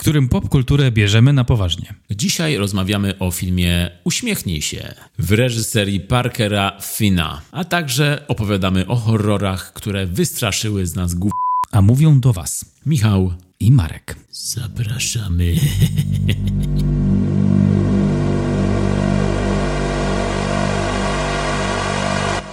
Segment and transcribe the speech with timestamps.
[0.00, 1.94] którym popkulturę bierzemy na poważnie.
[2.10, 9.72] Dzisiaj rozmawiamy o filmie Uśmiechnij się w reżyserii Parkera Fina, a także opowiadamy o horrorach,
[9.72, 11.32] które wystraszyły z nas głów.
[11.72, 14.16] A mówią do Was Michał, i Marek.
[14.32, 15.54] zapraszamy.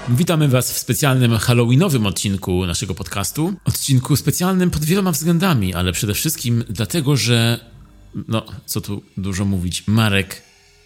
[0.09, 3.53] Witamy Was w specjalnym halloweenowym odcinku naszego podcastu.
[3.65, 7.59] Odcinku specjalnym pod wieloma względami, ale przede wszystkim dlatego, że,
[8.27, 10.41] no, co tu dużo mówić, Marek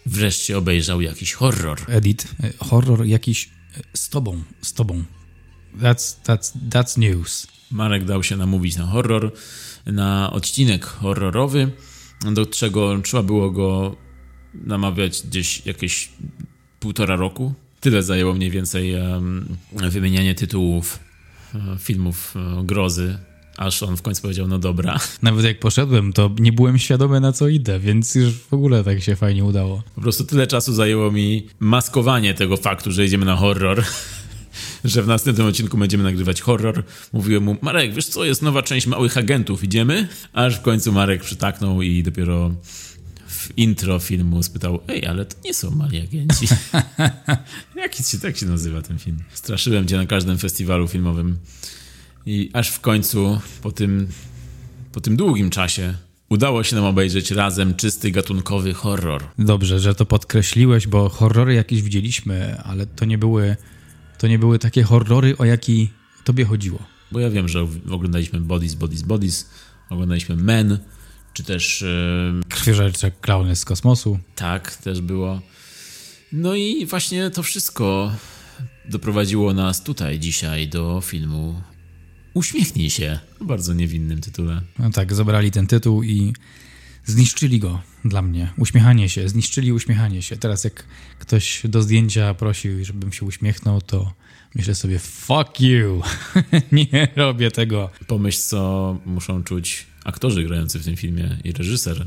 [0.06, 1.78] wreszcie obejrzał jakiś horror.
[1.88, 5.04] Edit, e, horror jakiś e, z tobą, z tobą.
[5.80, 7.46] That's, that's, that's news.
[7.70, 9.32] Marek dał się namówić na horror,
[9.86, 11.72] na odcinek horrorowy,
[12.32, 13.96] do czego trzeba było go
[14.54, 16.12] namawiać gdzieś jakieś
[16.80, 17.54] półtora roku.
[17.82, 20.98] Tyle zajęło mniej więcej em, wymienianie tytułów
[21.54, 23.18] e, filmów e, grozy,
[23.56, 24.98] aż on w końcu powiedział, no dobra.
[25.22, 29.02] Nawet jak poszedłem, to nie byłem świadomy na co idę, więc już w ogóle tak
[29.02, 29.82] się fajnie udało.
[29.94, 33.84] Po prostu tyle czasu zajęło mi maskowanie tego faktu, że idziemy na horror,
[34.84, 36.84] że w następnym odcinku będziemy nagrywać horror.
[37.12, 40.08] Mówiłem mu, Marek, wiesz co, jest nowa część Małych Agentów, idziemy?
[40.32, 42.50] Aż w końcu Marek przytaknął i dopiero
[43.52, 46.46] w intro filmu spytał, ej, ale to nie są Mali Agenci.
[47.76, 49.18] Jaki się, tak się nazywa ten film?
[49.32, 51.38] Straszyłem cię na każdym festiwalu filmowym.
[52.26, 54.08] I aż w końcu, po tym,
[54.92, 55.94] po tym długim czasie,
[56.28, 59.22] udało się nam obejrzeć razem czysty gatunkowy horror.
[59.38, 63.56] Dobrze, że to podkreśliłeś, bo horrory jakieś widzieliśmy, ale to nie były,
[64.18, 65.90] to nie były takie horrory, o jaki
[66.24, 66.78] tobie chodziło.
[67.12, 69.50] Bo ja wiem, że oglądaliśmy Bodies, Bodies, Bodies,
[69.90, 70.78] oglądaliśmy Men,
[71.32, 71.86] czy też e,
[72.48, 74.18] Krwiożercze klauny z kosmosu.
[74.34, 75.40] tak też było.
[76.32, 78.12] No i właśnie to wszystko
[78.88, 81.62] doprowadziło nas tutaj dzisiaj do filmu
[82.34, 83.18] Uśmiechnij się.
[83.40, 84.62] O bardzo niewinnym tytule.
[84.78, 86.32] No tak, zabrali ten tytuł i
[87.04, 88.52] zniszczyli go dla mnie.
[88.58, 90.36] Uśmiechanie się, zniszczyli uśmiechanie się.
[90.36, 90.84] Teraz jak
[91.18, 94.12] ktoś do zdjęcia prosił, żebym się uśmiechnął, to
[94.54, 96.02] myślę sobie, fuck you,
[96.72, 97.90] nie robię tego.
[98.06, 102.06] Pomyśl, co muszą czuć aktorzy grający w tym filmie i reżyser,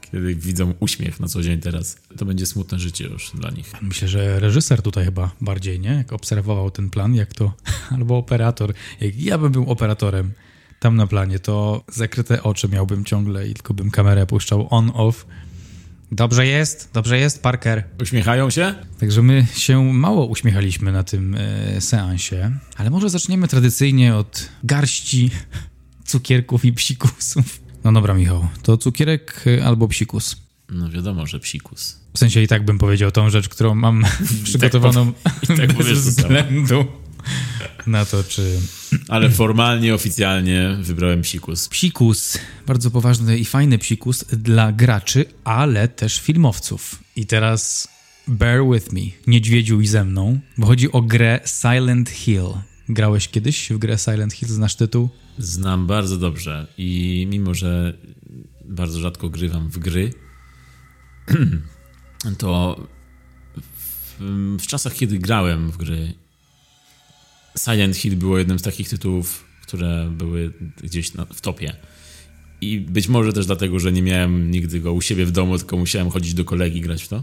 [0.00, 1.98] kiedy widzą uśmiech na co dzień teraz.
[2.16, 3.72] To będzie smutne życie już dla nich.
[3.82, 5.90] Myślę, że reżyser tutaj chyba bardziej, nie?
[5.90, 7.52] Jak obserwował ten plan, jak to,
[7.96, 8.74] albo operator.
[9.00, 10.32] Jak ja bym był operatorem
[10.80, 15.26] tam na planie, to zakryte oczy miałbym ciągle i tylko bym kamerę puszczał on-off.
[16.12, 17.84] Dobrze jest, dobrze jest, Parker.
[18.02, 18.74] Uśmiechają się?
[18.98, 25.30] Także my się mało uśmiechaliśmy na tym e, seansie, ale może zaczniemy tradycyjnie od garści
[26.06, 27.60] cukierków i psikusów.
[27.84, 30.36] No dobra, Michał, to cukierek e, albo psikus.
[30.70, 32.00] No wiadomo, że psikus.
[32.14, 34.04] W sensie i tak bym powiedział tą rzecz, którą mam
[34.44, 35.12] przygotowaną
[35.42, 36.00] i tak bez samo.
[36.00, 36.84] względu
[37.86, 38.58] na to, czy
[39.08, 41.68] Ale formalnie, oficjalnie wybrałem psikus.
[41.68, 47.02] psikus, bardzo poważny i fajny psikus dla graczy, ale też filmowców.
[47.16, 47.88] I teraz
[48.28, 52.48] bear with me, niedźwiedziu i ze mną, bo chodzi o grę Silent Hill.
[52.88, 55.08] Grałeś kiedyś w grę Silent Hill, znasz tytuł?
[55.38, 57.98] Znam bardzo dobrze i mimo, że
[58.64, 60.12] bardzo rzadko grywam w gry,
[62.38, 62.80] to
[63.56, 66.14] w, w czasach, kiedy grałem w gry,
[67.64, 71.76] Silent Hill było jednym z takich tytułów, które były gdzieś na, w topie.
[72.60, 75.76] I być może też dlatego, że nie miałem nigdy go u siebie w domu, tylko
[75.76, 77.22] musiałem chodzić do kolegi grać w to.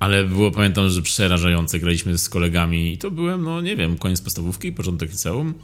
[0.00, 1.78] Ale było, pamiętam, że przerażające.
[1.78, 5.54] Graliśmy z kolegami i to byłem, no nie wiem, koniec podstawówki, początek liceum.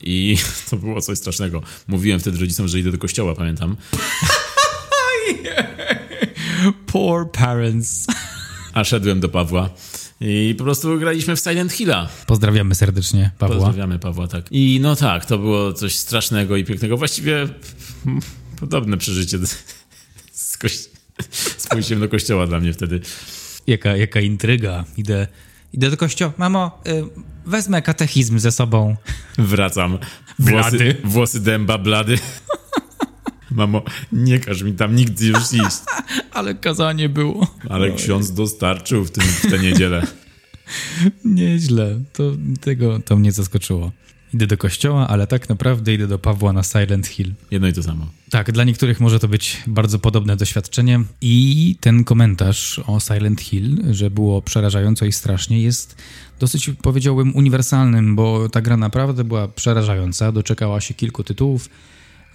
[0.00, 0.36] I
[0.70, 1.62] to było coś strasznego.
[1.88, 3.76] Mówiłem wtedy rodzicom, że idę do kościoła, pamiętam.
[6.86, 8.06] Poor parents.
[8.72, 9.70] A szedłem do Pawła
[10.20, 12.08] i po prostu graliśmy w Silent Hilla.
[12.26, 13.56] Pozdrawiamy serdecznie Pawła.
[13.56, 14.46] Pozdrawiamy Pawła, tak.
[14.50, 16.96] I no tak, to było coś strasznego i pięknego.
[16.96, 17.48] Właściwie
[18.60, 19.38] podobne przeżycie
[20.32, 20.88] z, kości-
[21.56, 23.00] z pójściem do kościoła dla mnie wtedy.
[23.66, 24.84] Jaka, jaka intryga.
[24.96, 25.26] Idę,
[25.72, 26.32] idę do kościoła.
[26.38, 27.04] Mamo, y,
[27.46, 28.96] wezmę katechizm ze sobą.
[29.38, 29.98] Wracam.
[30.38, 30.78] Blady.
[30.78, 32.18] Włosy, włosy dęba, blady.
[33.50, 33.82] Mamo,
[34.12, 35.78] nie każ mi tam nigdy już iść.
[36.30, 37.46] Ale kazanie było.
[37.68, 40.06] Ale ksiądz dostarczył w, tym, w tę niedzielę.
[41.24, 42.00] Nieźle.
[42.12, 43.92] To, tego, to mnie zaskoczyło.
[44.34, 47.34] Idę do kościoła, ale tak naprawdę idę do Pawła na Silent Hill.
[47.50, 48.06] Jedno i to samo.
[48.30, 51.00] Tak, dla niektórych może to być bardzo podobne doświadczenie.
[51.20, 55.96] I ten komentarz o Silent Hill, że było przerażająco i strasznie, jest
[56.40, 60.32] dosyć, powiedziałbym, uniwersalnym, bo ta gra naprawdę była przerażająca.
[60.32, 61.68] Doczekała się kilku tytułów.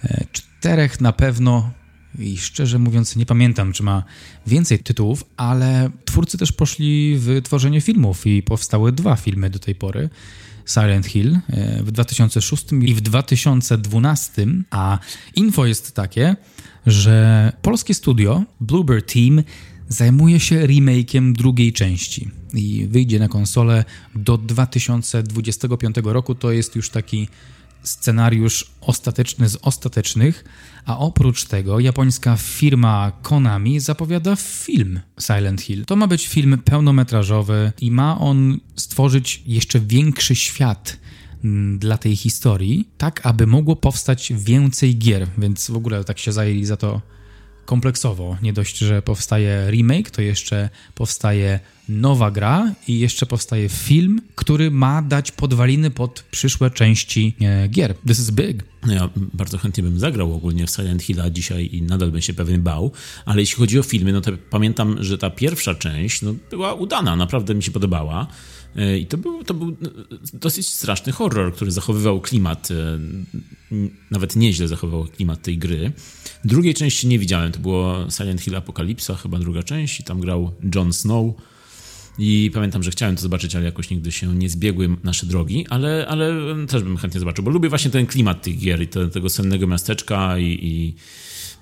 [0.04, 1.70] E, Czterech na pewno
[2.18, 4.02] i szczerze mówiąc nie pamiętam, czy ma
[4.46, 9.74] więcej tytułów, ale twórcy też poszli w tworzenie filmów i powstały dwa filmy do tej
[9.74, 10.08] pory.
[10.68, 14.98] Silent Hill e, w 2006 i w 2012, a
[15.36, 16.36] info jest takie,
[16.86, 19.42] że polskie studio Bluebird Team
[19.88, 23.84] zajmuje się remake'iem drugiej części i wyjdzie na konsolę
[24.14, 26.34] do 2025 roku.
[26.34, 27.28] To jest już taki
[27.88, 30.44] scenariusz ostateczny z ostatecznych,
[30.84, 35.84] a oprócz tego japońska firma Konami zapowiada film Silent Hill.
[35.84, 40.96] To ma być film pełnometrażowy i ma on stworzyć jeszcze większy świat
[41.44, 46.32] mm, dla tej historii, tak aby mogło powstać więcej gier, więc w ogóle tak się
[46.32, 47.00] zajęli za to
[47.68, 48.36] kompleksowo.
[48.42, 54.70] Nie dość, że powstaje remake, to jeszcze powstaje nowa gra i jeszcze powstaje film, który
[54.70, 57.94] ma dać podwaliny pod przyszłe części e, gier.
[58.06, 58.64] This is big.
[58.86, 62.34] No ja bardzo chętnie bym zagrał ogólnie w Silent Hilla dzisiaj i nadal bym się
[62.34, 62.92] pewnie bał,
[63.24, 67.16] ale jeśli chodzi o filmy, no to pamiętam, że ta pierwsza część no, była udana,
[67.16, 68.26] naprawdę mi się podobała.
[68.76, 69.74] E, I to był, to był e,
[70.32, 72.68] dosyć straszny horror, który zachowywał klimat,
[74.10, 75.92] nawet nieźle zachowywał klimat tej gry.
[76.44, 80.52] Drugiej części nie widziałem, to było Silent Hill Apokalipsa, chyba druga część i tam grał
[80.74, 81.34] Jon Snow.
[82.18, 86.06] I pamiętam, że chciałem to zobaczyć, ale jakoś nigdy się nie zbiegły nasze drogi, ale,
[86.08, 86.34] ale
[86.66, 89.66] też bym chętnie zobaczył, bo lubię właśnie ten klimat tych gier i te, tego sennego
[89.66, 90.94] miasteczka i, i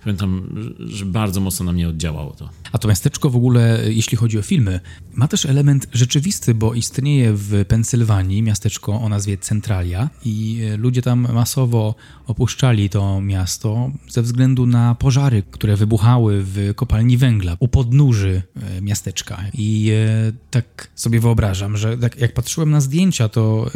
[0.06, 0.48] pamiętam,
[0.86, 2.48] że bardzo mocno na mnie oddziałało to.
[2.72, 4.80] A to miasteczko w ogóle, jeśli chodzi o filmy,
[5.14, 11.28] ma też element rzeczywisty, bo istnieje w Pensylwanii miasteczko o nazwie Centralia i ludzie tam
[11.32, 11.94] masowo
[12.26, 18.82] opuszczali to miasto ze względu na pożary, które wybuchały w kopalni węgla u podnóży e,
[18.82, 19.44] miasteczka.
[19.54, 23.70] I e, tak sobie wyobrażam, że tak jak patrzyłem na zdjęcia, to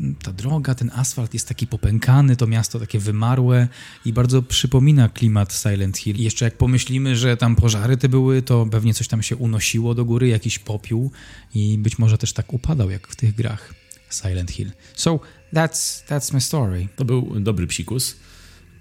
[0.00, 3.68] e, ta droga, ten asfalt jest taki popękany, to miasto takie wymarłe
[4.04, 6.20] i bardzo przypomina klimat Silent Hill.
[6.20, 10.04] Jeszcze jak pomyślimy, że tam pożary te były, to pewnie coś tam się unosiło do
[10.04, 11.10] góry, jakiś popiół
[11.54, 13.74] i być może też tak upadał jak w tych grach
[14.10, 14.72] Silent Hill.
[14.94, 15.20] So
[15.52, 16.88] that's, that's my story.
[16.96, 18.16] To był dobry psikus.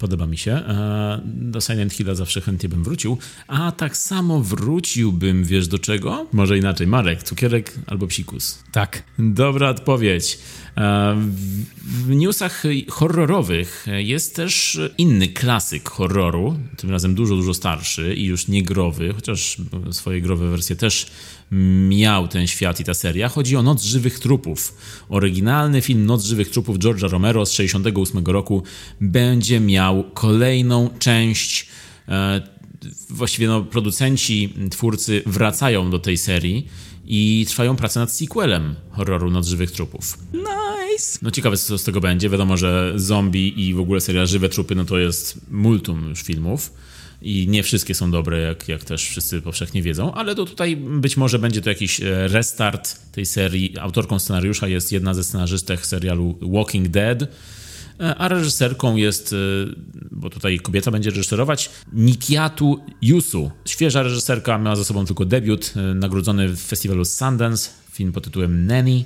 [0.03, 0.51] Podoba mi się.
[0.51, 3.17] E, do Silent Hilla zawsze chętnie bym wrócił.
[3.47, 6.27] A tak samo wróciłbym, wiesz do czego?
[6.33, 6.87] Może inaczej.
[6.87, 8.63] Marek, cukierek albo psikus?
[8.71, 9.03] Tak.
[9.19, 10.39] Dobra odpowiedź.
[10.77, 11.15] E,
[11.83, 18.47] w newsach horrorowych jest też inny klasyk horroru, tym razem dużo, dużo starszy i już
[18.47, 19.57] nie growy, chociaż
[19.91, 21.07] swoje growe wersje też
[21.89, 23.29] miał ten świat i ta seria.
[23.29, 24.77] Chodzi o Noc Żywych Trupów.
[25.09, 28.63] Oryginalny film Noc Żywych Trupów George'a Romero z 68 roku
[29.01, 31.67] będzie miał kolejną część.
[32.07, 32.41] E,
[33.09, 36.67] właściwie no, producenci, twórcy wracają do tej serii
[37.05, 40.17] i trwają prace nad sequelem horroru Noc Żywych Trupów.
[40.33, 41.19] Nice!
[41.21, 42.29] No ciekawe, co z tego będzie.
[42.29, 46.73] Wiadomo, że zombie i w ogóle seria Żywe Trupy, no to jest multum już filmów
[47.23, 51.17] i nie wszystkie są dobre, jak, jak też wszyscy powszechnie wiedzą, ale to tutaj być
[51.17, 53.79] może będzie to jakiś e, restart tej serii.
[53.79, 57.27] Autorką scenariusza jest jedna ze scenarzystek serialu Walking Dead, e,
[58.15, 59.35] a reżyserką jest, e,
[60.11, 63.51] bo tutaj kobieta będzie reżyserować, Nikiatu Yusu.
[63.65, 69.03] Świeża reżyserka, miała za sobą tylko debiut, nagrodzony w festiwalu Sundance, film pod tytułem Nanny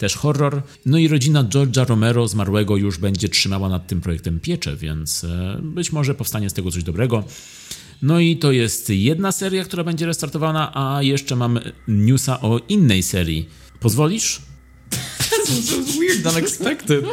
[0.00, 0.62] też horror.
[0.86, 5.58] No i rodzina George'a Romero zmarłego już będzie trzymała nad tym projektem pieczę, więc e,
[5.62, 7.24] być może powstanie z tego coś dobrego.
[8.02, 13.02] No i to jest jedna seria, która będzie restartowana, a jeszcze mam newsa o innej
[13.02, 13.48] serii.
[13.80, 14.42] Pozwolisz?
[15.50, 17.04] So weird, unexpected.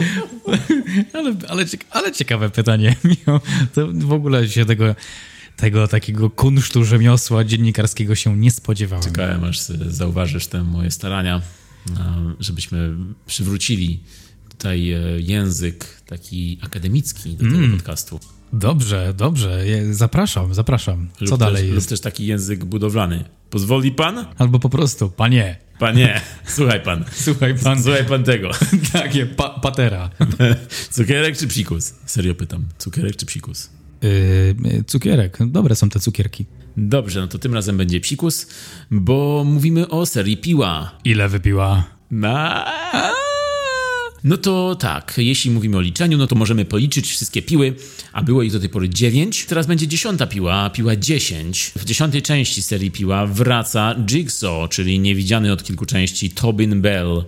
[1.14, 2.96] ale, ale, ale ciekawe pytanie.
[3.74, 4.96] To w ogóle się tego
[5.56, 9.04] tego takiego kunsztu rzemiosła dziennikarskiego się nie spodziewałem.
[9.06, 11.42] Czekałem, aż zauważysz te moje starania
[12.40, 14.00] żebyśmy przywrócili
[14.50, 17.72] tutaj e, język taki akademicki do tego mm.
[17.72, 18.20] podcastu.
[18.54, 19.64] Dobrze, dobrze.
[19.92, 21.08] Zapraszam, zapraszam.
[21.20, 21.76] Co lub dalej też, jest?
[21.76, 23.24] Lub też taki język budowlany.
[23.50, 24.26] Pozwoli pan?
[24.38, 25.58] Albo po prostu, panie.
[25.80, 26.22] Panie,
[26.56, 27.06] słuchaj pan.
[27.12, 27.84] Słuchaj pan.
[27.84, 28.52] Słuchaj pan tego.
[28.94, 30.10] Takie, pa patera.
[30.96, 31.94] Cukierek czy psikus?
[32.06, 32.66] Serio pytam.
[32.78, 33.70] Cukierek czy psikus?
[34.02, 35.38] Yy, cukierek.
[35.48, 36.46] Dobre są te cukierki.
[36.78, 38.48] Dobrze, no to tym razem będzie psikus,
[38.92, 40.92] bo mówimy o serii Piła.
[41.06, 41.84] Ile wypiła?
[42.12, 42.66] Na...
[44.24, 47.76] No to tak, jeśli mówimy o liczeniu, no to możemy policzyć wszystkie piły,
[48.12, 49.46] a było ich do tej pory 9.
[49.46, 51.72] Teraz będzie dziesiąta piła, piła 10.
[51.76, 57.24] W dziesiątej części serii piła wraca Jigsaw, czyli niewidziany od kilku części Tobin Bell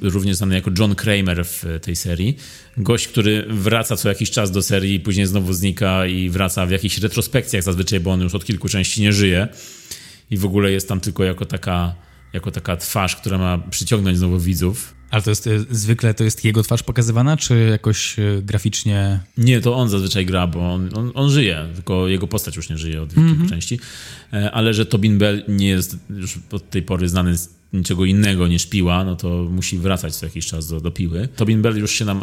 [0.00, 2.36] również znany jako John Kramer w tej serii.
[2.76, 6.98] Gość, który wraca co jakiś czas do serii, później znowu znika i wraca w jakichś
[6.98, 9.48] retrospekcjach zazwyczaj, bo on już od kilku części nie żyje
[10.30, 11.94] i w ogóle jest tam tylko jako taka,
[12.32, 14.94] jako taka twarz, która ma przyciągnąć znowu widzów.
[15.10, 19.20] Ale to jest y, zwykle to jest jego twarz pokazywana, czy jakoś y, graficznie.
[19.38, 22.78] Nie, to on zazwyczaj gra, bo on, on, on żyje, tylko jego postać już nie
[22.78, 23.48] żyje od kilku mm -hmm.
[23.48, 23.80] części.
[24.32, 28.48] E, ale że Tobin Bell nie jest już od tej pory znany z niczego innego
[28.48, 31.28] niż piła, no to musi wracać co jakiś czas do, do piły.
[31.36, 32.22] Tobin Bell już się nam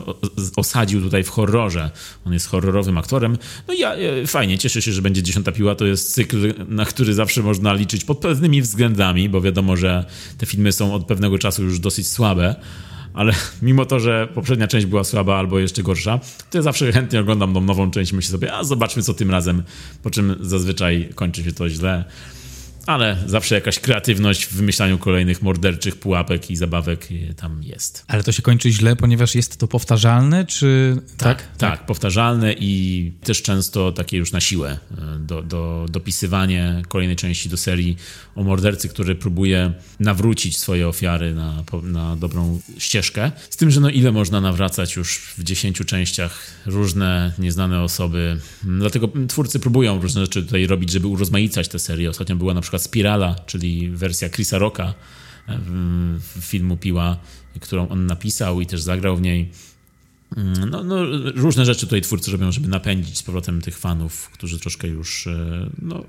[0.56, 1.92] osadził tutaj w horrorze.
[2.26, 3.38] On jest horrorowym aktorem.
[3.68, 5.76] No i ja e, fajnie, cieszę się, że będzie Dziesiąta Piła.
[5.76, 10.06] To jest cykl, na który zawsze można liczyć pod pewnymi względami, bo wiadomo, że
[10.38, 12.56] te filmy są od pewnego czasu już dosyć słabe
[13.16, 17.20] ale mimo to, że poprzednia część była słaba albo jeszcze gorsza, to ja zawsze chętnie
[17.20, 19.64] oglądam tą nową część myślę sobie, a zobaczmy co tym razem,
[20.04, 22.06] po czym zazwyczaj kończy się to źle
[22.86, 28.06] ale zawsze jakaś kreatywność w wymyślaniu kolejnych morderczych pułapek i zabawek tam jest.
[28.08, 31.38] Ale to się kończy źle, ponieważ jest to powtarzalne, czy tak?
[31.42, 34.78] Tak, tak powtarzalne i też często takie już na siłę.
[34.98, 37.98] E, do, do, dopisywanie kolejnej części do serii
[38.36, 43.32] o mordercy, który próbuje nawrócić swoje ofiary na, na dobrą ścieżkę.
[43.50, 48.40] Z tym, że no ile można nawracać już w dziesięciu częściach różne nieznane osoby.
[48.64, 52.10] Dlatego twórcy próbują różne rzeczy tutaj robić, żeby urozmaicać tę serię.
[52.10, 54.94] Ostatnio była na przykład Spirala, czyli wersja Chrisa Rocka
[56.42, 57.18] filmu Piła,
[57.60, 59.52] którą on napisał i też zagrał w niej.
[60.38, 60.96] Mm, no, no,
[61.36, 65.70] różne rzeczy tutaj twórcy robią, żeby napędzić z powrotem tych fanów, którzy troszkę już e,
[65.82, 66.04] no,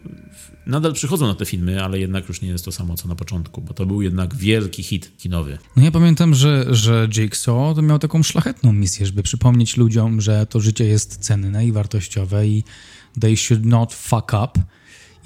[0.66, 3.60] nadal przychodzą na te filmy, ale jednak już nie jest to samo co na początku,
[3.60, 5.58] bo to był jednak wielki hit kinowy.
[5.76, 10.46] No ja pamiętam, że, że Jigsaw to miał taką szlachetną misję, żeby przypomnieć ludziom, że
[10.46, 12.64] to życie jest cenne i wartościowe i
[13.20, 14.60] they should not fuck up.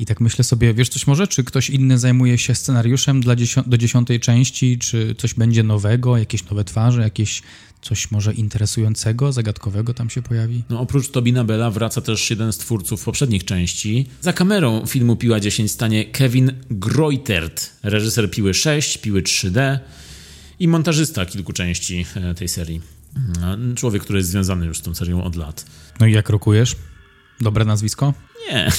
[0.01, 3.35] I tak myślę sobie, wiesz coś może, czy ktoś inny zajmuje się scenariuszem dla
[3.67, 7.43] do dziesiątej części, czy coś będzie nowego, jakieś nowe twarze, jakieś
[7.83, 10.63] coś może interesującego, zagadkowego tam się pojawi?
[10.71, 14.07] No oprócz Tobina Bella wraca też jeden z twórców poprzednich części.
[14.21, 19.79] Za kamerą filmu Piła 10 stanie Kevin Groitert, reżyser Piły 6, Piły 3D
[20.59, 22.81] i montażysta kilku części e, tej serii.
[23.17, 25.67] Mm, człowiek, który jest związany już z tą serią od lat.
[26.01, 26.77] No i jak rokujesz?
[27.41, 28.15] Dobre nazwisko?
[28.51, 28.71] Nie.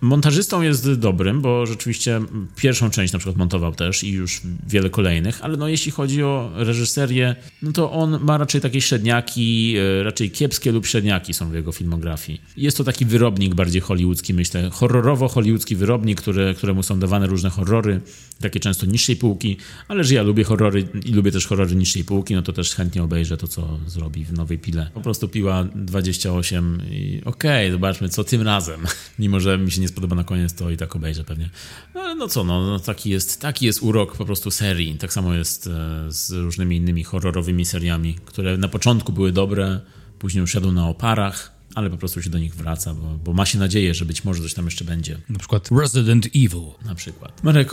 [0.00, 2.20] Montażystą jest dobrym, bo rzeczywiście
[2.56, 6.50] pierwszą część na przykład montował też i już wiele kolejnych, ale no jeśli chodzi o
[6.54, 11.54] reżyserię, no to on ma raczej takie średniaki, e, raczej kiepskie lub średniaki są w
[11.54, 12.40] jego filmografii.
[12.56, 18.00] Jest to taki wyrobnik bardziej hollywoodzki, myślę, horrorowo-hollywoodzki wyrobnik, który, któremu są dawane różne horrory,
[18.40, 19.56] takie często niższej półki,
[19.88, 23.02] ale że ja lubię horrory i lubię też horrory niższej półki, no to też chętnie
[23.02, 24.90] obejrzę to, co zrobi w Nowej Pile.
[24.94, 28.80] Po prostu piła 28 i okej, okay, zobaczmy co tym razem,
[29.18, 31.50] mimo że mi się nie nie spodoba na koniec, to i tak obejrzę pewnie.
[31.94, 34.94] No ale no co, no, no, taki, jest, taki jest urok po prostu serii.
[34.94, 39.80] Tak samo jest e, z różnymi innymi horrorowymi seriami, które na początku były dobre,
[40.18, 43.46] później już jadą na oparach, ale po prostu się do nich wraca, bo, bo ma
[43.46, 45.18] się nadzieję, że być może coś tam jeszcze będzie.
[45.28, 46.62] Na przykład Resident Evil.
[46.84, 47.44] Na przykład.
[47.44, 47.70] Marek,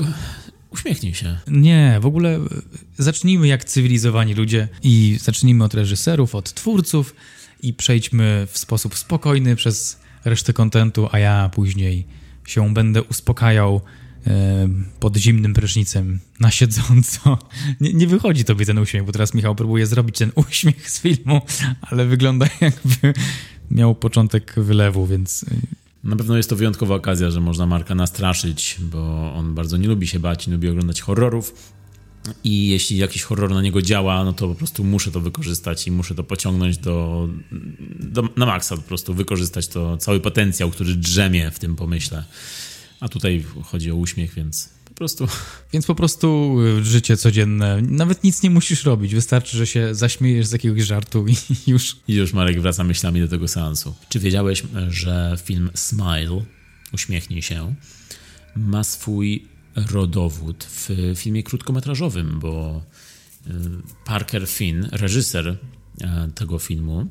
[0.70, 1.38] uśmiechnij się.
[1.48, 2.40] Nie, w ogóle
[2.98, 7.16] zacznijmy jak cywilizowani ludzie i zacznijmy od reżyserów, od twórców
[7.64, 12.08] i przejdźmy w sposób spokojny przez resztę kontentu, a ja później
[12.46, 13.82] się będę uspokajał
[14.28, 17.38] e, pod zimnym prysznicem na siedząco.
[17.82, 21.42] Nie, nie, wychodzi tobie ten uśmiech, bo teraz Michał próbuje zrobić ten uśmiech z filmu,
[21.90, 23.14] ale wygląda jakby
[23.72, 25.44] miał początek wylewu, więc...
[25.44, 25.56] E,
[26.04, 30.08] na pewno jest to wyjątkowa okazja, że można Marka nastraszyć, bo on bardzo nie lubi
[30.08, 31.74] się bać, nie lubi oglądać horrorów,
[32.44, 35.92] i jeśli jakiś horror na niego działa, no to po prostu muszę to wykorzystać i
[35.92, 37.30] muszę to pociągnąć do,
[38.00, 42.24] do, na maksa, po prostu wykorzystać to cały potencjał, który drzemie w tym pomyśle.
[43.00, 45.28] A tutaj chodzi o uśmiech, więc po prostu.
[45.74, 47.82] Więc po prostu y, życie codzienne.
[47.82, 49.16] Nawet nic nie musisz robić.
[49.16, 51.36] Wystarczy, że się zaśmiejesz z jakiegoś żartu i
[51.72, 51.96] już.
[52.08, 53.96] I już Marek wraca myślami do tego seansu.
[54.10, 56.46] Czy wiedziałeś, że film Smile,
[56.94, 57.76] uśmiechnij się,
[58.56, 62.82] ma swój rodowód w filmie krótkometrażowym, bo
[63.48, 63.52] e,
[64.06, 65.58] Parker Finn, reżyser
[66.02, 67.08] e, tego filmu,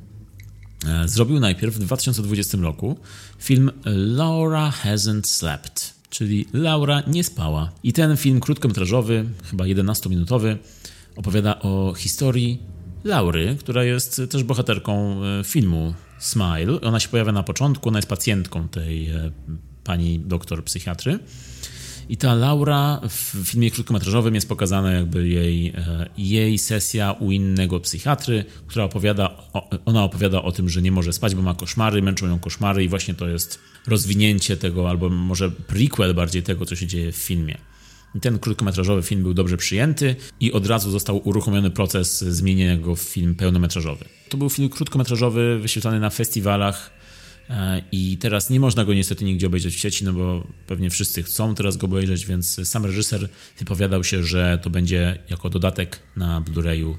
[0.87, 2.99] e, zrobił najpierw w 2020 roku
[3.39, 7.73] film Laura Hasn't Slept, czyli Laura nie spała.
[7.83, 10.57] I ten film krótkometrażowy, chyba 11-minutowy,
[11.17, 12.59] opowiada o historii
[13.05, 16.81] Laury, która jest też bohaterką filmu Smile.
[16.81, 19.11] Ona się pojawia na początku, ona jest pacjentką tej
[19.85, 21.19] pani doktor psychiatry.
[22.09, 27.81] I ta Laura w filmie krótkometrażowym jest pokazana jakby jej, e, jej sesja u innego
[27.81, 29.31] psychiatry, która opowiada,
[29.85, 32.89] ona opowiada o tym, że nie może spać, bo ma koszmary, męczą ją koszmary i
[32.89, 37.59] właśnie to jest rozwinięcie tego, albo może prequel bardziej tego, co się dzieje w filmie.
[38.15, 42.97] I ten krótkometrażowy film był dobrze przyjęty i od razu został uruchomiony proces zmienienia go
[42.97, 44.05] w film pełnometrażowy.
[44.29, 46.91] To był film krótkometrażowy wyświetlany na festiwalach
[47.93, 51.55] I teraz nie można go niestety nigdzie obejrzeć w sieci, no bo pewnie wszyscy chcą
[51.55, 56.95] teraz go obejrzeć, więc sam reżyser wypowiadał się, że to będzie jako dodatek na Blu-rayu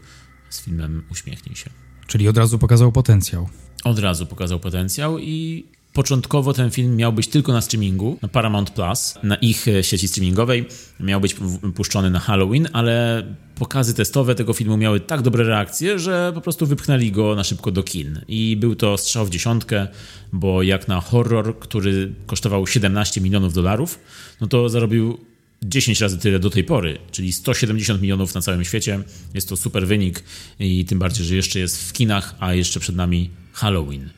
[0.50, 1.70] z filmem Uśmiechnij się.
[2.08, 3.50] Czyli od razu pokazał potencjał.
[3.84, 8.70] Od razu pokazał potencjał i Początkowo ten film miał być tylko na streamingu, na Paramount
[8.70, 10.66] Plus, na ich e, sieci streamingowej.
[11.00, 11.36] Miał być
[11.76, 13.24] puszczony na Halloween, ale
[13.56, 17.72] pokazy testowe tego filmu miały tak dobre reakcje, że po prostu wypchnęli go na szybko
[17.72, 18.22] do kin.
[18.28, 19.88] I był to strzał w dziesiątkę,
[20.34, 24.00] bo jak na horror, który kosztował 17 milionów dolarów,
[24.42, 25.18] no to zarobił
[25.64, 29.00] 10 razy tyle do tej pory, czyli 170 milionów na całym świecie.
[29.34, 30.24] Jest to super wynik
[30.60, 34.10] i tym bardziej, że jeszcze jest w kinach, a jeszcze przed nami Halloween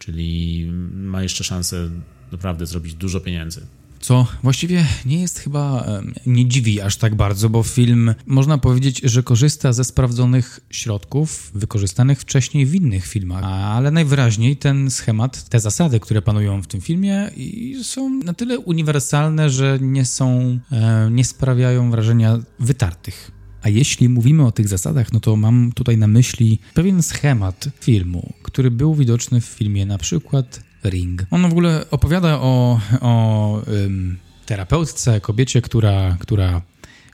[0.00, 1.90] czyli ma jeszcze szansę
[2.32, 3.66] naprawdę zrobić dużo pieniędzy.
[4.00, 5.86] Co właściwie nie jest chyba,
[6.26, 12.20] nie dziwi aż tak bardzo, bo film można powiedzieć, że korzysta ze sprawdzonych środków wykorzystanych
[12.20, 17.30] wcześniej w innych filmach, ale najwyraźniej ten schemat, te zasady, które panują w tym filmie
[17.82, 20.58] są na tyle uniwersalne, że nie są,
[21.10, 23.39] nie sprawiają wrażenia wytartych.
[23.62, 28.32] A jeśli mówimy o tych zasadach, no to mam tutaj na myśli pewien schemat filmu,
[28.42, 31.26] który był widoczny w filmie na przykład Ring.
[31.30, 36.62] On w ogóle opowiada o, o ym, terapeutce, kobiecie, która, która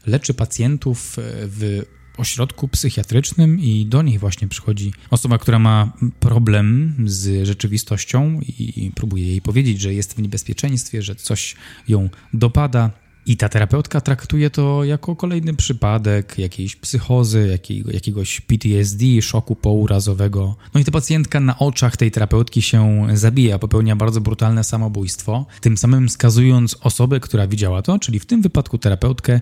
[0.06, 1.82] leczy pacjentów e, w
[2.16, 9.26] ośrodku psychiatrycznym i do niej właśnie przychodzi osoba, która ma problem z rzeczywistością i próbuje
[9.26, 11.56] jej powiedzieć, że jest w niebezpieczeństwie, że coś
[11.88, 12.90] ją dopada.
[13.26, 20.56] I ta terapeutka traktuje to jako kolejny przypadek jakiejś psychozy, jakiego, jakiegoś PTSD, szoku pourazowego.
[20.74, 25.76] No i ta pacjentka na oczach tej terapeutki się zabija, popełnia bardzo brutalne samobójstwo, tym
[25.76, 29.40] samym skazując osobę, która widziała to, czyli w tym wypadku terapeutkę,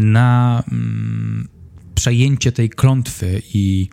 [0.00, 1.48] na mm,
[1.94, 3.88] przejęcie tej klątwy i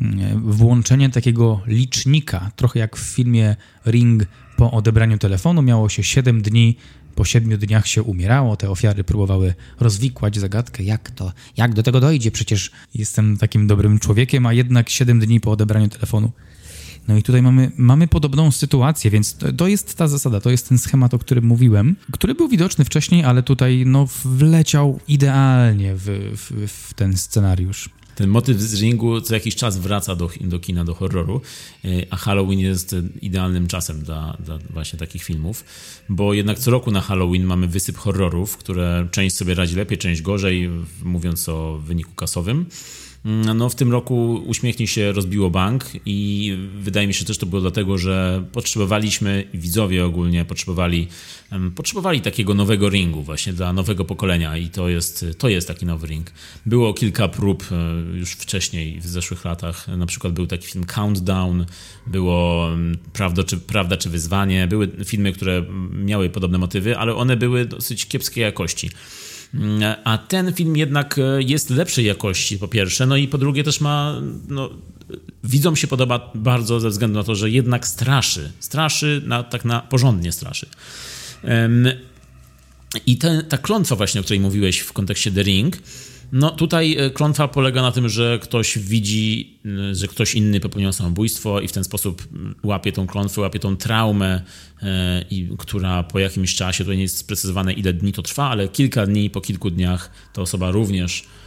[0.00, 3.56] mm, włączenie takiego licznika, trochę jak w filmie
[3.86, 6.76] Ring po odebraniu telefonu, miało się 7 dni
[7.14, 12.00] po siedmiu dniach się umierało, te ofiary próbowały rozwikłać zagadkę, jak to, jak do tego
[12.00, 16.32] dojdzie, przecież jestem takim dobrym człowiekiem, a jednak siedem dni po odebraniu telefonu.
[17.08, 20.68] No i tutaj mamy, mamy podobną sytuację, więc to, to, jest ta zasada, to jest
[20.68, 26.04] ten schemat, o którym mówiłem, który był widoczny wcześniej, ale tutaj no, wleciał idealnie w,
[26.36, 27.90] w, w ten scenariusz.
[28.14, 31.40] Ten motyw z ringu co jakiś czas wraca do, do kina, do horroru,
[31.84, 35.64] e, a Halloween jest idealnym czasem dla, dla właśnie takich filmów,
[36.08, 40.22] bo jednak co roku na Halloween mamy wysyp horrorów, które część sobie radzi lepiej, część
[40.22, 40.70] gorzej,
[41.02, 42.66] mówiąc o wyniku kasowym.
[43.24, 47.46] Mm, no, w tym roku uśmiechnij się rozbiło bank i wydaje mi się też to
[47.46, 51.08] było dlatego, że potrzebowaliśmy, widzowie ogólnie potrzebowali,
[51.76, 56.06] potrzebowali takiego nowego ringu właśnie dla nowego pokolenia i to jest, to jest taki nowy
[56.06, 56.30] ring.
[56.66, 61.66] Było kilka prób e, już wcześniej, w zeszłych latach, na przykład był taki film Countdown,
[62.06, 62.68] było
[63.12, 68.06] Prawda czy, Prawda czy Wyzwanie, były filmy, które miały podobne motywy, ale one były dosyć
[68.06, 68.90] kiepskiej jakości.
[69.54, 73.64] Mm, a ten film jednak e, jest lepszej jakości, po pierwsze, no i po drugie
[73.64, 74.70] też ma, no,
[75.44, 78.52] widzom się podoba bardzo ze względu na to, że jednak straszy.
[78.60, 80.66] Straszy, na, tak na porządnie straszy.
[83.06, 85.76] I te, ta klątwa właśnie, o której mówiłeś w kontekście The Ring,
[86.32, 89.58] no tutaj e, klątwa polega na tym, że ktoś widzi,
[89.90, 92.28] e, że ktoś inny popełnił samobójstwo i w ten sposób
[92.62, 94.42] łapie tą klątwę, łapie tą traumę,
[94.82, 98.68] e, i, która po jakimś czasie, tutaj nie jest sprecyzowane ile dni to trwa, ale
[98.68, 101.41] kilka dni, po kilku dniach ta osoba również mm,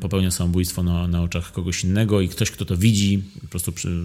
[0.00, 4.04] popełnia samobójstwo na, na oczach kogoś innego i ktoś, kto to widzi, po prostu przy,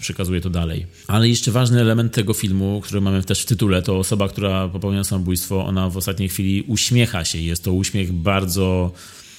[0.00, 0.86] przekazuje to dalej.
[1.06, 5.04] Ale jeszcze ważny element tego filmu, który mamy też w tytule, to osoba, która popełnia
[5.04, 7.38] samobójstwo, ona w ostatniej chwili uśmiecha się.
[7.38, 9.31] Jest to uśmiech bardzo mm,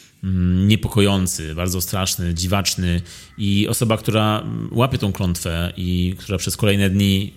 [0.68, 3.02] niepokojący, bardzo straszny, dziwaczny
[3.38, 7.34] i osoba, która łapie tą klątwę i która przez kolejne dni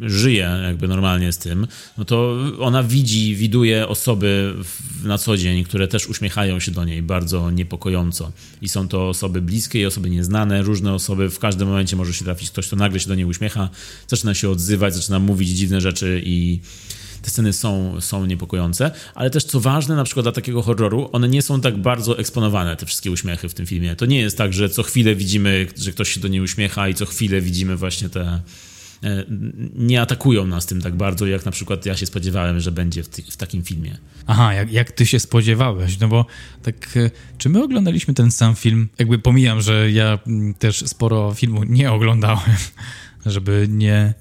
[0.00, 1.66] żyje jakby normalnie z tym,
[1.98, 4.54] no to ona widzi, widuje osoby
[5.04, 8.32] na co dzień, które też uśmiechają się do niej bardzo niepokojąco.
[8.62, 11.30] I są to osoby bliskie i osoby nieznane, różne osoby.
[11.30, 13.68] W każdym momencie może się trafić ktoś, kto nagle się do niej uśmiecha,
[14.06, 16.60] zaczyna się odzywać, zaczyna mówić dziwne rzeczy i
[17.22, 21.28] te sceny są, są niepokojące, ale też co ważne, na przykład dla takiego horroru, one
[21.28, 23.96] nie są tak bardzo eksponowane, te wszystkie uśmiechy w tym filmie.
[23.96, 26.94] To nie jest tak, że co chwilę widzimy, że ktoś się do niej uśmiecha i
[26.94, 28.40] co chwilę widzimy właśnie te,
[29.04, 29.24] E,
[29.74, 33.08] nie atakują nas tym tak bardzo, jak na przykład ja się spodziewałem, że będzie w,
[33.08, 33.98] ty, w takim filmie.
[34.26, 36.26] Aha, jak, jak ty się spodziewałeś, no bo
[36.62, 38.88] tak, e, czy my oglądaliśmy ten sam film?
[38.98, 42.56] Jakby pomijam, że ja mm, też sporo filmu nie oglądałem,
[43.26, 44.14] żeby nie,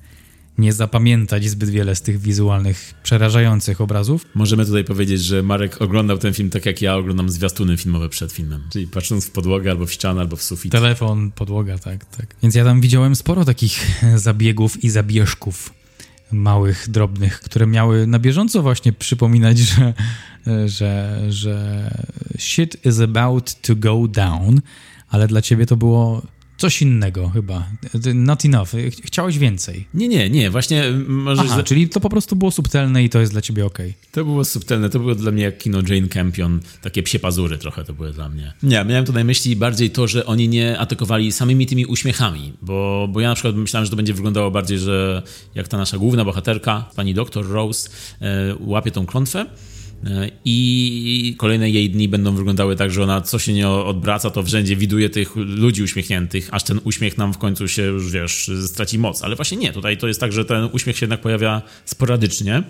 [0.58, 4.26] nie zapamiętać zbyt wiele z tych wizualnych, przerażających obrazów.
[4.36, 8.32] Możemy tutaj powiedzieć, że Marek oglądał ten film tak jak ja oglądam zwiastuny filmowe przed
[8.32, 8.63] filmem.
[8.72, 10.72] Czyli patrząc w podłogę, albo w ścianę, albo w sufit.
[10.72, 12.36] Telefon, podłoga, tak, tak.
[12.43, 15.74] Więc ja tam widziałem sporo takich zabiegów i zabieżków
[16.32, 19.93] małych, drobnych, które miały na bieżąco właśnie przypominać, że,
[20.65, 21.89] że, że
[22.38, 24.62] shit is about to go down,
[25.10, 26.22] ale dla ciebie to było
[26.58, 27.67] coś innego chyba.
[28.13, 28.70] Not enough.
[29.04, 29.88] Chciałeś więcej.
[29.93, 30.50] Nie, nie, nie.
[30.50, 31.46] Właśnie możesz...
[31.52, 33.78] Aha, czyli to po prostu było subtelne i to jest dla ciebie ok.
[34.12, 34.89] To było subtelne.
[34.89, 36.60] To było dla mnie jak kino Jane Campion.
[36.82, 38.54] Takie psie pazury trochę to były dla mnie.
[38.63, 43.08] Nie, miałem tu na myśli bardziej to, że oni nie atakowali samymi tymi uśmiechami, bo,
[43.12, 45.24] bo ja na przykład myślałem, że to będzie wyglądało bardziej, że
[45.56, 47.89] jak ta nasza główna bohaterka, pani doktor Rose,
[48.22, 49.46] e, łapie tą klątwę,
[50.45, 54.75] i kolejne jej dni będą wyglądały tak, że ona co się nie odwraca, to wszędzie
[54.75, 59.23] widuje tych ludzi uśmiechniętych, aż ten uśmiech nam w końcu się już, wiesz, straci moc.
[59.23, 62.63] Ale właśnie nie, tutaj to jest tak, że ten uśmiech się jednak pojawia sporadycznie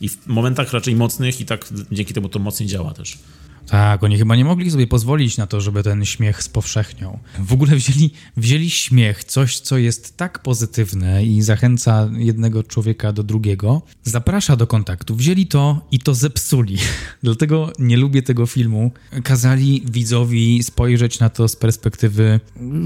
[0.00, 3.18] i w momentach raczej mocnych i tak dzięki temu to mocniej działa też.
[3.66, 7.18] Tak, oni chyba nie mogli sobie pozwolić na to, żeby ten śmiech spowszechniał.
[7.38, 13.22] W ogóle wzięli, wzięli śmiech, coś, co jest tak pozytywne i zachęca jednego człowieka do
[13.22, 15.16] drugiego, zaprasza do kontaktu.
[15.16, 16.78] Wzięli to i to zepsuli.
[17.22, 18.90] Dlatego nie lubię tego filmu.
[19.24, 22.40] Kazali widzowi spojrzeć na to z perspektywy,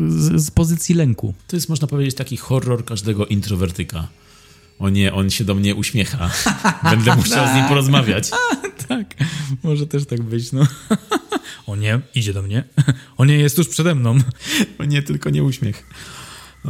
[0.08, 1.34] z, z pozycji lęku.
[1.46, 4.08] To jest, można powiedzieć, taki horror każdego introwertyka
[4.78, 6.30] o nie, on się do mnie uśmiecha.
[6.90, 8.30] Będę musiał z nim porozmawiać.
[8.88, 9.14] tak,
[9.62, 10.66] może też tak być, no.
[11.66, 12.64] o nie, idzie do mnie.
[13.16, 14.18] o nie, jest tuż przede mną.
[14.78, 15.86] o nie, tylko nie uśmiech.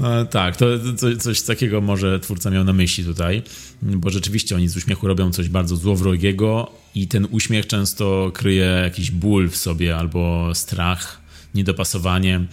[0.03, 0.67] E, tak, to,
[1.01, 3.43] to, coś takiego może twórca miał na myśli tutaj,
[3.83, 9.11] bo rzeczywiście oni z uśmiechu robią coś bardzo złowrogiego i ten uśmiech często kryje jakiś
[9.11, 11.21] ból w sobie albo strach,
[11.55, 12.47] niedopasowanie.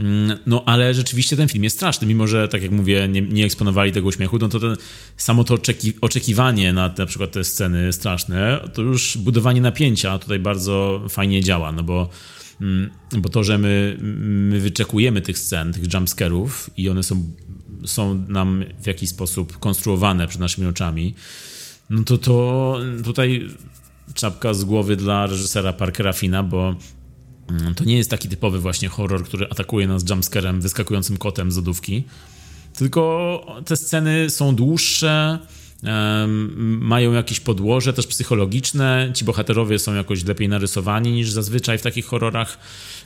[0.00, 3.44] Mm, no ale rzeczywiście ten film jest straszny, mimo że, tak jak mówię, nie, nie
[3.44, 4.76] eksponowali tego uśmiechu, no to ten,
[5.16, 10.38] samo to oczeki, oczekiwanie na na przykład te sceny straszne, to już budowanie napięcia tutaj
[10.38, 12.08] bardzo fajnie działa, no bo,
[12.60, 13.96] mm, bo to, że my,
[14.50, 17.32] my wyczekujemy tych scen, tych jumpscarów i one są,
[17.84, 21.14] są nam w jakiś sposób konstruowane przed naszymi oczami,
[21.90, 23.48] no to to tutaj
[24.14, 26.74] czapka z głowy dla reżysera Parkera Fina, bo
[27.76, 32.04] to nie jest taki typowy właśnie horror, który atakuje nas jumpscarem, wyskakującym kotem z lodówki.
[32.74, 35.38] Tylko te sceny są dłuższe,
[36.80, 39.10] mają jakieś podłoże też psychologiczne.
[39.14, 42.58] Ci bohaterowie są jakoś lepiej narysowani niż zazwyczaj w takich horrorach.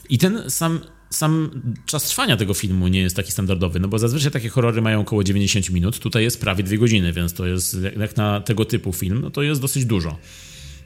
[0.09, 0.81] I ten sam,
[1.11, 5.01] sam czas trwania tego filmu nie jest taki standardowy, no bo zazwyczaj takie horrory mają
[5.01, 5.99] około 90 minut.
[5.99, 9.43] Tutaj jest prawie dwie godziny, więc to jest jak na tego typu film, no to
[9.43, 10.19] jest dosyć dużo.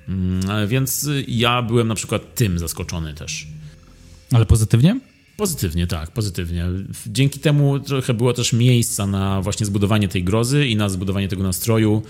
[0.08, 3.46] Mm, więc ja byłem na przykład tym zaskoczony też.
[4.32, 5.00] Ale pozytywnie?
[5.36, 6.66] Pozytywnie, tak, pozytywnie.
[7.06, 11.42] Dzięki temu trochę było też miejsca na właśnie zbudowanie tej grozy i na zbudowanie tego
[11.42, 12.02] nastroju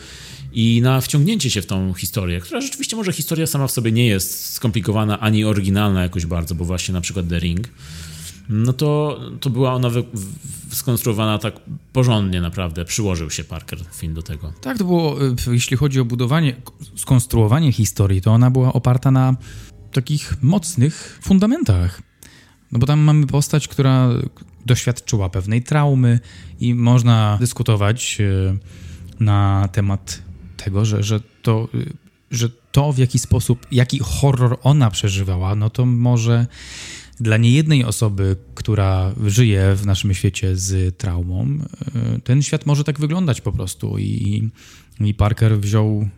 [0.52, 4.06] i na wciągnięcie się w tą historię, która rzeczywiście może historia sama w sobie nie
[4.06, 7.68] jest skomplikowana ani oryginalna jakoś bardzo, bo właśnie na przykład The Ring,
[8.48, 10.04] no to, to była ona wy,
[10.70, 11.54] skonstruowana tak
[11.92, 12.84] porządnie naprawdę.
[12.84, 14.52] Przyłożył się Parker film do tego.
[14.60, 16.56] Tak, to było, y, jeśli chodzi o budowanie,
[16.96, 19.36] skonstruowanie historii, to ona była oparta na
[19.92, 22.02] takich mocnych fundamentach.
[22.72, 24.08] No bo tam mamy postać, która
[24.66, 26.20] doświadczyła pewnej traumy
[26.60, 28.58] i można dyskutować y,
[29.20, 30.22] na temat
[30.56, 31.92] tego, że, że to y,
[32.30, 36.46] że to w jaki sposób, jaki horror ona przeżywała, no to może
[37.20, 43.00] dla niejednej osoby, która żyje w naszym świecie z traumą, e, ten świat może tak
[43.00, 43.98] wyglądać po prostu.
[43.98, 44.50] I,
[45.00, 46.08] i Parker wziął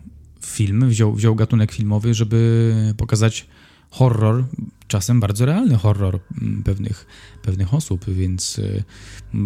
[0.45, 3.47] film, wziął, wziął gatunek filmowy, żeby pokazać
[3.89, 4.45] horror,
[4.87, 6.19] czasem bardzo realny horror
[6.65, 7.05] pewnych,
[7.43, 8.83] pewnych osób, więc y,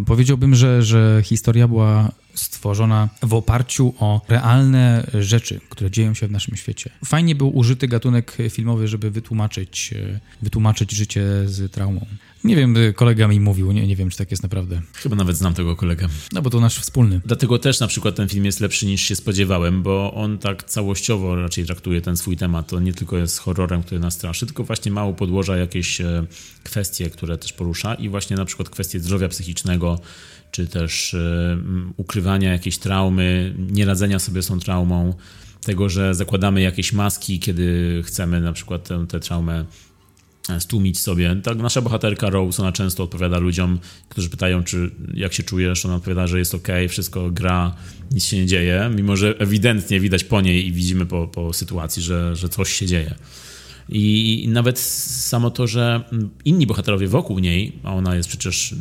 [0.06, 6.30] powiedziałbym, że, że historia była stworzona w oparciu o realne rzeczy, które dzieją się w
[6.30, 6.90] naszym świecie.
[7.04, 12.06] Fajnie był użyty gatunek filmowy, żeby wytłumaczyć, y, wytłumaczyć życie z traumą.
[12.44, 14.80] Nie wiem, kolega mi mówił, nie, nie wiem, czy tak jest naprawdę.
[14.94, 16.08] Chyba nawet znam tego kolegę.
[16.32, 17.20] No bo to nasz wspólny.
[17.24, 21.36] Dlatego też na przykład ten film jest lepszy niż się spodziewałem, bo on tak całościowo
[21.36, 22.68] raczej traktuje ten swój temat.
[22.68, 26.26] To nie tylko jest horrorem, który nas straszy, tylko właśnie mało podłoża jakieś e,
[26.62, 30.00] kwestie, które też porusza i właśnie na przykład kwestie zdrowia psychicznego,
[30.56, 31.58] czy też e,
[31.96, 35.14] ukrywania jakiejś traumy, nieradzenia sobie z tą traumą,
[35.62, 39.64] tego, że zakładamy jakieś maski, kiedy chcemy na przykład tę, tę traumę
[40.58, 41.36] stłumić sobie.
[41.42, 45.94] Tak, nasza bohaterka Rose, ona często odpowiada ludziom, którzy pytają, czy jak się czujesz, ona
[45.94, 47.74] odpowiada, że jest ok, wszystko gra,
[48.10, 52.02] nic się nie dzieje, mimo że ewidentnie widać po niej i widzimy po, po sytuacji,
[52.02, 53.14] że, że coś się dzieje.
[53.88, 56.04] I nawet samo to, że
[56.44, 58.74] inni bohaterowie wokół niej, a ona jest przecież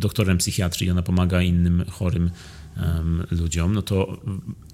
[0.00, 2.30] doktorem psychiatrii, ona pomaga innym chorym
[3.30, 4.20] ludziom, no to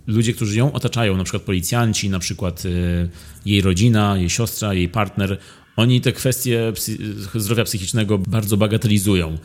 [0.07, 3.09] ludzie, którzy ją otaczają, na przykład policjanci, na przykład y,
[3.45, 5.39] jej rodzina, jej siostra, jej partner,
[5.77, 6.73] oni te kwestie
[7.35, 9.39] zdrowia psychicznego bardzo bagatelizują.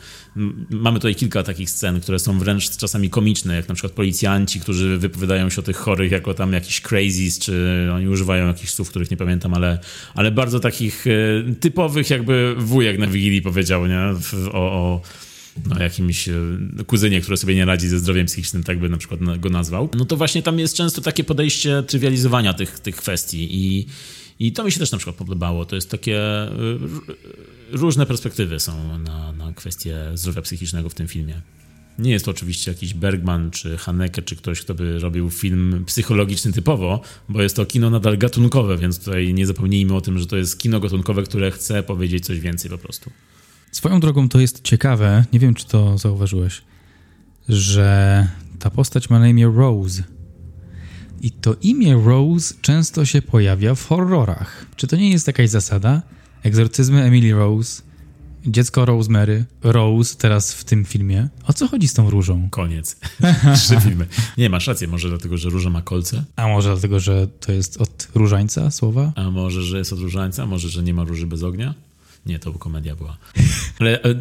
[0.70, 4.98] Mamy tutaj kilka takich scen, które są wręcz czasami komiczne, jak na przykład policjanci, którzy
[4.98, 9.10] wypowiadają się o tych chorych jako tam jakiś crazies, czy oni używają jakichś słów, których
[9.10, 9.78] nie pamiętam, ale,
[10.14, 14.00] ale bardzo takich e, typowych, jakby wujek na Wigilii powiedział, nie?
[14.52, 15.00] O, o
[15.66, 16.34] no, jakimś e,
[16.86, 19.88] kuzynie, który sobie nie radzi ze zdrowiem psychicznym, tak by na przykład go nazwał.
[19.96, 23.86] No to właśnie tam jest często takie podejście trywializowania tych, tych kwestii i
[24.40, 25.64] i to mi się też na przykład podobało.
[25.64, 26.20] To jest takie.
[27.72, 31.40] Różne perspektywy są na, na kwestię zdrowia psychicznego w tym filmie.
[31.98, 36.52] Nie jest to oczywiście jakiś Bergman czy Haneke, czy ktoś, kto by robił film psychologiczny
[36.52, 40.36] typowo, bo jest to kino nadal gatunkowe, więc tutaj nie zapomnijmy o tym, że to
[40.36, 43.10] jest kino gatunkowe, które chce powiedzieć coś więcej po prostu.
[43.72, 46.62] Swoją drogą to jest ciekawe, nie wiem czy to zauważyłeś,
[47.48, 48.28] że
[48.58, 50.02] ta postać ma na imię Rose
[51.20, 54.66] i to imię Rose często się pojawia w horrorach.
[54.76, 56.02] Czy to nie jest jakaś zasada?
[56.42, 57.82] Egzorcyzmy Emily Rose,
[58.46, 61.28] dziecko Rosemary, Rose teraz w tym filmie.
[61.46, 62.50] O co chodzi z tą różą?
[62.50, 62.96] Koniec.
[63.56, 64.06] Trzy filmy.
[64.38, 66.24] Nie, masz rację, może dlatego, że róża ma kolce?
[66.36, 69.12] A może dlatego, że to jest od różańca słowa?
[69.16, 70.46] A może, że jest od różańca?
[70.46, 71.74] Może, że nie ma róży bez ognia?
[72.26, 73.16] Nie, to komedia była.
[73.78, 74.14] Ale e,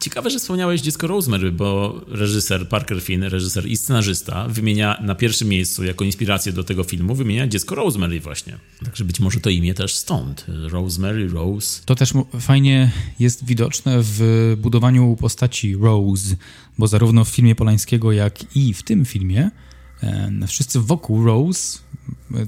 [0.00, 5.48] ciekawe, że wspomniałeś dziecko Rosemary, bo reżyser Parker Finn, reżyser i scenarzysta, wymienia na pierwszym
[5.48, 8.58] miejscu jako inspirację do tego filmu, wymienia dziecko Rosemary właśnie.
[8.84, 10.46] Także być może to imię też stąd.
[10.48, 11.82] Rosemary, Rose.
[11.84, 16.36] To też fajnie jest widoczne w budowaniu postaci Rose,
[16.78, 19.50] bo zarówno w filmie Polańskiego, jak i w tym filmie
[20.46, 21.78] wszyscy wokół Rose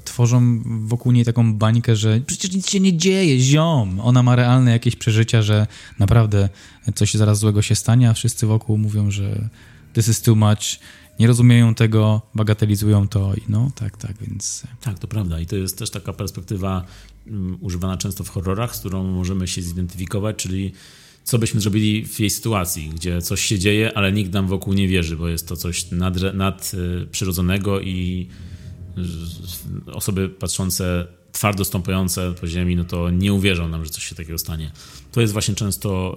[0.05, 4.01] tworzą wokół niej taką bańkę, że przecież nic się nie dzieje, ziom.
[4.01, 5.67] Ona ma realne jakieś przeżycia, że
[5.99, 6.49] naprawdę
[6.95, 9.49] coś zaraz złego się stanie, a wszyscy wokół mówią, że
[9.93, 10.81] this is too much,
[11.19, 14.63] nie rozumieją tego, bagatelizują to i no, tak, tak, więc...
[14.81, 16.85] Tak, to prawda i to jest też taka perspektywa
[17.27, 20.73] um, używana często w horrorach, z którą możemy się zidentyfikować, czyli
[21.25, 24.89] co byśmy zrobili w jej sytuacji, gdzie coś się dzieje, ale nikt nam wokół nie
[24.89, 25.87] wierzy, bo jest to coś
[26.35, 28.29] nadprzyrodzonego nad, i
[29.93, 34.39] osoby patrzące twardo stąpające po ziemi, no to nie uwierzą nam, że coś się takiego
[34.39, 34.71] stanie.
[35.13, 36.17] To jest właśnie często,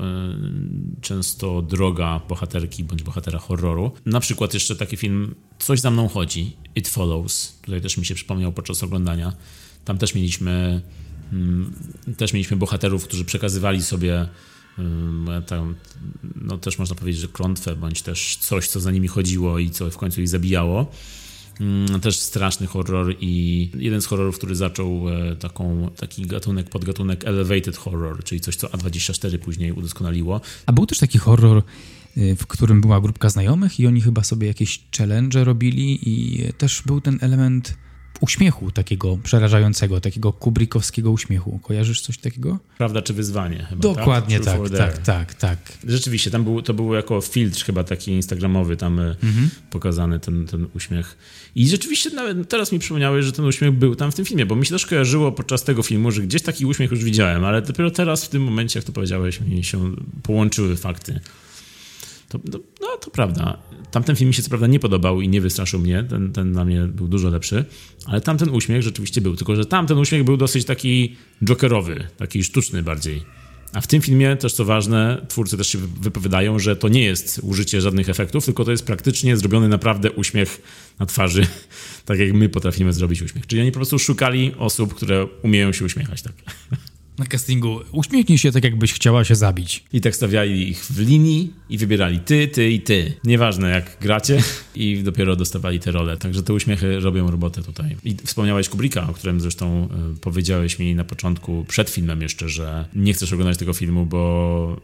[0.97, 3.91] y, często droga bohaterki bądź bohatera horroru.
[4.05, 7.59] Na przykład jeszcze taki film Coś za mną chodzi, It Follows.
[7.61, 9.33] Tutaj też mi się przypomniał podczas oglądania.
[9.85, 10.81] Tam też mieliśmy
[11.33, 11.73] mm,
[12.17, 14.27] też mieliśmy bohaterów, którzy przekazywali sobie
[15.47, 15.75] tam,
[16.35, 19.91] no też można powiedzieć, że klątwę, bądź też coś, co za nimi chodziło i co
[19.91, 20.91] w końcu ich zabijało.
[22.01, 27.77] Też straszny horror i jeden z horrorów, który zaczął e, taką, taki gatunek, podgatunek elevated
[27.77, 30.41] horror, czyli coś, co A24 później udoskonaliło.
[30.65, 31.63] A był też taki horror,
[32.17, 36.83] y, w którym była grupka znajomych i oni chyba sobie jakieś challenge robili i też
[36.85, 37.77] był ten element
[38.21, 41.59] uśmiechu takiego przerażającego, takiego kubrikowskiego uśmiechu.
[41.63, 42.57] Kojarzysz coś takiego?
[42.77, 43.65] Prawda czy wyzwanie?
[43.69, 45.77] Chyba, Dokładnie tak, tak, tak, tak, tak.
[45.87, 49.49] Rzeczywiście, tam był, to był jako filtr chyba taki instagramowy tam e, mhm.
[49.69, 51.17] pokazany ten, ten uśmiech.
[51.55, 54.55] I rzeczywiście nawet teraz mi przypomniałeś, że ten uśmiech był tam w tym filmie, bo
[54.55, 57.91] mi się też kojarzyło podczas tego filmu, że gdzieś taki uśmiech już widziałem, ale dopiero
[57.91, 61.19] teraz w tym momencie, jak to powiedziałeś, mi się połączyły fakty.
[62.29, 63.57] To, to, no, to prawda.
[63.91, 66.65] Tamten film mi się co prawda nie podobał i nie wystraszył mnie, ten, ten dla
[66.65, 67.65] mnie był dużo lepszy,
[68.05, 72.83] ale tamten uśmiech rzeczywiście był, tylko że tamten uśmiech był dosyć taki jokerowy, taki sztuczny
[72.83, 73.21] bardziej.
[73.73, 77.39] A w tym filmie też co ważne, twórcy też się wypowiadają, że to nie jest
[77.43, 80.61] użycie żadnych efektów, tylko to jest praktycznie zrobiony naprawdę uśmiech
[80.99, 81.47] na twarzy,
[82.05, 83.47] tak jak my potrafimy zrobić uśmiech.
[83.47, 86.33] Czyli oni po prostu szukali osób, które umieją się uśmiechać tak.
[87.17, 89.83] na castingu uśmiechnij się tak, jakbyś chciała się zabić.
[89.93, 93.13] I tak stawiali ich w linii i wybierali ty, ty i ty.
[93.23, 94.43] Nieważne jak gracie
[94.75, 96.17] i dopiero dostawali te role.
[96.17, 97.95] Także te uśmiechy robią robotę tutaj.
[98.03, 102.85] I wspomniałeś Kubricka, o którym zresztą y, powiedziałeś mi na początku, przed filmem jeszcze, że
[102.95, 104.81] nie chcesz oglądać tego filmu, bo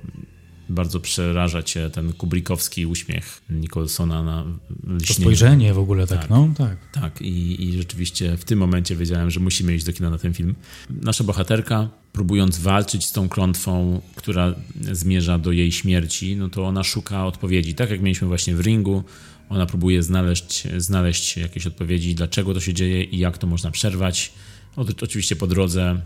[0.70, 4.44] bardzo przeraża cię ten kubrikowski uśmiech Nicholsona na
[4.84, 5.08] lśnieniu.
[5.08, 6.50] To spojrzenie w ogóle, tak, tak no?
[6.58, 6.78] Tak.
[6.92, 10.34] Tak, I, i rzeczywiście w tym momencie wiedziałem, że musimy iść do kina na ten
[10.34, 10.56] film.
[10.90, 14.56] Nasza bohaterka, próbując walczyć z tą klątwą, która
[14.92, 17.76] zmierza do jej śmierci, no to ona szuka odpowiedzi.
[17.76, 19.04] Tak jak mieliśmy właśnie w ringu,
[19.50, 24.34] ona próbuje znaleźć, znaleźć jakieś odpowiedzi, dlaczego to się dzieje i jak to można przerwać.
[24.76, 26.02] Oczywiście po drodze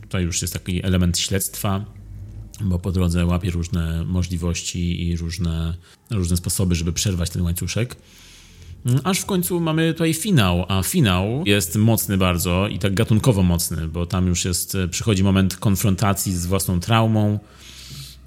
[0.00, 1.84] tutaj już jest taki element śledztwa,
[2.64, 5.74] bo po drodze łapie różne możliwości i różne,
[6.10, 7.96] różne sposoby, żeby przerwać ten łańcuszek.
[9.04, 13.88] Aż w końcu mamy tutaj finał, a finał jest mocny bardzo i tak gatunkowo mocny,
[13.88, 17.38] bo tam już jest, przychodzi moment konfrontacji z własną traumą.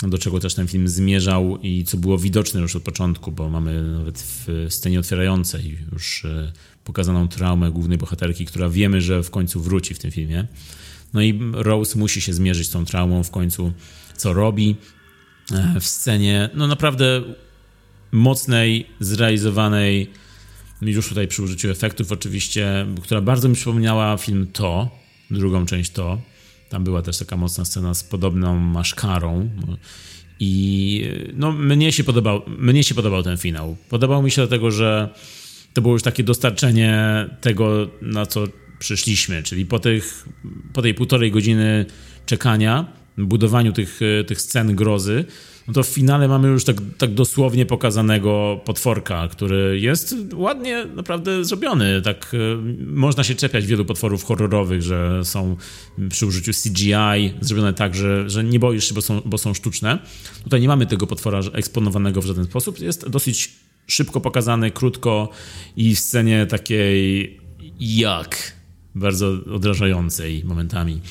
[0.02, 3.84] do czego też ten film zmierzał i co było widoczne już od początku, bo mamy
[3.84, 6.52] nawet w scenie otwierającej już e,
[6.84, 10.48] pokazaną traumę głównej bohaterki, która wiemy, że w końcu wróci w tym filmie.
[11.14, 13.74] No i Rose musi się zmierzyć z tą traumą w końcu,
[14.18, 14.76] co robi
[15.54, 17.22] e, w scenie, no naprawdę
[18.12, 20.12] mocnej, zrealizowanej,
[20.82, 24.90] już tutaj przy użyciu efektów oczywiście, która bardzo mi przypomniała film To,
[25.32, 26.22] drugą część To.
[26.70, 29.50] Tam była też taka mocna scena z podobną maszkarą.
[30.40, 31.04] I
[31.34, 33.78] no, mnie się podobał, mnie się podobał ten finał.
[33.90, 35.10] Podobał mi się dlatego, że
[35.74, 38.44] to było już takie dostarczenie tego, na co
[38.80, 40.28] przyszliśmy, czyli po, tych,
[40.74, 41.86] po tej półtorej godziny
[42.26, 42.86] czekania,
[43.18, 45.26] budowaniu tych, tych scen grozy,
[45.68, 51.46] no to w finale mamy już tak, tak dosłownie pokazanego potworka, który jest ładnie naprawdę
[51.46, 52.02] zrobiony.
[52.02, 55.56] Tak y, można się czepiać wielu potworów horrorowych, że są
[56.10, 60.00] przy użyciu CGI zrobione tak, że, że nie boisz się, bo są, bo są sztuczne.
[60.44, 62.80] Tutaj nie mamy tego potwora eksponowanego w żaden sposób.
[62.80, 63.52] Jest dosyć
[63.88, 65.30] szybko pokazany, krótko
[65.76, 67.38] i w scenie takiej
[67.80, 68.54] jak
[68.96, 71.02] bardzo odrażającej momentami.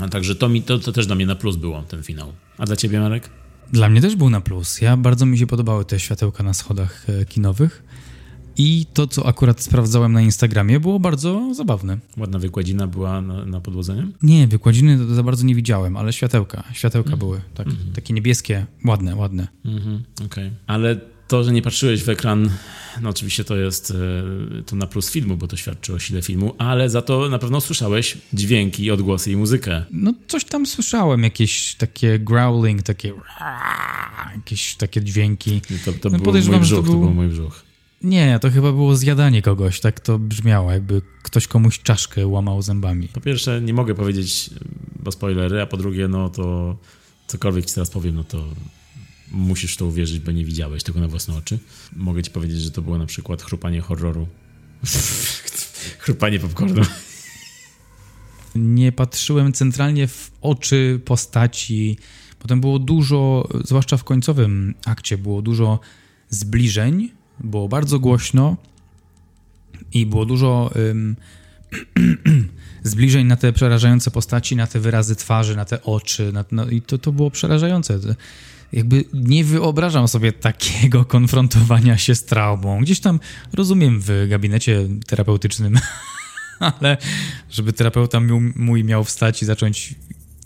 [0.00, 2.32] A także to, mi, to, to też dla mnie na plus było, ten finał.
[2.58, 3.30] A dla ciebie, Marek?
[3.72, 4.80] Dla mnie też był na plus.
[4.80, 7.82] Ja bardzo mi się podobały te światełka na schodach e, kinowych.
[8.56, 11.98] I to, co akurat sprawdzałem na Instagramie, było bardzo zabawne.
[12.16, 14.08] Ładna wykładzina była na, na podłodzeniu?
[14.22, 16.64] Nie, wykładziny za bardzo nie widziałem, ale światełka.
[16.72, 17.18] Światełka mm.
[17.18, 17.94] były tak, mm -hmm.
[17.94, 19.48] takie niebieskie, ładne, ładne.
[19.64, 20.24] Mm -hmm.
[20.26, 20.46] Okej.
[20.46, 20.50] Okay.
[20.66, 21.00] Ale
[21.30, 22.50] to, że nie patrzyłeś w ekran,
[23.00, 26.54] no oczywiście to jest e, to na plus filmu, bo to świadczy o sile filmu,
[26.58, 29.84] ale za to na pewno słyszałeś dźwięki, odgłosy i muzykę.
[29.90, 33.12] No coś tam słyszałem, jakieś takie growling, takie
[34.36, 35.60] jakieś takie dźwięki.
[35.84, 36.92] to, to, no, był mój brzuch, to, był...
[36.92, 37.62] to był mój brzuch.
[38.02, 43.08] Nie, to chyba było zjadanie kogoś, tak to brzmiało, jakby ktoś komuś czaszkę łamał zębami.
[43.08, 44.50] Po pierwsze, nie mogę powiedzieć,
[45.02, 46.76] bo spoilery, a po drugie, no to
[47.26, 48.44] cokolwiek ci teraz powiem, no to
[49.30, 51.58] musisz to uwierzyć, bo nie widziałeś tego na własne oczy.
[51.96, 54.28] Mogę ci powiedzieć, że to było na przykład chrupanie horroru.
[55.98, 56.82] chrupanie popcornu.
[58.54, 61.98] Nie patrzyłem centralnie w oczy postaci.
[62.38, 65.80] Potem było dużo, zwłaszcza w końcowym akcie, było dużo
[66.28, 68.56] zbliżeń, było bardzo głośno
[69.92, 71.16] i było dużo um,
[72.82, 76.32] zbliżeń na te przerażające postaci, na te wyrazy twarzy, na te oczy.
[76.32, 77.98] Na, no, I to, to było przerażające
[78.72, 82.80] jakby nie wyobrażam sobie takiego konfrontowania się z traumą.
[82.80, 83.20] Gdzieś tam
[83.52, 85.78] rozumiem w gabinecie terapeutycznym,
[86.80, 86.96] ale
[87.50, 88.20] żeby terapeuta
[88.56, 89.94] mój miał wstać i zacząć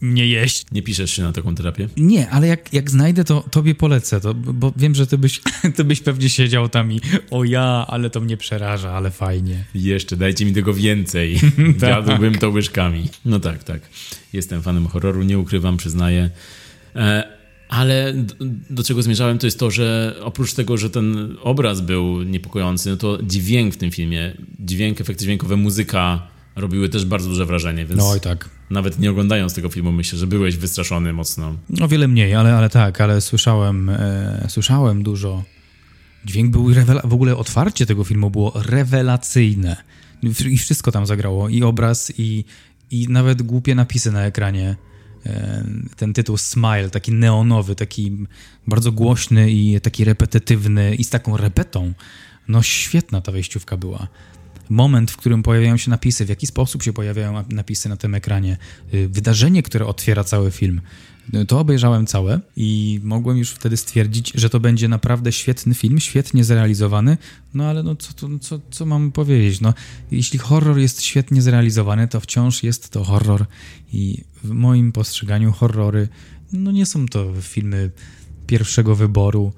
[0.01, 0.67] mnie jeść.
[0.73, 1.89] Nie piszesz się na taką terapię?
[1.97, 5.41] Nie, ale jak, jak znajdę, to tobie polecę, to, bo wiem, że ty byś,
[5.77, 9.65] ty byś pewnie siedział tam i o ja, ale to mnie przeraża, ale fajnie.
[9.75, 11.41] Jeszcze, dajcie mi tego więcej.
[11.81, 11.91] tak.
[11.91, 13.09] Jadłbym to łyżkami.
[13.25, 13.81] No tak, tak.
[14.33, 16.31] Jestem fanem horroru, nie ukrywam, przyznaję.
[17.75, 18.35] Ale do,
[18.71, 22.97] do, czego zmierzałem, to jest to, że oprócz tego, że ten obraz był niepokojący, no
[22.97, 28.01] to dźwięk w tym filmie, dźwięk, efekty dźwiękowe, muzyka robiły też bardzo duże wrażenie, więc
[28.01, 28.51] no i tak.
[28.71, 31.55] nawet nie oglądając tego filmu myślę, że byłeś wystraszony mocno.
[31.81, 35.43] O wiele mniej, ale, ale tak, ale słyszałem, e, słyszałem dużo.
[36.25, 39.77] Dźwięk był rewela- w ogóle otwarcie tego filmu było rewelacyjne.
[40.51, 42.45] I wszystko tam zagrało, i obraz, i,
[42.91, 44.77] i nawet głupie napisy na ekranie
[45.97, 48.27] ten tytuł Smile, taki neonowy, taki
[48.67, 51.93] bardzo głośny i taki repetytywny i z taką repetą.
[52.49, 54.09] No świetna ta wejściówka była.
[54.69, 58.57] Moment, w którym pojawiają się napisy, w jaki sposób się pojawiają napisy na tym ekranie,
[58.95, 60.81] y, wydarzenie, które otwiera cały film.
[61.49, 66.45] To obejrzałem całe i mogłem już wtedy stwierdzić, że to będzie naprawdę świetny film, świetnie
[66.45, 67.19] zrealizowany.
[67.55, 69.61] No ale no co, to, co, co mam powiedzieć?
[69.61, 69.75] No,
[70.11, 73.47] jeśli horror jest świetnie zrealizowany, to wciąż jest to horror
[73.93, 76.09] i w moim postrzeganiu horrory
[76.53, 77.91] no nie są to filmy
[78.47, 79.53] pierwszego wyboru.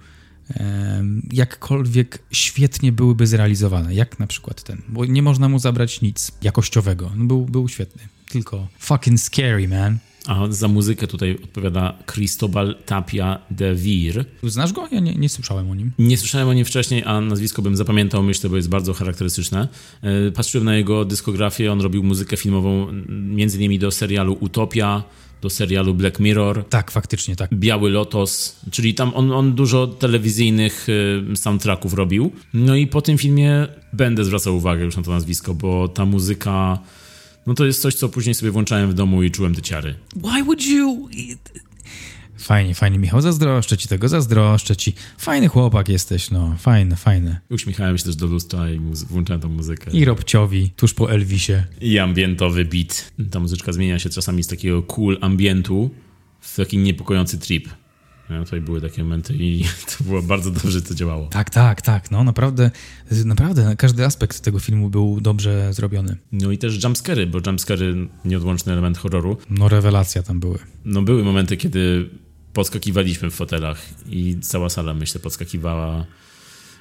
[1.32, 7.10] Jakkolwiek świetnie byłyby zrealizowane, jak na przykład ten, bo nie można mu zabrać nic jakościowego.
[7.16, 9.98] No, był, był świetny, tylko fucking scary, man.
[10.26, 14.24] A za muzykę tutaj odpowiada Cristobal Tapia de Vir.
[14.42, 14.88] Znasz go?
[14.92, 15.92] Ja nie, nie, słyszałem o nim.
[15.98, 19.68] Nie słyszałem o nim wcześniej, a nazwisko bym zapamiętał, myślę, bo jest bardzo charakterystyczne.
[20.02, 25.02] E, patrzyłem na jego dyskografię, on robił muzykę filmową między innymi do serialu Utopia,
[25.42, 26.64] do serialu Black Mirror.
[26.68, 27.54] Tak, faktycznie, tak.
[27.54, 30.86] Biały Lotos, czyli tam on, on dużo telewizyjnych
[31.32, 32.32] e, soundtracków robił.
[32.54, 36.78] No i po tym filmie będę zwracał uwagę już na to nazwisko, bo ta muzyka
[37.46, 39.94] no to jest coś, co później sobie włączałem w domu i czułem te ciary.
[40.16, 41.08] Why would you...
[42.38, 44.94] Fajnie, fajnie, Michał, zazdroszczę ci tego, zazdroszczę ci.
[45.18, 47.40] Fajny chłopak jesteś, no, fajny, fajny.
[47.50, 48.80] Uśmiechałem się też do lustra i
[49.10, 49.90] włączałem tą muzykę.
[49.90, 51.52] I Robciowi, tuż po Elvisie.
[51.80, 53.12] I ambientowy beat.
[53.30, 55.90] Ta muzyczka zmienia się czasami z takiego cool ambientu
[56.40, 57.68] w taki niepokojący trip.
[58.30, 58.44] Nie?
[58.44, 59.64] Tutaj były takie momenty i
[59.98, 61.26] to było bardzo dobrze, to działało.
[61.26, 62.10] Tak, tak, tak.
[62.10, 62.70] No naprawdę,
[63.24, 66.16] naprawdę każdy aspekt tego filmu był dobrze zrobiony.
[66.32, 69.36] No i też jumpscary, bo jumpscary nieodłączny element horroru.
[69.50, 70.58] No rewelacja tam były.
[70.84, 72.10] No były momenty, kiedy
[72.52, 76.06] podskakiwaliśmy w fotelach i cała sala, myślę, podskakiwała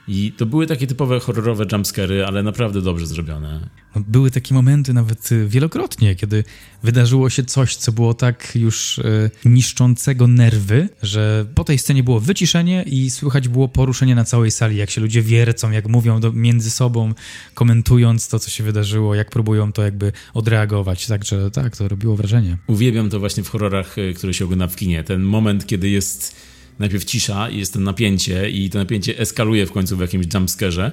[0.07, 3.69] i to były takie typowe horrorowe jumpscary, ale naprawdę dobrze zrobione.
[3.95, 6.43] No, były takie momenty nawet y, wielokrotnie, kiedy
[6.83, 12.19] wydarzyło się coś, co było tak już e, niszczącego nerwy, że po tej scenie było
[12.19, 16.31] wyciszenie i słychać było poruszenie na całej sali, jak się ludzie wiercą, jak mówią do,
[16.31, 17.13] między sobą,
[17.53, 21.07] komentując to, co się wydarzyło, jak próbują to jakby odreagować.
[21.07, 22.57] Także tak, to robiło wrażenie.
[22.67, 25.03] Uwielbiam to właśnie w horrorach, y, które się ogląda w kinie.
[25.03, 26.35] Ten moment, kiedy jest
[26.79, 30.91] najpierw cisza i jest to napięcie i to napięcie eskaluje w końcu w jakimś jumpscarze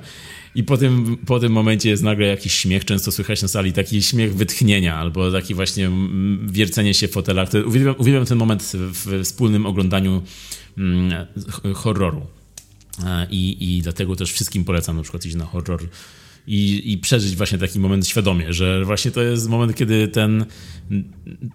[0.54, 4.02] i po tym, po tym momencie jest nagle jakiś śmiech, często słychać na sali taki
[4.02, 5.90] śmiech wytchnienia albo taki właśnie
[6.46, 7.48] wiercenie się w fotelach.
[7.66, 10.22] Uwielbiam, uwielbiam ten moment w wspólnym oglądaniu
[10.78, 11.26] mm,
[11.74, 12.26] horroru.
[13.30, 15.88] I, I dlatego też wszystkim polecam na przykład iść na horror
[16.46, 20.44] i, i przeżyć właśnie taki moment świadomie, że właśnie to jest moment, kiedy ten,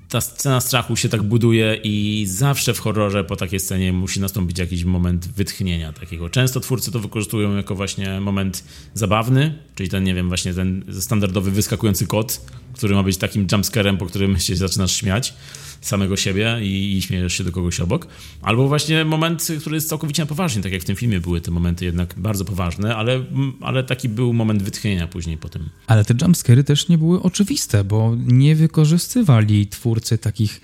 [0.10, 4.60] ta scena strachu się tak buduje i zawsze w horrorze po takiej scenie musi nastąpić
[4.60, 6.30] jakiś moment wytchnienia takiego.
[6.30, 8.64] Często twórcy to wykorzystują jako właśnie moment
[8.94, 12.42] zabawny, czyli ten, nie wiem, właśnie ten standardowy wyskakujący kot,
[12.74, 15.34] który ma być takim jumpscarem, po którym się zaczynasz śmiać
[15.82, 18.08] samego siebie i, i śmiejesz się do kogoś obok.
[18.42, 21.52] Albo właśnie moment, który jest całkowicie na poważnie, tak jak w tym filmie były te
[21.52, 23.26] momenty jednak bardzo poważne, ale,
[23.62, 25.70] ale taki był moment wytchnienia później po tym.
[25.88, 30.62] Ale te jumpscary też nie były oczywiste, bo nie wykorzystywali twórcy takich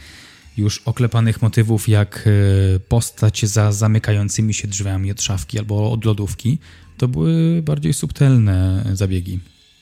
[0.57, 6.59] już oklepanych motywów jak e, postać za zamykającymi się drzwiami od szafki albo od lodówki.
[6.97, 9.39] To były bardziej subtelne zabiegi.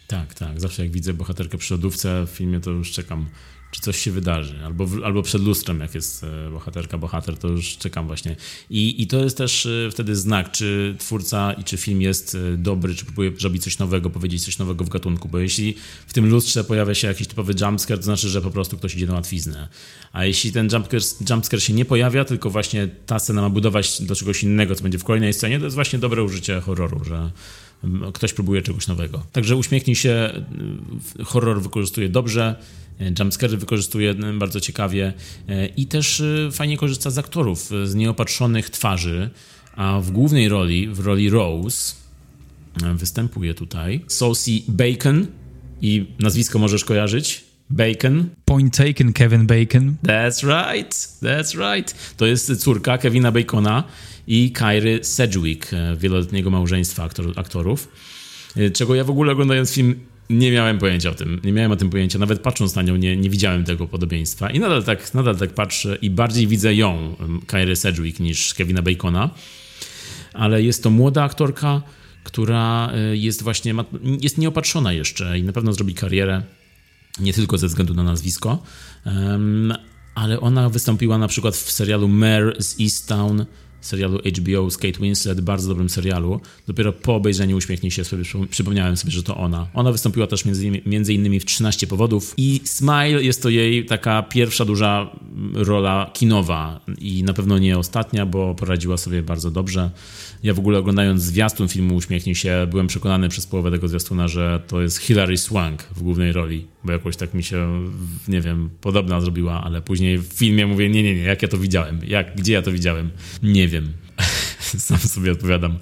[0.07, 0.61] Tak, tak.
[0.61, 3.25] Zawsze jak widzę bohaterkę przy lodówce w filmie, to już czekam
[3.71, 7.77] czy coś się wydarzy, albo, albo przed lustrem, jak jest e, bohaterka, bohater, to już
[7.77, 8.35] czekam właśnie.
[8.69, 12.57] I, I to jest też e, wtedy znak, czy twórca i czy film jest e,
[12.57, 15.75] dobry, czy próbuje zrobić coś nowego, powiedzieć coś nowego w gatunku, bo jeśli
[16.07, 19.07] w tym lustrze pojawia się jakiś typowy jumpscare, to znaczy, że po prostu ktoś idzie
[19.07, 19.67] na łatwiznę.
[20.13, 24.15] A jeśli ten jumpscare, jumpscare się nie pojawia, tylko właśnie ta scena ma budować do
[24.15, 27.31] czegoś innego, co będzie w kolejnej scenie, to jest właśnie dobre użycie horroru, że
[28.13, 29.23] ktoś próbuje czegoś nowego.
[29.31, 30.43] Także uśmiechnij się,
[31.23, 32.55] horror wykorzystuje dobrze,
[33.19, 35.13] jumpscare wykorzystuje bardzo ciekawie
[35.77, 39.29] i też fajnie korzysta z aktorów, z nieopatrzonych twarzy,
[39.75, 41.95] a w głównej roli, w roli Rose,
[42.95, 45.27] występuje tutaj Saucy Bacon
[45.81, 47.50] i nazwisko możesz kojarzyć?
[47.71, 48.29] Bacon.
[48.45, 49.95] Point taken, Kevin Bacon.
[50.03, 52.15] That's right, that's right.
[52.17, 53.83] To jest córka Kevina Bacona
[54.27, 57.87] i Kyry Sedgwick, wieloletniego małżeństwa aktor, aktorów.
[58.73, 59.95] Czego ja w ogóle oglądając film
[60.29, 61.41] nie miałem pojęcia o tym.
[61.43, 62.19] Nie miałem o tym pojęcia.
[62.19, 64.49] Nawet patrząc na nią, nie, nie widziałem tego podobieństwa.
[64.49, 67.15] I nadal tak, nadal tak patrzę i bardziej widzę ją,
[67.47, 69.29] Kyrę Sedgwick, niż Kevina Bacona.
[70.33, 71.81] Ale jest to młoda aktorka,
[72.23, 73.73] która y, jest właśnie,
[74.21, 76.41] jest nieopatrzona jeszcze i na pewno zrobi karierę.
[77.19, 78.63] Nie tylko ze względu na nazwisko,
[80.15, 83.45] ale ona wystąpiła na przykład w serialu Mare z Easttown
[83.81, 86.41] serialu HBO z Kate Winslet, bardzo dobrym serialu.
[86.67, 89.67] Dopiero po obejrzeniu Uśmiechnij się sobie przypomniałem sobie, że to ona.
[89.73, 94.23] Ona wystąpiła też między, między innymi w 13 powodów i Smile jest to jej taka
[94.23, 95.15] pierwsza duża
[95.53, 99.91] rola kinowa i na pewno nie ostatnia, bo poradziła sobie bardzo dobrze.
[100.43, 104.61] Ja w ogóle oglądając zwiastun filmu Uśmiechnij się, byłem przekonany przez połowę tego zwiastuna, że
[104.67, 107.89] to jest Hilary Swank w głównej roli, bo jakoś tak mi się,
[108.27, 111.57] nie wiem, podobna zrobiła, ale później w filmie mówię, nie, nie, nie, jak ja to
[111.57, 113.09] widziałem, jak, gdzie ja to widziałem,
[113.43, 113.93] nie wiem.
[114.77, 115.77] Sam sobie odpowiadam.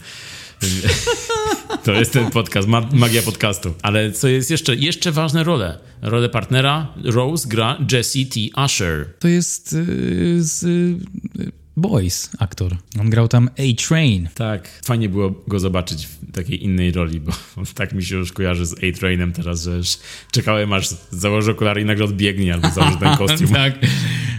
[1.84, 3.74] To jest ten podcast, magia podcastu.
[3.82, 5.80] Ale co jest jeszcze, jeszcze ważne role.
[6.01, 8.64] Rolę partnera Rose gra Jesse T.
[8.66, 9.14] Usher.
[9.20, 12.77] To jest yy, z yy, Boys aktor.
[12.99, 14.30] On grał tam A-Train.
[14.36, 17.32] Tak, fajnie było go zobaczyć w takiej innej roli, bo
[17.75, 19.97] tak mi się już kojarzy z A-Trainem teraz, że już
[20.32, 23.49] czekałem aż założy okulary i nagle odbiegnie albo założy ten kostium.
[23.53, 23.73] tak.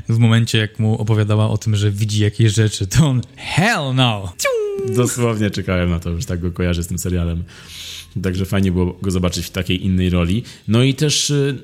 [0.08, 4.32] W momencie jak mu opowiadała o tym, że widzi jakieś rzeczy, to on hell no!
[4.96, 7.44] Dosłownie czekałem na to, już tak go kojarzę z tym serialem.
[8.22, 10.42] Także fajnie było go zobaczyć w takiej innej roli.
[10.68, 11.58] No i też y,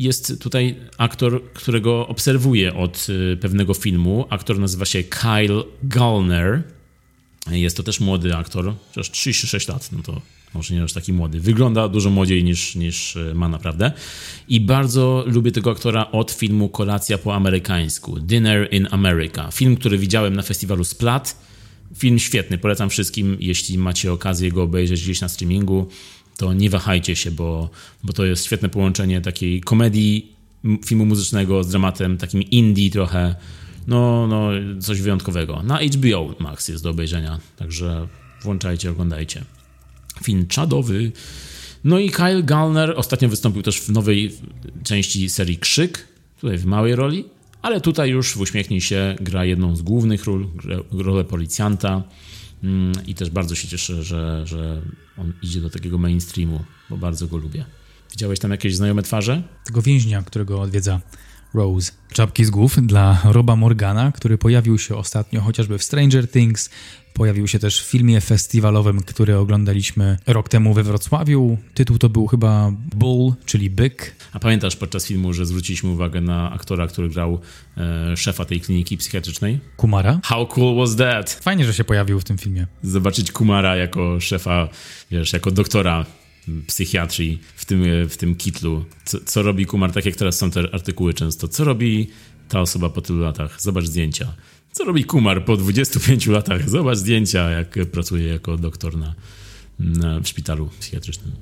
[0.00, 4.26] jest tutaj aktor, którego obserwuję od y, pewnego filmu.
[4.30, 6.62] Aktor nazywa się Kyle Gallner.
[7.50, 10.20] Jest to też młody aktor, chociaż 36 lat, no to
[10.54, 11.40] może nie aż taki młody.
[11.40, 13.92] Wygląda dużo młodziej niż, niż y, ma naprawdę.
[14.48, 19.50] I bardzo lubię tego aktora od filmu Kolacja po amerykańsku, Dinner in America.
[19.50, 21.50] Film, który widziałem na festiwalu Splat.
[21.96, 25.88] Film świetny, polecam wszystkim, jeśli macie okazję go obejrzeć gdzieś na streamingu
[26.40, 27.70] to nie wahajcie się, bo,
[28.04, 30.32] bo to jest świetne połączenie takiej komedii
[30.86, 33.34] filmu muzycznego z dramatem, takim indie trochę.
[33.86, 35.62] no, no coś wyjątkowego.
[35.62, 38.08] Na HBO Max jest do obejrzenia, także
[38.42, 39.44] włączajcie, oglądajcie.
[40.22, 41.12] Film czadowy.
[41.84, 44.32] No i Kyle Gallner ostatnio wystąpił też w nowej
[44.84, 46.08] części serii Krzyk,
[46.40, 47.24] tutaj w małej roli,
[47.62, 50.46] ale tutaj już w Uśmiechnij się gra jedną z głównych ról,
[50.92, 52.02] rolę policjanta
[53.06, 54.82] i też bardzo się cieszę, że, że
[55.18, 57.64] on idzie do takiego mainstreamu, bo bardzo go lubię.
[58.10, 59.42] Widziałeś tam jakieś znajome twarze?
[59.64, 61.00] Tego więźnia, którego odwiedza
[61.54, 61.92] Rose.
[62.12, 66.70] Czapki z głów dla Roba Morgana, który pojawił się ostatnio chociażby w Stranger Things,
[67.14, 71.58] pojawił się też w filmie festiwalowym, który oglądaliśmy rok temu we Wrocławiu.
[71.74, 74.16] Tytuł to był chyba Bull, czyli byk.
[74.32, 77.40] A pamiętasz podczas filmu, że zwróciliśmy uwagę na aktora, który grał
[77.76, 79.58] e, szefa tej kliniki psychiatrycznej?
[79.76, 80.20] Kumara?
[80.24, 81.30] How cool was that?
[81.42, 82.66] Fajnie, że się pojawił w tym filmie.
[82.82, 84.68] Zobaczyć Kumara jako szefa,
[85.10, 86.06] wiesz, jako doktora
[86.66, 88.84] psychiatrii w tym, w tym kitlu.
[89.04, 91.48] Co, co robi Kumar, tak jak teraz są te artykuły często.
[91.48, 92.10] Co robi
[92.48, 93.62] ta osoba po tylu latach?
[93.62, 94.34] Zobacz zdjęcia.
[94.72, 96.70] Co robi Kumar po 25 latach?
[96.70, 99.14] Zobacz zdjęcia, jak pracuje jako doktor na,
[99.78, 101.32] na w szpitalu psychiatrycznym.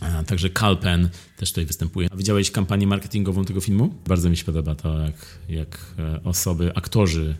[0.00, 2.08] A, także Calpen też tutaj występuje.
[2.12, 3.94] A widziałeś kampanię marketingową tego filmu?
[4.06, 5.14] Bardzo mi się podoba to, jak,
[5.48, 7.36] jak e, osoby, aktorzy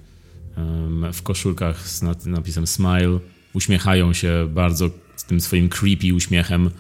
[0.56, 3.18] um, w koszulkach z napisem Smile
[3.52, 6.70] uśmiechają się bardzo z tym swoim creepy uśmiechem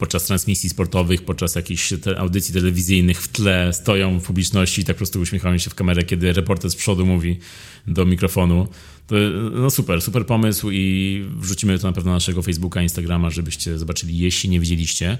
[0.00, 4.96] podczas transmisji sportowych, podczas jakichś te audycji telewizyjnych w tle stoją w publiczności i tak
[4.96, 7.38] po prostu uśmiechają się w kamerę, kiedy reporter z przodu mówi
[7.86, 8.68] do mikrofonu.
[9.06, 9.14] To,
[9.54, 14.18] no super, super pomysł i wrzucimy to na pewno na naszego Facebooka, Instagrama, żebyście zobaczyli,
[14.18, 15.18] jeśli nie widzieliście,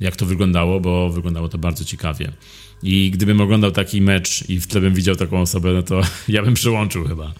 [0.00, 2.32] jak to wyglądało, bo wyglądało to bardzo ciekawie.
[2.82, 6.42] I gdybym oglądał taki mecz i w tle bym widział taką osobę, no to ja
[6.42, 7.34] bym przyłączył chyba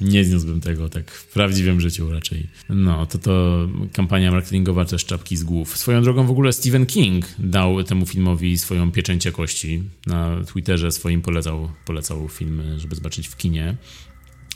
[0.00, 2.46] nie zniósłbym tego tak w prawdziwym życiu raczej.
[2.68, 5.78] No, to to kampania marketingowa też czapki z głów.
[5.78, 9.82] Swoją drogą w ogóle Stephen King dał temu filmowi swoją pieczęć jakości.
[10.06, 13.76] Na Twitterze swoim polecał, polecał film, żeby zobaczyć w kinie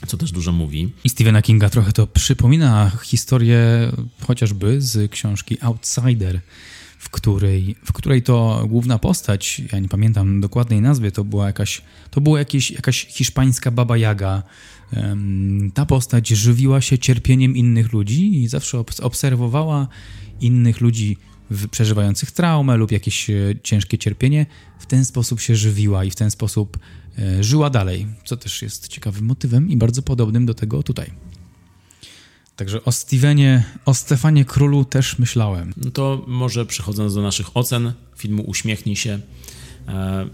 [0.07, 0.91] co też dużo mówi.
[1.03, 3.59] I Stephena Kinga trochę to przypomina historię
[4.21, 6.39] chociażby z książki Outsider,
[7.03, 11.81] w której, w której to główna postać, ja nie pamiętam dokładnej nazwy, to była jakaś,
[12.11, 14.43] to była jakieś, jakaś hiszpańska baba Jaga,
[15.73, 19.87] ta postać żywiła się cierpieniem innych ludzi i zawsze obserwowała
[20.41, 21.17] innych ludzi
[21.71, 23.33] przeżywających traumę lub jakieś e,
[23.63, 24.45] ciężkie cierpienie.
[24.79, 26.79] W ten sposób się żywiła i w ten sposób
[27.17, 31.11] e, żyła dalej, co też jest ciekawym motywem i bardzo podobnym do tego tutaj.
[32.55, 35.73] Także o Stevenie, o Stefanie Królu też myślałem.
[35.77, 39.19] No to może przechodząc do naszych ocen filmu Uśmiechnij się.
[39.87, 40.29] E,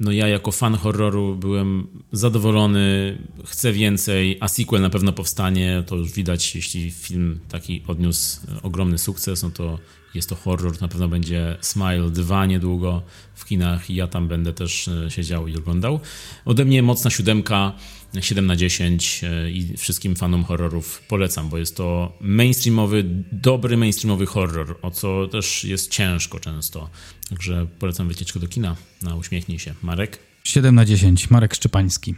[0.00, 5.96] no ja jako fan horroru byłem zadowolony, chcę więcej, a sequel na pewno powstanie, to
[5.96, 9.78] już widać, jeśli film taki odniósł ogromny sukces, no to
[10.14, 13.02] jest to horror, na pewno będzie Smile 2 niedługo
[13.34, 16.00] w kinach i ja tam będę też e, siedział i oglądał.
[16.44, 17.72] Ode mnie mocna siódemka,
[18.20, 24.26] 7 na 10 e, i wszystkim fanom horrorów polecam, bo jest to mainstreamowy, dobry mainstreamowy
[24.26, 26.90] horror, o co też jest ciężko często.
[27.30, 29.74] Także polecam wycieczkę do kina na Uśmiechnij się.
[29.82, 30.18] Marek?
[30.44, 32.14] 7 na 10, Marek Szczepański.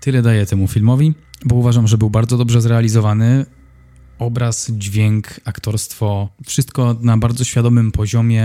[0.00, 3.46] Tyle daję temu filmowi, bo uważam, że był bardzo dobrze zrealizowany
[4.22, 8.44] obraz, dźwięk, aktorstwo, wszystko na bardzo świadomym poziomie,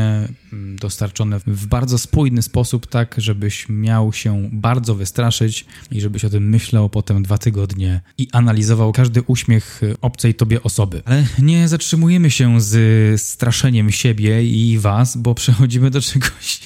[0.53, 6.29] mm, dostarczone w bardzo spójny sposób, tak żebyś miał się bardzo wystraszyć i żebyś o
[6.29, 11.01] tym myślał potem dwa tygodnie i analizował każdy uśmiech obcej tobie osoby.
[11.05, 16.59] Ale nie zatrzymujemy się z straszeniem siebie i was, bo przechodzimy do czegoś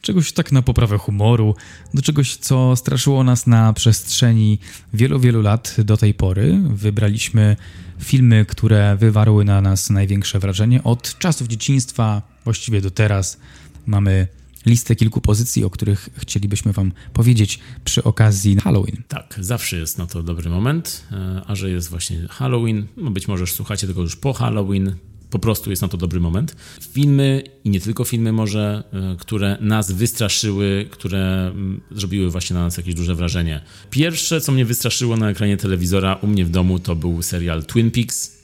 [0.00, 1.54] czegoś tak na poprawę humoru,
[1.94, 4.58] do czegoś, co straszyło nas na przestrzeni
[4.94, 6.60] wielu, wielu lat do tej pory.
[6.68, 7.56] Wybraliśmy
[8.00, 13.38] filmy, które wywarły na nas największe wrażenie od czasów dzieciństwa, właściwie do teraz.
[13.86, 14.28] Mamy
[14.66, 19.02] listę kilku pozycji, o których chcielibyśmy Wam powiedzieć przy okazji Halloween.
[19.08, 23.28] Tak, zawsze jest na to dobry moment, e, a że jest właśnie Halloween, no być
[23.28, 24.96] może słuchacie tego już po Halloween,
[25.30, 26.56] po prostu jest na to dobry moment.
[26.92, 32.62] Filmy i nie tylko filmy może, e, które nas wystraszyły, które mm, zrobiły właśnie na
[32.62, 33.60] nas jakieś duże wrażenie.
[33.90, 37.90] Pierwsze, co mnie wystraszyło na ekranie telewizora u mnie w domu, to był serial Twin
[37.90, 38.40] Peaks.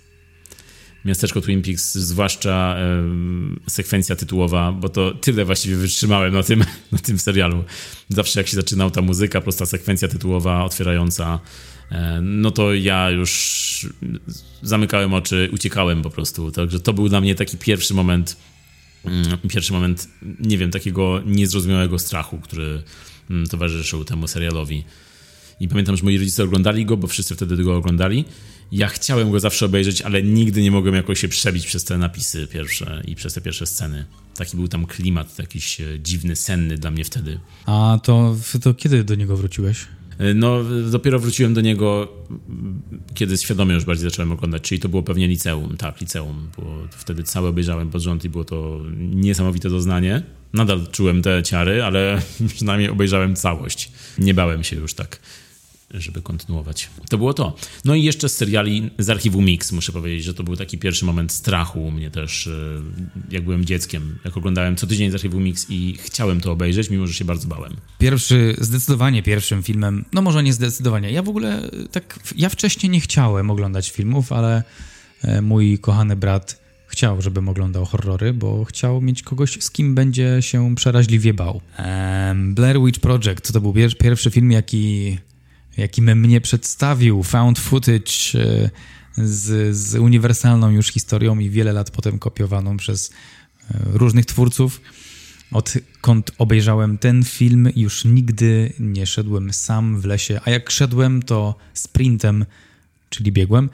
[1.04, 2.76] Miasteczko Twin Peaks, zwłaszcza
[3.68, 7.64] sekwencja tytułowa, bo to tyle właściwie wytrzymałem na tym, na tym serialu.
[8.08, 11.40] Zawsze jak się zaczynał ta muzyka, prosta sekwencja tytułowa otwierająca
[12.22, 13.86] no to ja już
[14.62, 16.50] zamykałem oczy, uciekałem po prostu.
[16.50, 18.36] Także to był dla mnie taki pierwszy moment,
[19.04, 20.08] mm, pierwszy moment,
[20.40, 22.82] nie wiem, takiego niezrozumiałego strachu, który
[23.30, 24.84] mm, towarzyszył temu serialowi.
[25.60, 28.24] I pamiętam, że moi rodzice oglądali go, bo wszyscy wtedy go oglądali.
[28.72, 32.46] Ja chciałem go zawsze obejrzeć, ale nigdy nie mogłem jakoś się przebić przez te napisy
[32.46, 34.04] pierwsze i przez te pierwsze sceny.
[34.36, 37.40] Taki był tam klimat, jakiś e, dziwny, senny dla mnie wtedy.
[37.66, 39.86] A to, to kiedy do niego wróciłeś?
[40.34, 42.08] No, dopiero wróciłem do niego,
[43.14, 47.22] kiedy świadomie już bardziej zacząłem oglądać, czyli to było pewnie liceum, tak, liceum, bo wtedy
[47.22, 50.22] całe obejrzałem pod rząd i było to niesamowite doznanie.
[50.52, 52.22] Nadal czułem te ciary, ale
[52.54, 53.92] przynajmniej obejrzałem całość.
[54.18, 55.20] Nie bałem się już tak
[55.90, 56.90] żeby kontynuować.
[57.08, 57.56] To było to.
[57.84, 61.04] No i jeszcze z seriali z archiwum Mix, muszę powiedzieć, że to był taki pierwszy
[61.04, 62.82] moment strachu u mnie też, e,
[63.30, 67.06] jak byłem dzieckiem, jak oglądałem co tydzień z archiwum Mix i chciałem to obejrzeć, mimo
[67.06, 67.76] że się bardzo bałem.
[67.98, 72.90] Pierwszy, zdecydowanie pierwszym filmem, no może nie zdecydowanie, ja w ogóle e, tak, ja wcześniej
[72.90, 74.62] nie chciałem oglądać filmów, ale
[75.22, 80.38] e, mój kochany brat chciał, żebym oglądał horrory, bo chciał mieć kogoś, z kim będzie
[80.40, 81.60] się przeraźliwie bał.
[82.34, 85.18] Blair Witch Project to był pierwszy film, jaki
[85.76, 88.70] jakim mnie przedstawił found footage e,
[89.16, 94.80] z, z uniwersalną już historią i wiele lat potem kopiowaną przez e, różnych twórców.
[95.52, 101.54] Odkąd obejrzałem ten film, już nigdy nie szedłem sam w lesie, a jak szedłem, to
[101.74, 102.46] sprintem,
[103.10, 103.70] czyli biegłem,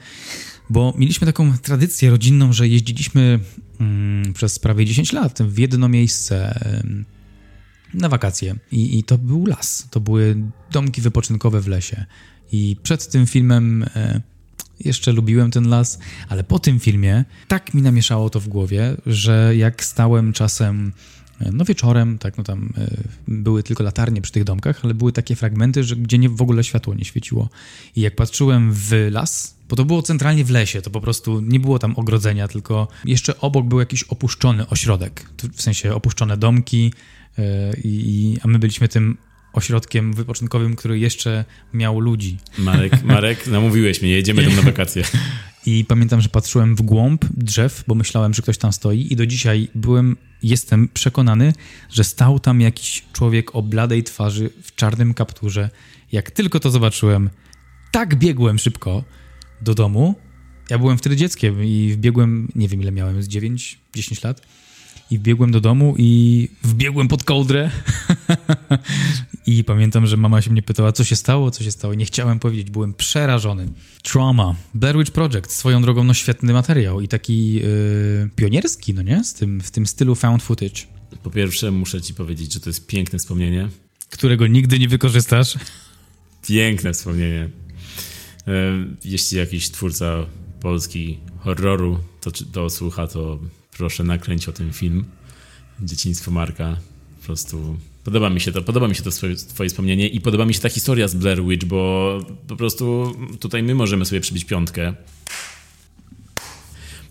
[0.69, 3.39] bo mieliśmy taką tradycję rodzinną, że jeździliśmy
[3.79, 6.59] mm, przez prawie 10 lat w jedno miejsce
[7.93, 8.55] na wakacje.
[8.71, 9.87] I, I, to był las.
[9.91, 10.35] To były
[10.71, 12.05] domki wypoczynkowe w lesie.
[12.51, 14.21] I przed tym filmem e,
[14.79, 19.53] jeszcze lubiłem ten las, ale po tym filmie tak mi namieszało to w głowie, że
[19.55, 20.93] jak stałem czasem
[21.39, 22.87] e, no wieczorem, tak, no tam e,
[23.27, 26.63] były tylko latarnie przy tych domkach, ale były takie fragmenty, że gdzie nie, w ogóle
[26.63, 27.49] światło nie świeciło.
[27.95, 31.59] I jak patrzyłem w las, bo to było centralnie w lesie, to po prostu nie
[31.59, 36.93] było tam ogrodzenia, tylko jeszcze obok był jakiś opuszczony ośrodek, w sensie opuszczone domki,
[37.83, 39.17] i, a my byliśmy tym
[39.53, 42.37] ośrodkiem wypoczynkowym, który jeszcze miał ludzi.
[42.57, 45.03] Marek, Marek namówiłeś mnie, jedziemy tam na wakacje.
[45.65, 49.25] I pamiętam, że patrzyłem w głąb drzew, bo myślałem, że ktoś tam stoi i do
[49.25, 51.53] dzisiaj byłem, jestem przekonany,
[51.89, 55.69] że stał tam jakiś człowiek o bladej twarzy w czarnym kapturze.
[56.11, 57.29] Jak tylko to zobaczyłem,
[57.91, 59.03] tak biegłem szybko
[59.61, 60.15] do domu.
[60.69, 64.41] Ja byłem wtedy dzieckiem i wbiegłem, nie wiem ile miałem, z 9-10 lat
[65.13, 67.71] i wbiegłem do domu i wbiegłem pod kołdrę.
[69.45, 71.93] I pamiętam, że mama się mnie pytała, co się stało, co się stało.
[71.93, 73.67] Nie chciałem powiedzieć, byłem przerażony.
[74.03, 74.55] Trauma.
[74.73, 77.63] Blair Witch Project, swoją drogą, no świetny materiał i taki yy,
[78.35, 79.23] pionierski, no nie?
[79.23, 80.81] Z tym, w tym stylu found footage.
[81.23, 83.69] Po pierwsze, muszę ci powiedzieć, że to jest piękne wspomnienie.
[84.09, 85.57] Którego nigdy nie wykorzystasz.
[86.47, 87.49] Piękne wspomnienie.
[88.47, 88.53] Yy,
[89.05, 90.25] jeśli jakiś twórca
[90.61, 93.39] polski horroru to, to słucha, to
[93.77, 95.05] proszę nakręć o ten film.
[95.79, 96.77] Dzieciństwo Marka.
[97.19, 100.45] Po prostu podoba mi się to, podoba mi się to swoje, twoje wspomnienie i podoba
[100.45, 104.45] mi się ta historia z Blair Witch, bo po prostu tutaj my możemy sobie przybić
[104.45, 104.93] piątkę.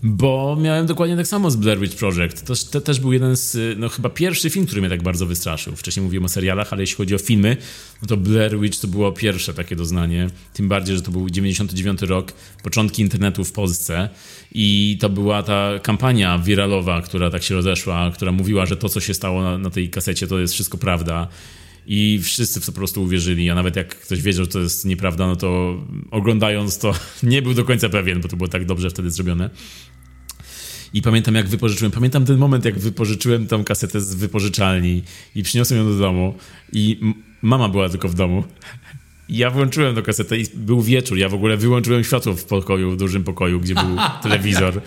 [0.05, 2.45] Bo miałem dokładnie tak samo z Blair Witch Project.
[2.45, 5.75] To, to, też był jeden z, no chyba pierwszy film, który mnie tak bardzo wystraszył.
[5.75, 7.57] Wcześniej mówiłem o serialach, ale jeśli chodzi o filmy,
[8.01, 10.27] no to Blair Witch to było pierwsze takie doznanie.
[10.53, 12.33] Tym bardziej, że to był 99 rok,
[12.63, 14.09] początki internetu w Polsce
[14.51, 18.99] i to była ta kampania wiralowa, która tak się rozeszła, która mówiła, że to, co
[18.99, 21.27] się stało na, na tej kasecie, to jest wszystko prawda.
[21.87, 24.85] I wszyscy w to po prostu uwierzyli, a nawet jak ktoś wiedział, że to jest
[24.85, 25.77] nieprawda, no to
[26.11, 26.93] oglądając to
[27.23, 29.49] nie był do końca pewien, bo to było tak dobrze wtedy zrobione.
[30.93, 35.03] I pamiętam, jak wypożyczyłem, pamiętam ten moment, jak wypożyczyłem tą kasetę z wypożyczalni
[35.35, 36.33] i przyniosłem ją do domu
[36.73, 36.99] i
[37.41, 38.43] mama była tylko w domu.
[39.29, 41.17] Ja włączyłem tą kasetę i był wieczór.
[41.17, 44.81] Ja w ogóle wyłączyłem światło w pokoju, w dużym pokoju, gdzie był telewizor.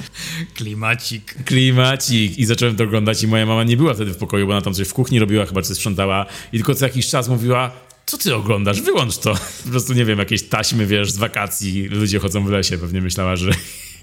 [0.55, 1.45] Klimacik.
[1.45, 2.39] Klimacik.
[2.39, 4.75] I zacząłem to oglądać i moja mama nie była wtedy w pokoju, bo ona tam
[4.75, 6.27] coś w kuchni robiła, chyba coś sprzątała.
[6.53, 7.71] I tylko co jakiś czas mówiła,
[8.07, 8.81] co ty oglądasz?
[8.81, 9.35] Wyłącz to.
[9.65, 11.89] Po prostu, nie wiem, jakieś taśmy, wiesz, z wakacji.
[11.89, 12.79] Ludzie chodzą w lesie.
[12.79, 13.51] Pewnie myślała, że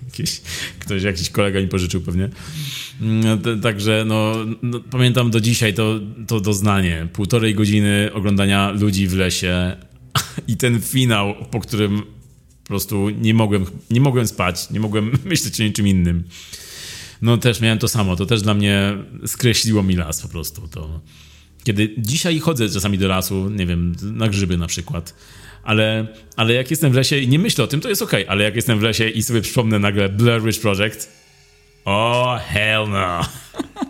[0.05, 0.41] jakieś,
[0.79, 2.29] ktoś, jakiś kolega mi pożyczył pewnie.
[3.01, 7.07] No, także no, no, pamiętam do dzisiaj to, to doznanie.
[7.13, 9.75] Półtorej godziny oglądania ludzi w lesie
[10.47, 12.01] i ten finał, po którym
[12.63, 16.23] po prostu nie mogłem, nie mogłem spać, nie mogłem myśleć o niczym innym.
[17.21, 20.67] No też miałem to samo, to też dla mnie skreśliło mi las po prostu.
[20.67, 21.01] To,
[21.63, 25.15] kiedy dzisiaj chodzę czasami do lasu, nie wiem, na grzyby na przykład,
[25.63, 28.43] ale, ale jak jestem w lesie i nie myślę o tym, to jest ok, ale
[28.43, 31.11] jak jestem w lesie i sobie przypomnę nagle Blair Witch Project,
[31.85, 33.21] oh hell no,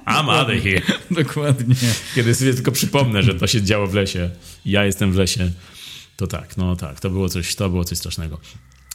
[0.08, 0.82] I'm out of here.
[1.12, 1.76] Dokładnie.
[2.16, 4.30] Kiedy sobie tylko przypomnę, że to się działo w lesie,
[4.66, 5.52] ja jestem w lesie,
[6.18, 8.40] to tak, no tak, to było coś, to było coś strasznego.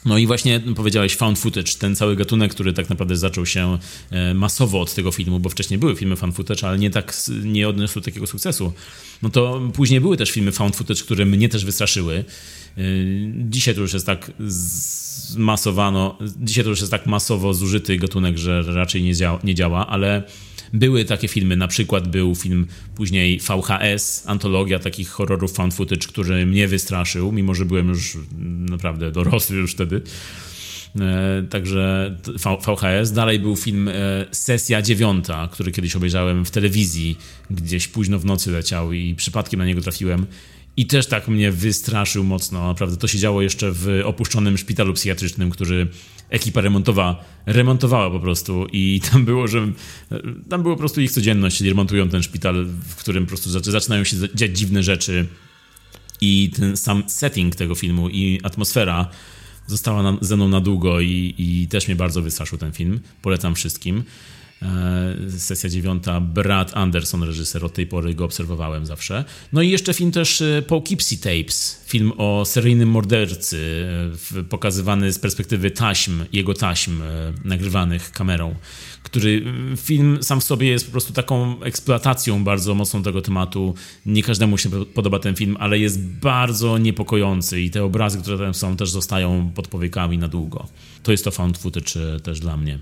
[0.05, 3.79] No i właśnie powiedziałeś found footage, ten cały gatunek, który tak naprawdę zaczął się
[4.11, 7.15] e, masowo od tego filmu, bo wcześniej były filmy found footage, ale nie tak
[7.45, 8.73] nie odniosły takiego sukcesu.
[9.23, 12.25] No to później były też filmy found footage, które mnie też wystraszyły.
[12.77, 12.81] E,
[13.35, 14.33] dzisiaj to już jest tak
[15.29, 19.87] zmasowano, dzisiaj to już jest tak masowo zużyty gatunek, że raczej nie, działa, nie działa
[19.87, 20.23] ale
[20.73, 26.47] były takie filmy, na przykład był film później VHS, antologia takich horrorów found footage, który
[26.47, 28.19] mnie wystraszył, mimo że byłem już
[28.71, 30.03] naprawdę dorosły już wtedy.
[31.01, 32.17] E, także
[32.67, 33.13] VHS.
[33.13, 33.93] Dalej był film e,
[34.31, 37.19] Sesja Dziewiąta, który kiedyś obejrzałem w telewizji,
[37.51, 40.27] gdzieś późno w nocy leciał i przypadkiem na niego trafiłem.
[40.77, 42.67] I też tak mnie wystraszył mocno.
[42.67, 45.89] Naprawdę to się działo jeszcze w opuszczonym szpitalu psychiatrycznym, który
[46.31, 49.73] ekipa remontowa remontowała po prostu i tam było, że
[50.51, 54.05] tam było po prostu ich codzienność, czyli remontują ten szpital, w którym po prostu zaczynają
[54.05, 55.27] się dziać dziwne rzeczy
[56.21, 59.09] i ten sam setting tego filmu i atmosfera
[59.67, 63.01] została na, ze mną na długo i, i też mnie bardzo wystraszył ten film.
[63.23, 64.05] Polecam wszystkim.
[64.63, 69.25] E, sesja dziewiąta, Brad Anderson, reżyser, od tej pory go obserwowałem zawsze.
[69.53, 73.87] No i jeszcze film też e, Poughkeepsie Tapes, film o seryjnym mordercy,
[74.37, 77.03] e, pokazywany z perspektywy taśm, jego taśm,
[77.45, 78.55] nagrywanych kamerą,
[79.03, 79.45] który
[79.77, 83.75] film sam w sobie jest po prostu taką eksploatacją bardzo mocną tego tematu.
[84.07, 88.55] Nie każdemu się podoba ten film, ale jest bardzo niepokojący i te obrazy, które tam
[88.55, 90.67] są, też zostają pod powiekami na długo.
[91.03, 92.79] To jest to found footage też dla mnie.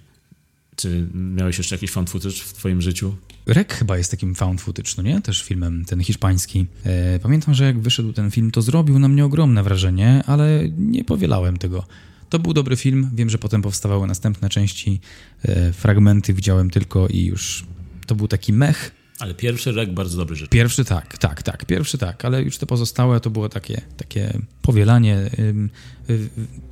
[0.77, 3.17] Czy miałeś jeszcze jakiś found footage w twoim życiu?
[3.47, 5.21] Rek chyba jest takim found footage, no nie?
[5.21, 6.67] Też filmem, ten hiszpański.
[6.85, 11.05] E, pamiętam, że jak wyszedł ten film, to zrobił na mnie ogromne wrażenie, ale nie
[11.05, 11.87] powielałem tego.
[12.29, 15.01] To był dobry film, wiem, że potem powstawały następne części,
[15.43, 17.67] e, fragmenty widziałem tylko i już
[18.07, 18.95] to był taki mech.
[19.19, 20.51] Ale pierwszy rek bardzo dobry rzecz.
[20.51, 25.31] Pierwszy tak, tak, tak, pierwszy tak, ale już te pozostałe to było takie, takie powielanie,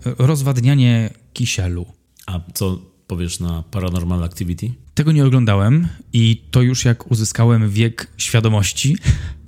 [0.05, 1.87] rozwadnianie kisielu.
[2.27, 4.71] A co powiesz na Paranormal Activity?
[4.95, 8.97] Tego nie oglądałem i to już jak uzyskałem wiek świadomości,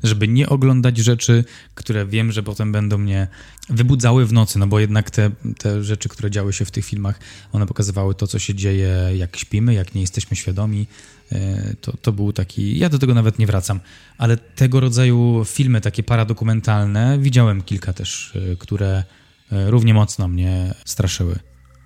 [0.02, 1.44] żeby nie oglądać rzeczy,
[1.74, 3.28] które wiem, że potem będą mnie
[3.68, 7.20] wybudzały w nocy, no bo jednak te, te rzeczy, które działy się w tych filmach,
[7.52, 10.86] one pokazywały to, co się dzieje, jak śpimy, jak nie jesteśmy świadomi.
[11.32, 12.78] E, to, to był taki.
[12.78, 13.80] Ja do tego nawet nie wracam,
[14.18, 19.04] ale tego rodzaju filmy, takie paradokumentalne, widziałem kilka też, e, które
[19.52, 21.38] e, równie mocno mnie straszyły.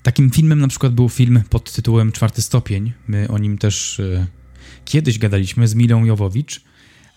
[0.03, 2.93] Takim filmem na przykład był film pod tytułem Czwarty Stopień.
[3.09, 4.27] My o nim też e,
[4.85, 6.61] kiedyś gadaliśmy z Milą Jowowicz.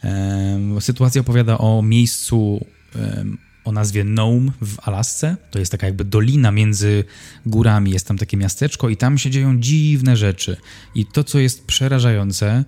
[0.04, 2.66] E, sytuacja opowiada o miejscu
[2.96, 3.26] e,
[3.64, 5.38] o nazwie Nome w Alasce.
[5.52, 7.04] To jest taka jakby dolina między
[7.46, 10.58] górami, jest tam takie miasteczko i tam się dzieją dziwne rzeczy.
[10.96, 12.66] I to, co jest przerażające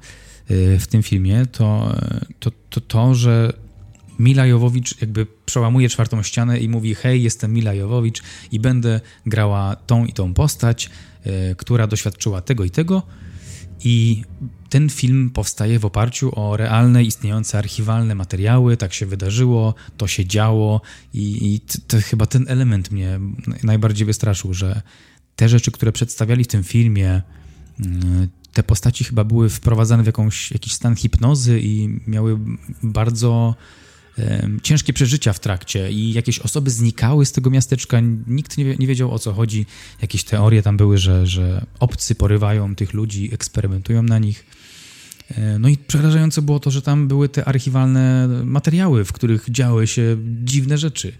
[0.80, 1.96] w tym filmie, to
[2.40, 3.54] to, to, to że
[4.20, 9.76] Mila Jowowicz jakby przełamuje czwartą ścianę i mówi: Hej, jestem Mila Jowowicz i będę grała
[9.76, 10.90] tą i tą postać,
[11.26, 13.04] y, która doświadczyła tego i tego.
[13.84, 14.24] I
[14.70, 18.78] ten film powstaje w oparciu o realne, istniejące archiwalne materiały.
[18.78, 20.82] Tak się wydarzyło, to się działo,
[21.14, 23.20] i, i to, chyba ten element mnie
[23.64, 24.82] najbardziej wystraszył, że
[25.36, 27.22] te rzeczy, które przedstawiali w tym filmie,
[27.80, 27.84] y,
[28.54, 32.40] te postaci chyba były wprowadzane w jakąś, jakiś stan hipnozy i miały
[32.84, 33.56] bardzo
[34.64, 39.12] ciężkie przeżycia w trakcie i jakieś osoby znikały z tego miasteczka, nikt nie, nie wiedział
[39.12, 39.66] o co chodzi.
[40.02, 44.46] Jakieś teorie tam były, że, że obcy porywają tych ludzi, eksperymentują na nich.
[45.32, 49.88] E, no i przerażające było to, że tam były te archiwalne materiały, w których działy
[49.88, 51.12] się dziwne rzeczy.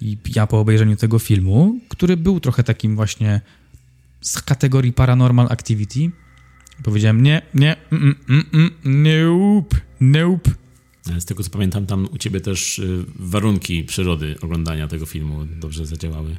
[0.00, 3.40] I ja po obejrzeniu tego filmu, który był trochę takim właśnie
[4.20, 6.10] z kategorii Paranormal Activity,
[6.82, 10.67] powiedziałem nie, nie, mm, mm, mm, nope, nope.
[11.18, 15.86] Z tego co pamiętam, tam u ciebie też y, warunki przyrody oglądania tego filmu dobrze
[15.86, 16.36] zadziałały.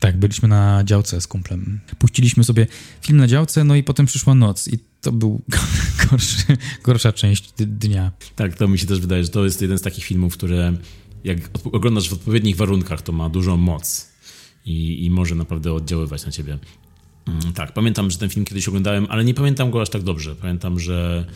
[0.00, 1.80] Tak, byliśmy na działce z kumplem.
[1.98, 2.66] Puściliśmy sobie
[3.00, 5.42] film na działce, no i potem przyszła noc i to był
[6.10, 8.12] gorszy, gorsza część dnia.
[8.36, 10.76] Tak, to mi się też wydaje, że to jest jeden z takich filmów, które
[11.24, 11.38] jak
[11.72, 14.08] oglądasz w odpowiednich warunkach, to ma dużą moc
[14.66, 16.58] i, i może naprawdę oddziaływać na ciebie.
[17.26, 20.36] Mm, tak, pamiętam, że ten film kiedyś oglądałem, ale nie pamiętam go aż tak dobrze.
[20.36, 21.26] Pamiętam, że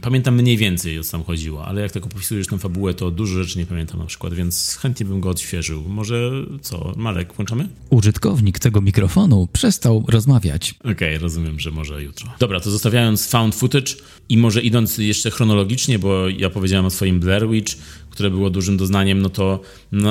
[0.00, 3.44] pamiętam mniej więcej, o co tam chodziło, ale jak tak opisujesz tę fabułę, to dużo
[3.44, 5.82] rzeczy nie pamiętam na przykład, więc chętnie bym go odświeżył.
[5.88, 6.30] Może
[6.62, 7.68] co, Marek, włączamy?
[7.90, 10.74] Użytkownik tego mikrofonu przestał rozmawiać.
[10.80, 12.30] Okej, okay, rozumiem, że może jutro.
[12.38, 13.92] Dobra, to zostawiając found footage
[14.28, 17.74] i może idąc jeszcze chronologicznie, bo ja powiedziałem o swoim Blair Witch,
[18.10, 19.60] które było dużym doznaniem, no to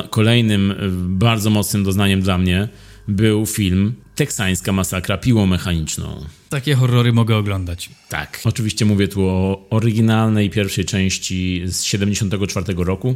[0.09, 2.69] kolejnym y, bardzo mocnym doznaniem dla mnie
[3.07, 6.25] był film Teksańska masakra piłą mechaniczną.
[6.53, 7.89] Takie horrory mogę oglądać.
[8.09, 8.39] Tak.
[8.43, 13.15] Oczywiście mówię tu o oryginalnej pierwszej części z 74 roku,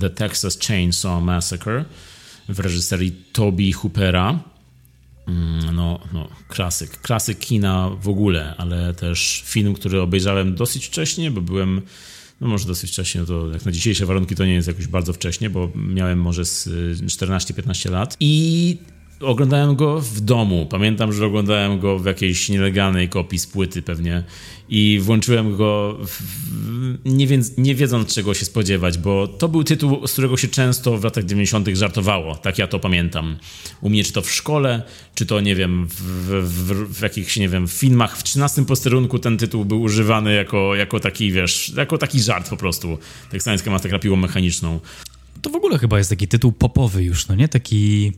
[0.00, 1.84] The Texas Chainsaw Massacre
[2.48, 4.40] w reżyserii Toby Hoopera.
[5.28, 7.00] Mm, no, no, klasyk.
[7.00, 11.82] Klasyk kina w ogóle, ale też film, który obejrzałem dosyć wcześnie, bo byłem
[12.40, 15.50] no może dosyć wcześnie, to jak na dzisiejsze warunki to nie jest jakoś bardzo wcześnie,
[15.50, 16.68] bo miałem może z
[17.00, 18.76] 14-15 lat i
[19.20, 20.66] Oglądałem go w domu.
[20.70, 24.24] Pamiętam, że oglądałem go w jakiejś nielegalnej kopii z płyty pewnie
[24.68, 26.22] i włączyłem go w,
[27.04, 30.98] nie, wiedz, nie wiedząc czego się spodziewać, bo to był tytuł, z którego się często
[30.98, 31.68] w latach 90.
[31.68, 32.36] żartowało.
[32.36, 33.36] Tak ja to pamiętam.
[33.80, 34.82] U mnie czy to w szkole,
[35.14, 36.02] czy to nie wiem, w,
[36.44, 38.18] w, w jakichś, nie wiem, filmach.
[38.18, 42.56] W 13 posterunku ten tytuł był używany jako, jako taki, wiesz, jako taki żart po
[42.56, 42.98] prostu.
[43.30, 44.80] Teksańska masakra piłą mechaniczną.
[45.42, 47.48] To w ogóle chyba jest taki tytuł popowy już, no nie?
[47.48, 48.12] Taki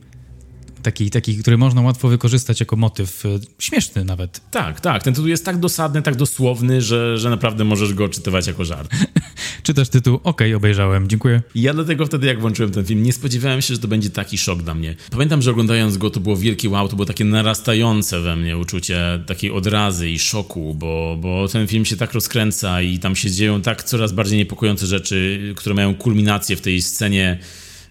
[0.81, 3.29] taki, taki, który można łatwo wykorzystać jako motyw, e,
[3.59, 4.41] śmieszny nawet.
[4.51, 5.03] Tak, tak.
[5.03, 8.91] Ten tytuł jest tak dosadny, tak dosłowny, że, że naprawdę możesz go czytywać jako żart.
[9.63, 11.41] Czytasz tytuł, okej, okay, obejrzałem, dziękuję.
[11.55, 14.61] Ja dlatego wtedy, jak włączyłem ten film, nie spodziewałem się, że to będzie taki szok
[14.61, 14.95] dla mnie.
[15.11, 19.23] Pamiętam, że oglądając go, to było wielkie wow, to było takie narastające we mnie uczucie
[19.27, 23.61] takiej odrazy i szoku, bo, bo ten film się tak rozkręca i tam się dzieją
[23.61, 27.39] tak coraz bardziej niepokojące rzeczy, które mają kulminację w tej scenie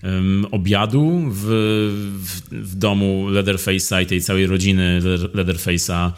[0.03, 1.44] um, obiadu w,
[2.22, 5.01] w, w domu Leatherface'a i tej całej rodziny
[5.34, 6.12] Leatherface'a.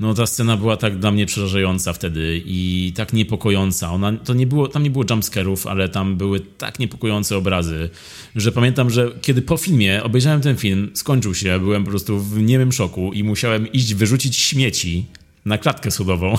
[0.00, 3.90] No ta scena była tak dla mnie przerażająca wtedy i tak niepokojąca.
[3.92, 7.90] Ona, to nie było, tam nie było jumpscarów, ale tam były tak niepokojące obrazy,
[8.36, 12.42] że pamiętam, że kiedy po filmie obejrzałem ten film, skończył się, byłem po prostu w
[12.42, 15.06] niemym szoku i musiałem iść wyrzucić śmieci
[15.44, 16.34] na klatkę sudową.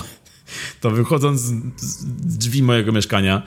[0.80, 1.40] To wychodząc
[1.76, 2.04] z
[2.38, 3.42] drzwi mojego mieszkania,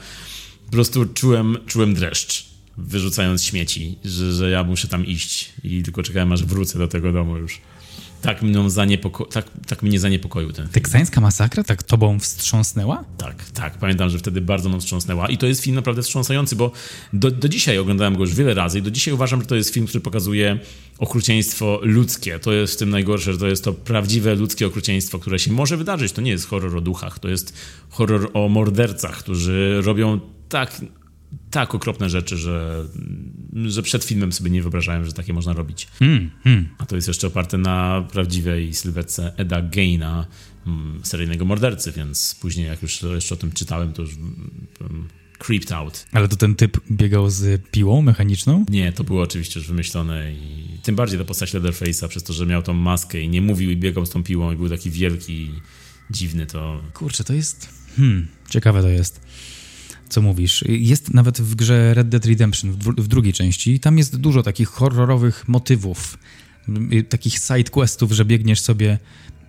[0.65, 2.48] po prostu czułem, czułem dreszcz
[2.83, 7.11] wyrzucając śmieci, że, że ja muszę tam iść i tylko czekałem, aż wrócę do tego
[7.11, 7.61] domu już.
[8.21, 10.73] Tak, mną zaniepoko- tak, tak mnie zaniepokoił ten film.
[10.73, 13.03] Teksańska masakra tak tobą wstrząsnęła?
[13.17, 13.77] Tak, tak.
[13.77, 15.27] Pamiętam, że wtedy bardzo mną wstrząsnęła.
[15.29, 16.71] I to jest film naprawdę wstrząsający, bo
[17.13, 19.73] do, do dzisiaj oglądałem go już wiele razy i do dzisiaj uważam, że to jest
[19.73, 20.59] film, który pokazuje
[20.97, 22.39] okrucieństwo ludzkie.
[22.39, 25.77] To jest w tym najgorsze, że to jest to prawdziwe ludzkie okrucieństwo, które się może
[25.77, 26.11] wydarzyć.
[26.11, 27.53] To nie jest horror o duchach, to jest
[27.89, 30.19] horror o mordercach, którzy robią
[30.49, 30.81] tak
[31.51, 32.85] tak okropne rzeczy, że,
[33.65, 35.87] że przed filmem sobie nie wyobrażałem, że takie można robić.
[36.01, 36.69] Mm, mm.
[36.77, 40.27] A to jest jeszcze oparte na prawdziwej sylwetce Eda Gaina,
[40.67, 44.15] mm, seryjnego mordercy, więc później jak już jeszcze o tym czytałem, to już
[44.81, 46.05] um, creeped out.
[46.11, 48.65] Ale to ten typ biegał z piłą mechaniczną?
[48.69, 52.45] Nie, to było oczywiście już wymyślone i tym bardziej ta postać Leatherface'a, przez to, że
[52.45, 55.51] miał tą maskę i nie mówił i biegał z tą piłą i był taki wielki,
[56.11, 56.81] dziwny, to...
[56.93, 57.69] Kurczę, to jest...
[57.95, 59.21] Hmm, ciekawe to jest
[60.09, 60.63] co mówisz.
[60.67, 63.79] Jest nawet w grze Red Dead Redemption w, drugiej części.
[63.79, 66.17] Tam jest dużo takich horrorowych motywów,
[67.09, 68.97] takich side questów, że biegniesz sobie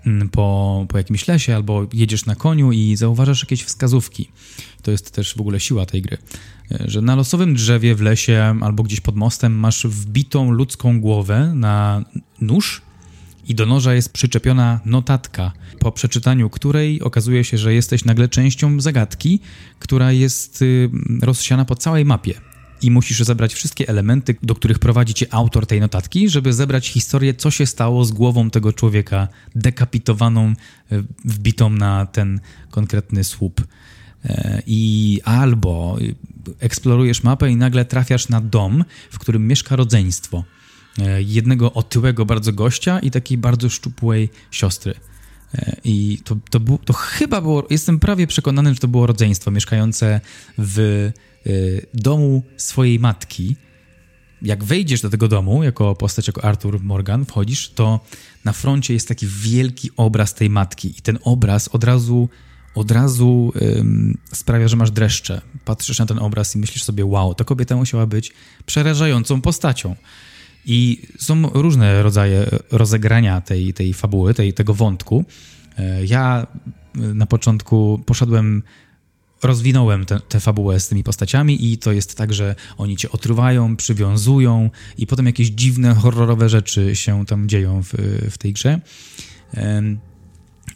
[0.06, 4.28] mm, po, po jakimś lesie albo jedziesz na koniu i zauważasz jakieś wskazówki.
[4.82, 6.18] To jest też w ogóle siła tej gry.
[6.70, 12.04] Że na losowym drzewie w lesie albo gdzieś pod mostem masz wbitą ludzką głowę na
[12.40, 12.82] nóż
[13.48, 18.80] i do noża jest przyczepiona notatka, po przeczytaniu której okazuje się, że jesteś nagle częścią
[18.80, 19.40] zagadki,
[19.78, 20.90] która jest y,
[21.22, 22.34] rozsiana po całej mapie.
[22.82, 27.34] I musisz zebrać wszystkie elementy, do których prowadzi cię autor tej notatki, żeby zebrać historię,
[27.34, 30.54] co się stało z głową tego człowieka dekapitowaną,
[30.92, 33.66] y, wbitą na ten konkretny słup.
[34.24, 35.98] E, I albo
[36.58, 40.44] eksplorujesz mapę i nagle trafiasz na dom, w którym mieszka rodzeństwo
[41.18, 44.94] jednego otyłego bardzo gościa i takiej bardzo szczupłej siostry.
[45.54, 49.50] E, I to, to, było, to chyba było, jestem prawie przekonany, że to było rodzeństwo
[49.50, 50.20] mieszkające
[50.58, 51.50] w e,
[51.94, 53.56] domu swojej matki.
[54.42, 58.00] Jak wejdziesz do tego domu, jako postać, jako Arthur Morgan, wchodzisz, to
[58.44, 60.98] na froncie jest taki wielki obraz tej matki.
[60.98, 62.28] I ten obraz od razu,
[62.74, 63.52] od razu
[64.32, 65.40] sprawia, że masz dreszcze.
[65.64, 68.32] Patrzysz na ten obraz i myślisz sobie, wow, ta kobieta musiała być
[68.66, 69.96] przerażającą postacią.
[70.66, 75.24] I są różne rodzaje rozegrania tej, tej fabuły, tej, tego wątku.
[75.78, 76.46] E, ja
[76.94, 78.62] na początku poszedłem
[79.42, 84.70] rozwinąłem tę fabułę z tymi postaciami i to jest tak, że oni cię otruwają, przywiązują
[84.98, 87.92] i potem jakieś dziwne, horrorowe rzeczy się tam dzieją w,
[88.30, 88.80] w tej grze.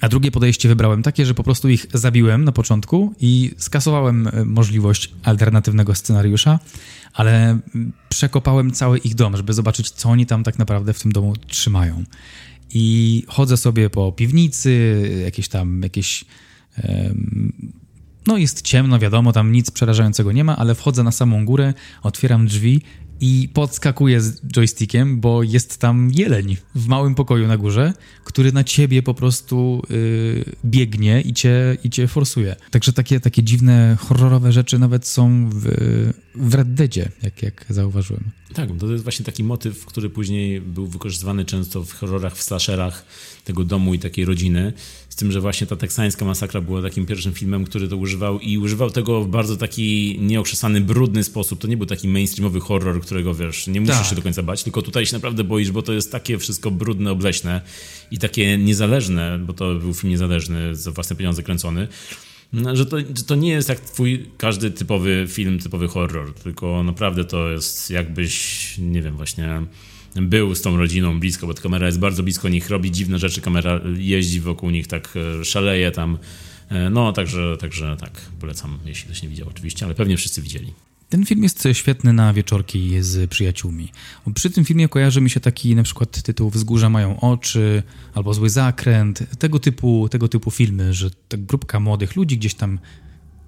[0.05, 4.44] A drugie podejście wybrałem takie, że po prostu ich zabiłem na początku i skasowałem e,
[4.44, 6.59] możliwość alternatywnego scenariusza,
[7.12, 7.59] ale
[8.09, 12.05] przekopałem cały ich dom, żeby zobaczyć, co oni tam tak naprawdę w tym domu trzymają.
[12.74, 16.24] I chodzę sobie po piwnicy, jakieś tam, jakieś.
[18.26, 22.46] No, jest ciemno, wiadomo, tam nic przerażającego nie ma, ale wchodzę na samą górę, otwieram
[22.46, 22.82] drzwi
[23.25, 27.93] i podskakuję z joystickiem, bo jest tam jeleń w małym pokoju na górze,
[28.25, 32.57] który na ciebie po prostu yy, biegnie i cię, i cię forsuje.
[32.70, 35.64] Także takie, takie dziwne, horrorowe rzeczy nawet są w,
[36.35, 38.25] w Red Deadzie, jak, jak zauważyłem.
[38.55, 43.05] Tak, to jest właśnie taki motyw, który później był wykorzystywany często w horrorach, w slasherach
[43.45, 44.72] tego domu i takiej rodziny.
[45.14, 48.58] Z tym, że właśnie ta teksańska masakra była takim pierwszym filmem, który to używał i
[48.58, 51.60] używał tego w bardzo taki nieokrzesany, brudny sposób.
[51.60, 54.06] To nie był taki mainstreamowy horror, którego wiesz, nie musisz Tak.
[54.06, 57.10] się do końca bać, tylko tutaj się naprawdę boisz, bo to jest takie wszystko brudne,
[57.10, 57.60] obleśne
[58.10, 61.88] i takie niezależne, bo to był film niezależny, za własne pieniądze kręcony,
[62.52, 66.82] no, że to, że to nie jest jak twój każdy typowy film, typowy horror, tylko
[66.82, 69.62] naprawdę to jest jakbyś, nie wiem, właśnie
[70.14, 73.40] był z tą rodziną blisko, bo ta kamera jest bardzo blisko nich, robi dziwne rzeczy,
[73.40, 76.18] kamera jeździ wokół nich, tak e, szaleje tam.
[76.68, 80.72] E, No, także, także tak, polecam, jeśli ktoś nie widział oczywiście, ale pewnie wszyscy widzieli.
[81.08, 83.88] Ten film jest świetny na wieczorki z przyjaciółmi.
[84.34, 87.82] Przy tym filmie kojarzy mi się taki na przykład tytuł Wzgórza mają oczy
[88.14, 89.38] albo Zły zakręt.
[89.38, 92.78] Tego typu, tego typu filmy, że ta grupka młodych ludzi gdzieś tam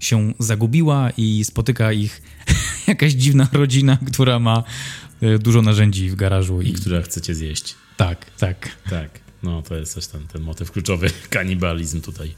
[0.01, 2.23] się zagubiła i spotyka ich
[2.89, 4.65] jakaś dziwna rodzina, która ma
[5.21, 6.63] e, dużo narzędzi w garażu.
[6.63, 7.75] I Która chcecie zjeść.
[7.97, 8.77] tak, tak.
[8.91, 12.35] Tak, no to jest też ten, ten motyw kluczowy, kanibalizm tutaj.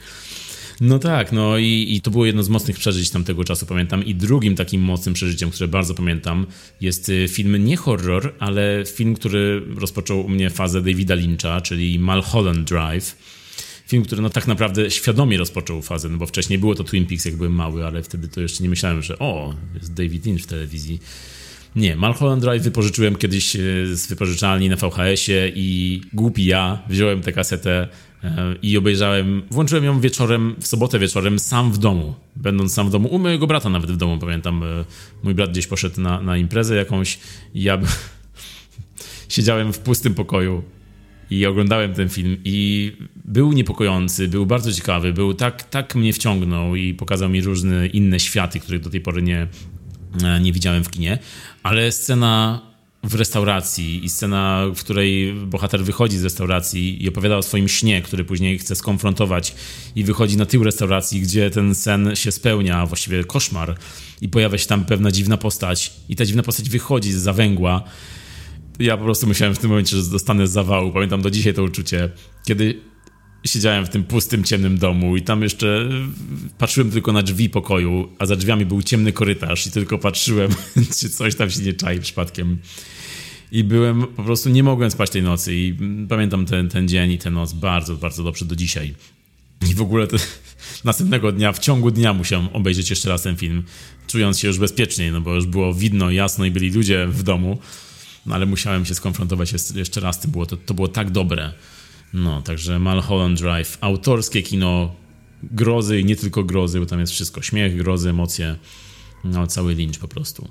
[0.81, 4.05] No tak, no i, i to było jedno z mocnych przeżyć tamtego czasu, pamiętam.
[4.05, 6.47] I drugim takim mocnym przeżyciem, które bardzo pamiętam,
[6.81, 11.99] jest y, film nie horror, ale film, który rozpoczął u mnie fazę Davida Lyncha, czyli
[11.99, 13.17] Mulholland Drive.
[13.89, 17.25] Film, który no tak naprawdę świadomie rozpoczął fazę, no bo wcześniej było to Twin Peaks,
[17.25, 20.47] jak byłem mały, ale wtedy to jeszcze nie myślałem, że o, jest David Lynch w
[20.47, 21.01] telewizji.
[21.77, 23.61] Nie, Mulholland Drive wypożyczyłem kiedyś e,
[23.93, 27.89] z wypożyczalni na VHS-ie i głupi ja wziąłem tę kasetę
[28.25, 32.15] e, i obejrzałem, włączyłem ją wieczorem, w sobotę wieczorem sam w domu.
[32.37, 34.85] Będąc sam w domu, u mojego brata nawet w domu, pamiętam, e,
[35.23, 37.19] mój brat gdzieś poszedł na, na imprezę jakąś
[37.55, 37.79] i ja
[39.29, 40.63] siedziałem w pustym pokoju
[41.31, 42.93] i oglądałem ten film i
[43.25, 48.21] był niepokojący, był bardzo ciekawy, był tak, tak mnie wciągnął i pokazał mi różne inne
[48.21, 49.47] światy, których do tej pory nie,
[50.25, 51.19] e, nie widziałem w kinie,
[51.63, 52.61] ale scena
[53.03, 58.03] w restauracji i scena, w której bohater wychodzi z restauracji i opowiada o swoim śnie,
[58.03, 59.55] który później chce skonfrontować
[59.97, 63.79] i wychodzi na tył restauracji, gdzie ten sen się spełnia, właściwie koszmar.
[64.21, 67.85] I pojawia się tam pewna dziwna postać i ta dziwna postać wychodzi z zawęgła
[68.79, 70.93] ja po prostu myślałem w tym momencie, że dostanę zawału.
[70.93, 72.11] Pamiętam do dzisiaj to uczucie,
[72.45, 72.81] kiedy
[73.47, 75.89] siedziałem w tym pustym, ciemnym domu i tam jeszcze
[76.59, 80.51] patrzyłem tylko na drzwi pokoju, a za drzwiami był ciemny korytarz i tylko patrzyłem,
[81.01, 82.59] czy coś tam się nie czai przypadkiem.
[83.53, 85.75] I byłem, po prostu nie mogłem spać tej nocy i
[86.09, 88.95] pamiętam ten, ten dzień i tę noc bardzo, bardzo dobrze do dzisiaj.
[89.71, 90.07] I w ogóle
[90.85, 93.63] następnego dnia, w ciągu dnia musiałem obejrzeć jeszcze raz ten film,
[94.07, 97.59] czując się już bezpieczniej, no bo już było widno, jasno i byli ludzie w domu.
[98.29, 101.53] No ale musiałem się skonfrontować jeszcze, raz, to było, to, to było tak dobre.
[102.15, 104.95] No, także Mulholland Drive, autorskie kino
[105.43, 108.57] grozy i nie tylko grozy, bo tam jest wszystko, śmiech, grozy, emocje,
[109.25, 110.49] no cały lincz po prostu.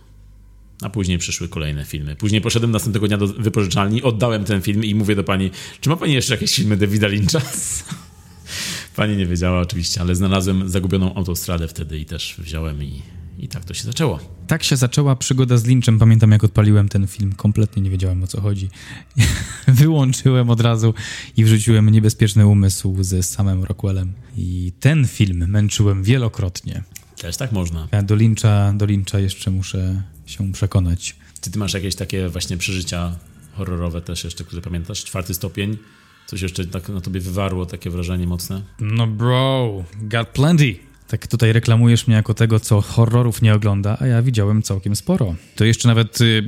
[0.82, 2.16] A później przyszły kolejne filmy.
[2.16, 5.52] Później poszedłem następnego dnia do wypożyczalni, oddałem ten film i mówię do pani,
[5.82, 7.42] czy ma pani jeszcze jakieś filmy Davida Lyncha?
[8.96, 13.02] Pani nie wiedziała oczywiście, ale znalazłem zagubioną autostradę wtedy i też wziąłem i,
[13.40, 14.20] i tak to się zaczęło.
[14.48, 16.00] Tak się zaczęła przygoda z Lynchem.
[16.00, 18.70] Pamiętam, jak odpaliłem ten film, kompletnie nie wiedziałem o co chodzi.
[19.68, 20.94] Wyłączyłem od razu
[21.38, 24.14] i wrzuciłem niebezpieczny umysł ze samym Rockwellem.
[24.38, 26.84] I ten film męczyłem wielokrotnie.
[27.22, 27.88] Też tak można.
[27.92, 31.16] Ja do Lyncha, do Lyncha jeszcze muszę się przekonać.
[31.42, 33.16] Czy ty masz jakieś takie właśnie przeżycia
[33.54, 35.04] horrorowe też jeszcze, które pamiętasz?
[35.04, 35.78] Czwarty stopień?
[36.26, 38.62] Coś jeszcze tak na tobie wywarło, takie wrażenie mocne?
[38.80, 40.87] No bro, got plenty.
[41.08, 45.36] Tak tutaj reklamujesz mnie jako tego, co horrorów nie ogląda, a ja widziałem całkiem sporo.
[45.56, 46.44] To jeszcze nawet y,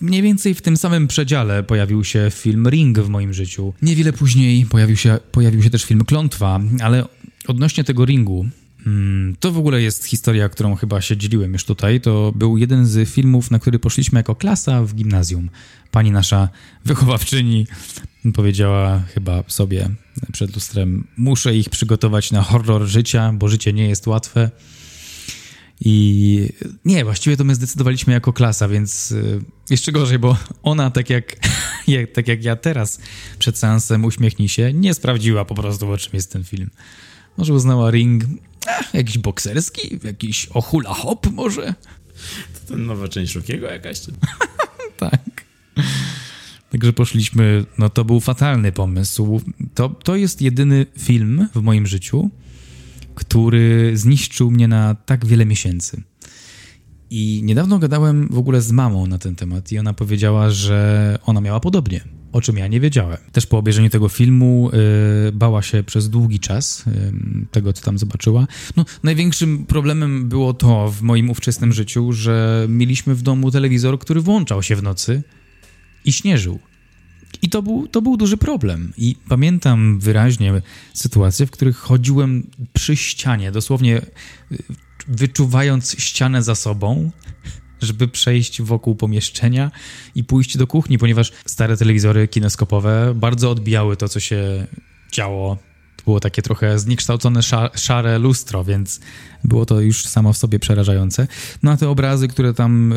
[0.00, 3.74] mniej więcej w tym samym przedziale pojawił się film Ring w moim życiu.
[3.82, 7.04] Niewiele później pojawił się, pojawił się też film Klątwa, ale
[7.48, 8.46] odnośnie tego Ringu,
[8.86, 12.00] mm, to w ogóle jest historia, którą chyba się dzieliłem już tutaj.
[12.00, 15.50] To był jeden z filmów, na który poszliśmy jako klasa w gimnazjum.
[15.90, 16.48] Pani nasza
[16.84, 17.66] wychowawczyni
[18.34, 19.88] powiedziała chyba sobie
[20.32, 24.50] przed lustrem: Muszę ich przygotować na horror życia, bo życie nie jest łatwe.
[25.84, 26.48] I
[26.84, 29.40] nie, właściwie to my zdecydowaliśmy jako klasa, więc y,
[29.70, 31.36] jeszcze gorzej, bo ona, tak jak,
[31.86, 33.00] jak, tak jak ja teraz
[33.38, 36.70] przed seansem Uśmiechnij się, nie sprawdziła po prostu, o czym jest ten film.
[37.36, 38.24] Może uznała ring,
[38.66, 41.74] a, jakiś bokserski, jakiś o hula hop może?
[42.54, 44.00] To ten nowa część Rockiego jakaś?
[44.96, 45.44] Tak.
[46.72, 49.40] Także poszliśmy, no to był fatalny pomysł.
[49.74, 52.30] To, to jest jedyny film w moim życiu,
[53.14, 56.02] który zniszczył mnie na tak wiele miesięcy.
[57.10, 61.40] I niedawno gadałem w ogóle z mamą na ten temat i ona powiedziała, że ona
[61.40, 63.18] miała podobnie, o czym ja nie wiedziałem.
[63.32, 64.70] Też po obejrzeniu tego filmu
[65.28, 67.12] y, bała się przez długi czas y,
[67.50, 68.46] tego, co tam zobaczyła.
[68.76, 74.20] No, największym problemem było to w moim ówczesnym życiu, że mieliśmy w domu telewizor, który
[74.20, 75.22] włączał się w nocy
[76.04, 76.58] i śnieżył.
[77.42, 78.92] I to był, to był duży problem.
[78.96, 80.62] I pamiętam wyraźnie
[80.94, 83.96] sytuacje, w których chodziłem przy ścianie, dosłownie
[84.52, 84.58] y,
[85.08, 87.10] wyczuwając ścianę za sobą,
[87.80, 89.70] żeby przejść wokół pomieszczenia
[90.14, 94.66] i pójść do kuchni, ponieważ stare telewizory kineskopowe bardzo odbijały to, co się
[95.12, 95.58] działo
[96.04, 97.40] było takie trochę zniekształcone
[97.74, 99.00] szare lustro, więc
[99.44, 101.26] było to już samo w sobie przerażające.
[101.62, 102.96] No a te obrazy, które tam e,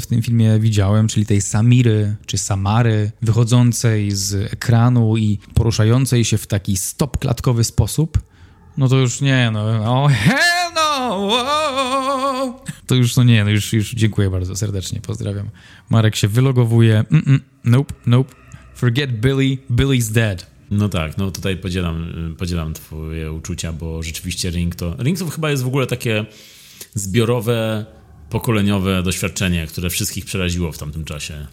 [0.00, 6.38] w tym filmie widziałem, czyli tej Samiry czy Samary, wychodzącej z ekranu i poruszającej się
[6.38, 8.18] w taki stop-klatkowy sposób,
[8.76, 12.60] no to już nie, no, oh hell no, wow.
[12.86, 15.50] to już no nie, no już, już dziękuję bardzo serdecznie, pozdrawiam.
[15.90, 18.34] Marek się wylogowuje, mm -mm, nope, nope,
[18.74, 20.55] forget Billy, Billy's dead.
[20.70, 24.96] No tak, no tutaj podzielam, podzielam twoje uczucia, bo rzeczywiście Ring to...
[24.98, 26.26] Ring to chyba jest w ogóle takie
[26.94, 27.86] zbiorowe,
[28.30, 31.46] pokoleniowe doświadczenie, które wszystkich przeraziło w tamtym czasie.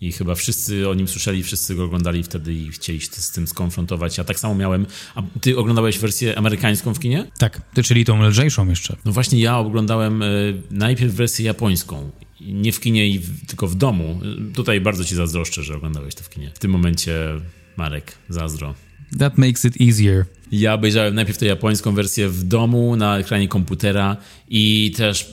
[0.00, 3.46] I chyba wszyscy o nim słyszeli, wszyscy go oglądali wtedy i chcieli się z tym
[3.46, 4.18] skonfrontować.
[4.18, 4.86] Ja tak samo miałem.
[5.14, 7.26] A ty oglądałeś wersję amerykańską w kinie?
[7.38, 8.96] Tak, ty, czyli tą lżejszą jeszcze.
[9.04, 12.10] No właśnie, ja oglądałem y, najpierw wersję japońską.
[12.40, 14.20] Nie w kinie, tylko w domu.
[14.54, 16.50] Tutaj bardzo ci zazdroszczę, że oglądałeś to w kinie.
[16.54, 17.40] W tym momencie
[17.80, 18.74] Marek, zazdro.
[19.18, 20.24] That makes it easier.
[20.52, 24.16] Ja obejrzałem najpierw tę japońską wersję w domu, na ekranie komputera
[24.48, 25.32] i też,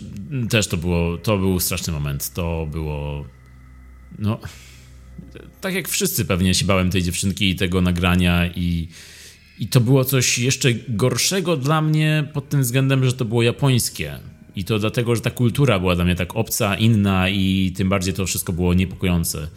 [0.49, 2.33] też to było, to był straszny moment.
[2.33, 3.25] To było,
[4.19, 4.39] no,
[5.61, 8.87] tak jak wszyscy pewnie się bałem tej dziewczynki i tego nagrania i,
[9.59, 14.19] i to było coś jeszcze gorszego dla mnie pod tym względem, że to było japońskie.
[14.55, 18.13] I to dlatego, że ta kultura była dla mnie tak obca, inna i tym bardziej
[18.13, 19.47] to wszystko było niepokojące.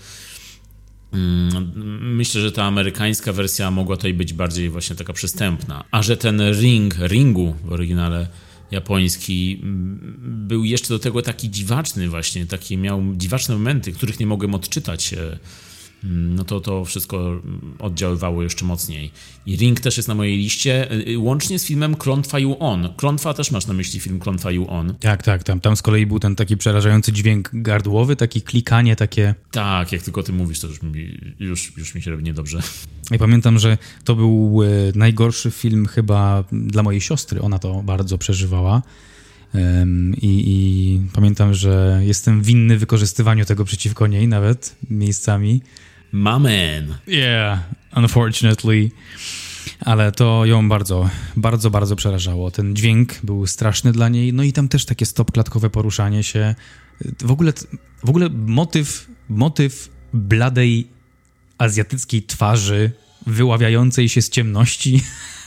[1.13, 1.73] Mm,
[2.17, 5.85] myślę, że ta amerykańska wersja mogła tutaj być bardziej właśnie taka przystępna.
[5.91, 8.29] A że ten ring, ringu w oryginale
[8.71, 10.17] japoński mm,
[10.49, 15.15] był jeszcze do tego taki dziwaczny właśnie, taki miał dziwaczne momenty, których nie mogłem odczytać
[15.15, 15.39] e,
[16.03, 17.41] no to to wszystko
[17.79, 19.11] oddziaływało jeszcze mocniej.
[19.47, 22.89] I Ring też jest na mojej liście, y, y, łącznie z filmem Klątwa You On.
[22.97, 24.95] Klątwa też masz na myśli film Klątwa You On.
[25.01, 29.35] Tak, tak, tam, tam z kolei był ten taki przerażający dźwięk gardłowy, taki klikanie takie.
[29.51, 32.63] Tak, jak tylko ty mówisz, to już mi, już, już mi się robi niedobrze.
[33.15, 38.19] I pamiętam, że to był e, najgorszy film chyba dla mojej siostry, ona to bardzo
[38.19, 38.83] przeżywała.
[40.23, 45.63] I, I, pamiętam, że jestem winny wykorzystywaniu tego przeciwko niej nawet miejscami.
[46.13, 46.99] My man.
[47.07, 47.59] Yeah,
[47.97, 48.91] unfortunately.
[49.81, 52.51] Ale to ją bardzo, bardzo, bardzo przerażało.
[52.51, 54.33] Ten dźwięk był straszny dla niej.
[54.33, 56.55] No i tam też takie stop-klatkowe poruszanie się.
[57.23, 57.53] W ogóle,
[58.05, 60.87] w ogóle motyw, motyw bladej
[61.59, 62.91] azjatyckiej twarzy
[63.27, 65.03] wyławiającej się z ciemności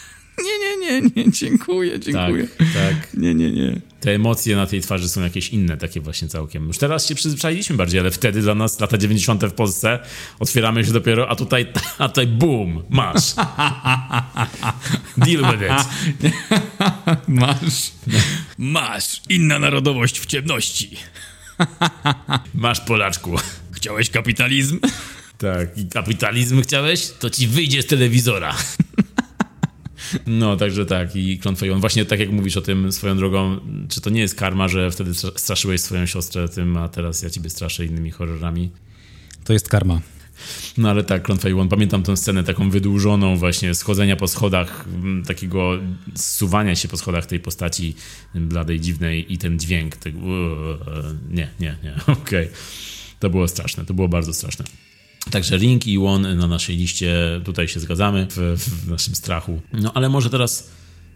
[1.02, 2.48] nie, nie, dziękuję, dziękuję.
[2.58, 3.14] Tak, tak.
[3.14, 3.82] Nie, nie, nie.
[4.00, 6.68] Te emocje na tej twarzy są jakieś inne, takie właśnie całkiem.
[6.68, 9.44] Już teraz się przyzwyczailiśmy bardziej, ale wtedy dla nas lata 90.
[9.46, 10.00] w Polsce
[10.40, 11.68] otwieramy się dopiero, a tutaj,
[11.98, 13.34] a tutaj boom, masz.
[15.18, 16.32] Deal with it.
[17.28, 17.92] masz.
[18.58, 19.22] Masz.
[19.30, 20.98] Inna narodowość w ciemności.
[22.56, 23.36] masz Polaczku.
[23.72, 24.80] Chciałeś kapitalizm?
[25.38, 27.10] Tak, i kapitalizm chciałeś?
[27.20, 28.56] To ci wyjdzie z telewizora.
[30.28, 31.16] No, także tak.
[31.16, 34.36] I klątwa on właśnie tak jak mówisz o tym swoją drogą, czy to nie jest
[34.36, 38.70] karma, że wtedy straszyłeś swoją siostrę tym, a teraz ja ciebie straszę innymi horrorami?
[39.44, 40.02] To jest karma.
[40.78, 44.86] No ale tak, Klątwa Iwon, pamiętam tę scenę taką wydłużoną właśnie, schodzenia po schodach,
[45.28, 45.80] takiego
[46.16, 47.96] zsuwania się po schodach tej postaci
[48.36, 49.96] bladej, dziwnej i ten dźwięk.
[49.96, 50.20] Tego,
[51.32, 52.46] nie, nie, nie, okej.
[52.46, 52.50] Okay.
[53.20, 54.66] To było straszne, to było bardzo straszne.
[55.32, 59.62] Także Ring i One na naszej liście, tutaj się zgadzamy w, w naszym strachu.
[59.74, 60.72] No ale może teraz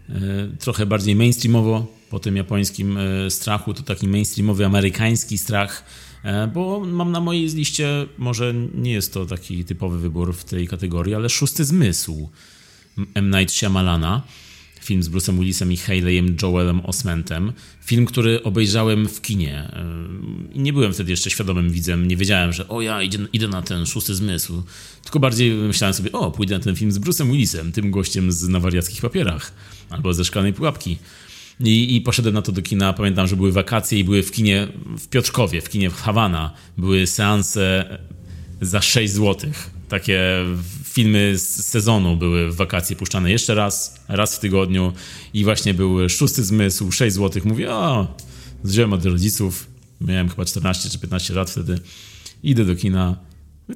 [0.08, 0.12] e,
[0.58, 5.84] trochę bardziej mainstreamowo po tym japońskim e, strachu, to taki mainstreamowy amerykański strach,
[6.24, 10.68] e, bo mam na mojej liście, może nie jest to taki typowy wybór w tej
[10.68, 12.28] kategorii, ale Szósty Zmysł
[13.14, 13.30] M.
[13.30, 14.22] Night Shyamalana
[14.88, 17.52] film z Bruce'em Willisem i Haley'em Joelem Osmentem.
[17.84, 19.72] Film, który obejrzałem w kinie.
[20.54, 23.86] Nie byłem wtedy jeszcze świadomym widzem, nie wiedziałem, że o ja idę, idę na ten
[23.86, 24.62] szósty zmysł.
[25.02, 28.48] Tylko bardziej myślałem sobie, o pójdę na ten film z Bruce'em Willisem, tym gościem z
[28.48, 29.52] na wariackich papierach
[29.90, 30.98] albo ze szklanej pułapki.
[31.60, 32.92] I, I, poszedłem na to do kina.
[32.92, 34.68] Pamiętam, że były wakacje i były w kinie
[34.98, 36.54] w Piotrkowie, w kinie w Hawana.
[36.78, 37.98] Były seanse
[38.60, 40.20] za 6 złotych takie
[40.92, 44.92] filmy z sezonu były w wakacje puszczane jeszcze raz, raz w tygodniu
[45.34, 47.42] i właśnie był szósty zmysł, 6 zł.
[47.44, 48.16] Mówię, o,
[48.64, 49.66] zżyłem od rodziców,
[50.00, 51.78] miałem chyba 14 czy 15 lat wtedy,
[52.42, 53.16] idę do kina,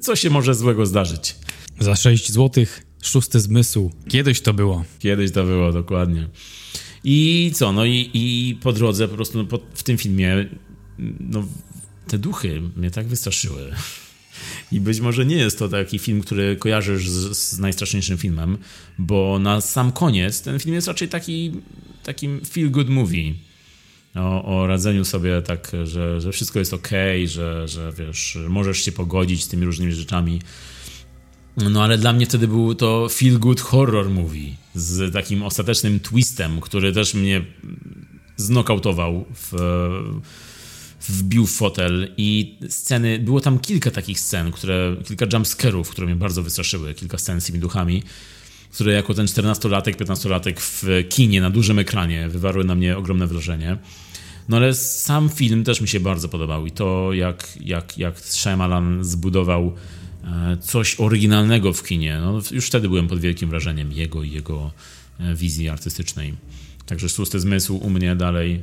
[0.01, 1.35] co się może złego zdarzyć?
[1.79, 2.65] Za 6 zł,
[3.01, 3.91] szósty zmysł.
[4.09, 4.85] Kiedyś to było.
[4.99, 6.29] Kiedyś to było, dokładnie.
[7.03, 10.49] I co, no i, i po drodze po prostu no, po, w tym filmie
[11.19, 11.47] no,
[12.07, 13.71] te duchy mnie tak wystraszyły.
[14.73, 18.57] I być może nie jest to taki film, który kojarzysz z, z najstraszniejszym filmem,
[18.97, 21.51] bo na sam koniec ten film jest raczej taki
[22.03, 23.33] takim feel good movie.
[24.15, 26.89] o, o radzeniu sobie tak, że, że wszystko jest ok,
[27.25, 30.41] że, że wiesz, możesz się pogodzić z tymi różnymi rzeczami.
[31.57, 36.61] No ale dla mnie wtedy był to feel good horror movie z takim ostatecznym twistem,
[36.61, 37.45] który też mnie
[38.37, 39.53] znokautował w,
[41.09, 46.15] wbił w fotel i sceny, było tam kilka takich scen, które, kilka jumpscarów, które mnie
[46.15, 48.03] bardzo wystraszyły, kilka scen z tymi duchami,
[48.71, 53.77] które jako ten 14-latek, 15-latek w kinie na dużym ekranie wywarły na mnie ogromne wrażenie.
[54.49, 59.03] No ale sam film też mi się bardzo podobał i to jak, jak, jak Shyamalan
[59.03, 59.73] zbudował
[60.23, 62.19] e, coś oryginalnego w kinie.
[62.21, 64.71] No, już wtedy byłem pod wielkim wrażeniem jego i jego
[65.19, 66.33] e, wizji artystycznej.
[66.85, 68.61] Także szósty zmysł u mnie dalej.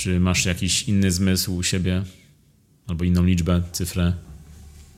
[0.00, 2.02] Czy masz jakiś inny zmysł u siebie?
[2.86, 4.12] Albo inną liczbę, cyfrę?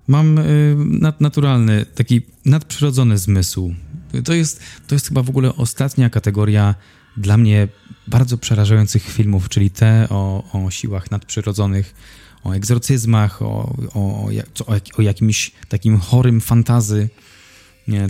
[0.08, 0.76] Mam y,
[1.20, 3.74] naturalny, taki nadprzyrodzony zmysł.
[4.24, 6.74] To jest, to jest chyba w ogóle ostatnia kategoria
[7.16, 7.68] dla mnie
[8.06, 11.94] bardzo przerażających filmów, czyli te o, o siłach nadprzyrodzonych,
[12.44, 14.28] o egzorcyzmach, o, o,
[14.66, 17.08] o, o jakimś takim chorym fantazy.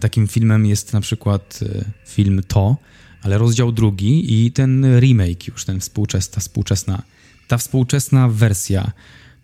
[0.01, 2.77] Takim filmem jest na przykład y, film To,
[3.23, 7.03] ale rozdział drugi i ten remake już, ten współczesna, współczesna,
[7.49, 8.93] ta współczesna wersja.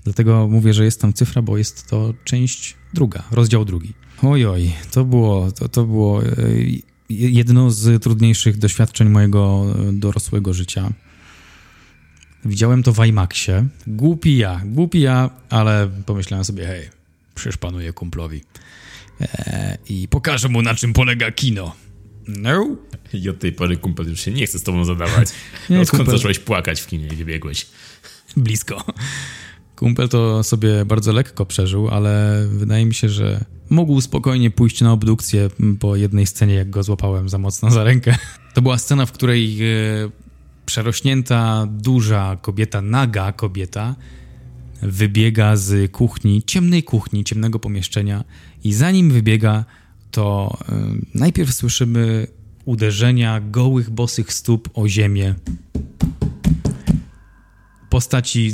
[0.04, 3.94] Dlatego mówię, że jest tam cyfra, bo jest to część druga, rozdział drugi.
[4.22, 6.26] Oj, oj, to było, to, to było e,
[7.10, 10.92] jedno z trudniejszych doświadczeń mojego e, dorosłego życia.
[12.44, 13.66] Widziałem to w IMAXie.
[13.86, 16.88] Głupi ja, głupi ja, ale pomyślałem sobie, hej,
[17.34, 18.42] przecież panuję kumplowi.
[19.20, 21.76] Eee, I pokażę mu, na czym polega kino.
[22.28, 22.76] No.
[23.12, 25.28] I od tej pory kumpel już się nie chce z tobą zadawać.
[25.70, 26.18] nie, Odkąd kumpel...
[26.18, 27.66] zacząłeś płakać w kinie i wybiegłeś?
[28.36, 28.84] Blisko.
[29.76, 34.92] Kumpel to sobie bardzo lekko przeżył, ale wydaje mi się, że mógł spokojnie pójść na
[34.92, 35.50] obdukcję
[35.80, 38.16] po jednej scenie, jak go złapałem za mocno za rękę.
[38.54, 39.66] To była scena, w której e,
[40.66, 43.96] przerośnięta, duża kobieta, naga kobieta,
[44.82, 48.24] wybiega z kuchni, ciemnej kuchni, ciemnego pomieszczenia
[48.64, 49.64] i zanim wybiega,
[50.10, 50.74] to y,
[51.14, 52.26] najpierw słyszymy
[52.64, 55.34] uderzenia gołych, bosych stóp o ziemię.
[57.90, 58.52] Postaci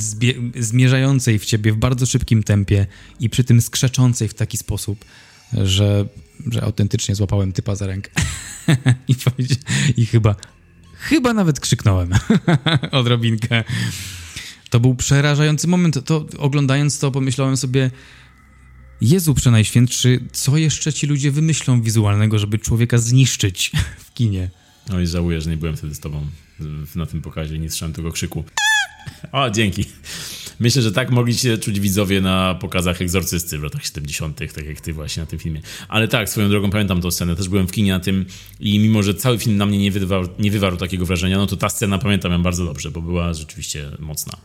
[0.59, 2.87] zmierzającej w ciebie w bardzo szybkim tempie
[3.21, 5.05] i przy tym skrzeczącej w taki sposób,
[5.53, 6.09] że,
[6.51, 8.11] że autentycznie złapałem typa za rękę.
[9.09, 9.15] I,
[9.97, 10.37] I chyba,
[10.95, 12.11] chyba nawet krzyknąłem
[12.93, 13.65] odrobinkę.
[14.71, 16.05] To był przerażający moment.
[16.05, 17.91] To, oglądając to, pomyślałem sobie,
[19.01, 23.73] Jezu Przenajświętszy, co jeszcze ci ludzie wymyślą wizualnego, żeby człowieka zniszczyć
[24.07, 24.51] w kinie?
[24.89, 26.27] No i żałuję, że nie byłem wtedy z tobą
[26.95, 28.45] na tym pokazie, nie słyszałem tego krzyku.
[29.33, 29.85] O, dzięki.
[30.61, 34.81] Myślę, że tak mogli się czuć widzowie na pokazach Egzorcysty w latach 70., tak jak
[34.81, 35.61] ty właśnie na tym filmie.
[35.89, 38.27] Ale tak, swoją drogą pamiętam tę scenę, też byłem w kinie na tym
[38.61, 41.57] i mimo, że cały film na mnie nie wywarł, nie wywarł takiego wrażenia, no to
[41.57, 44.37] ta scena pamiętam ją bardzo dobrze, bo była rzeczywiście mocna.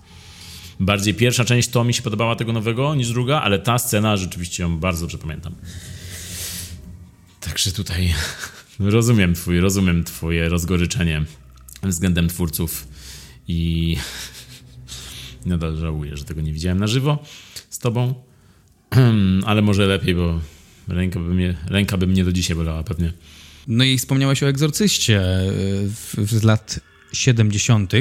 [0.79, 4.63] Bardziej pierwsza część to mi się podobała tego nowego niż druga, ale ta scena rzeczywiście
[4.63, 5.55] ją bardzo dobrze pamiętam.
[7.39, 8.13] Także tutaj
[8.79, 11.25] rozumiem twój, rozumiem twoje rozgoryczenie
[11.83, 12.87] względem twórców
[13.47, 13.97] i
[15.45, 17.23] nadal żałuję, że tego nie widziałem na żywo
[17.69, 18.13] z tobą,
[19.45, 20.39] ale może lepiej, bo
[20.87, 23.13] ręka by mnie, ręka by mnie do dzisiaj bolała pewnie.
[23.67, 25.21] No i wspomniałeś o egzorcyście
[26.17, 26.79] z lat
[27.13, 27.93] 70.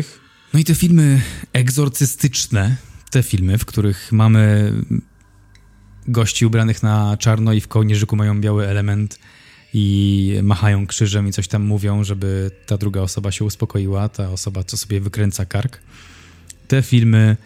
[0.55, 1.21] No i te filmy
[1.53, 2.77] egzorcystyczne,
[3.11, 4.73] te filmy, w których mamy
[6.09, 9.19] gości ubranych na czarno i w kołnierzyku mają biały element
[9.75, 14.65] i machają krzyżem i coś tam mówią, żeby ta druga osoba się uspokoiła, ta osoba,
[14.65, 15.81] co sobie wykręca kark.
[16.69, 17.37] Te filmy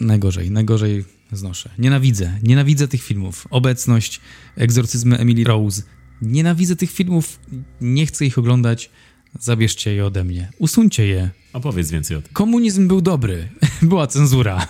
[0.00, 1.70] najgorzej, najgorzej znoszę.
[1.78, 3.46] Nienawidzę, nienawidzę tych filmów.
[3.50, 4.20] Obecność,
[4.56, 5.82] egzorcyzmy Emily Rose.
[6.22, 7.40] Nienawidzę tych filmów,
[7.80, 8.90] nie chcę ich oglądać.
[9.40, 10.50] Zabierzcie je ode mnie.
[10.58, 11.30] Usuńcie je.
[11.52, 12.32] Opowiedz więcej o tym.
[12.32, 13.48] Komunizm był dobry.
[13.82, 14.66] Była cenzura.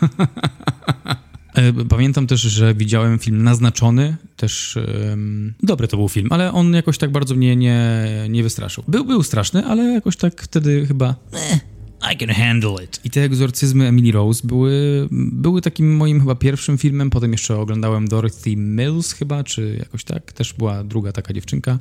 [1.55, 4.79] E, pamiętam też, że widziałem film Naznaczony, też
[5.09, 8.85] um, dobry to był film, ale on jakoś tak bardzo mnie nie, nie wystraszył.
[8.89, 11.61] Był, był straszny, ale jakoś tak wtedy chyba eh,
[12.13, 13.01] I can handle it.
[13.05, 18.09] I te egzorcyzmy Emily Rose były, były takim moim chyba pierwszym filmem, potem jeszcze oglądałem
[18.09, 21.79] Dorothy Mills chyba, czy jakoś tak, też była druga taka dziewczynka.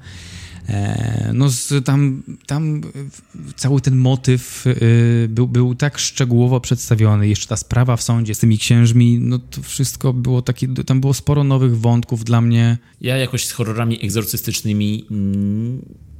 [0.69, 1.47] E, no
[1.85, 2.81] tam, tam
[3.55, 7.27] cały ten motyw y, był, był tak szczegółowo przedstawiony.
[7.27, 11.13] Jeszcze ta sprawa w sądzie z tymi księżmi, no to wszystko było takie, tam było
[11.13, 12.77] sporo nowych wątków dla mnie.
[13.01, 15.05] Ja jakoś z horrorami egzorcystycznymi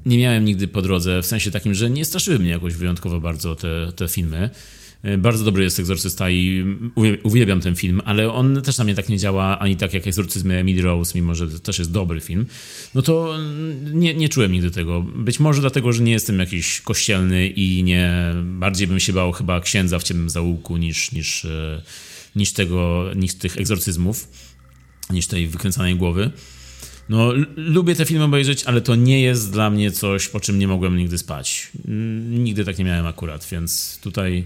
[0.05, 3.55] nie miałem nigdy po drodze, w sensie takim, że nie straszyły mnie jakoś wyjątkowo bardzo
[3.55, 4.49] te, te filmy.
[5.03, 6.65] E, bardzo dobry jest Egzorcysta i
[7.23, 10.51] uwielbiam ten film, ale on też na mnie tak nie działa, ani tak jak Egzorcyzm
[10.51, 12.45] Emily Rose, mimo że to też jest dobry film.
[12.95, 13.37] No to
[13.93, 15.01] nie, nie czułem nigdy tego.
[15.01, 19.61] Być może dlatego, że nie jestem jakiś kościelny i nie bardziej bym się bał chyba
[19.61, 21.81] księdza w ciemnym zaułku niż, niż, e,
[22.35, 24.27] niż tego, niż tych egzorcyzmów,
[25.09, 26.31] niż tej wykręcanej głowy.
[27.09, 30.67] No, lubię te filmy obejrzeć, ale to nie jest dla mnie coś, po czym nie
[30.67, 31.69] mogłem nigdy spać.
[32.29, 34.45] Nigdy tak nie miałem akurat, więc tutaj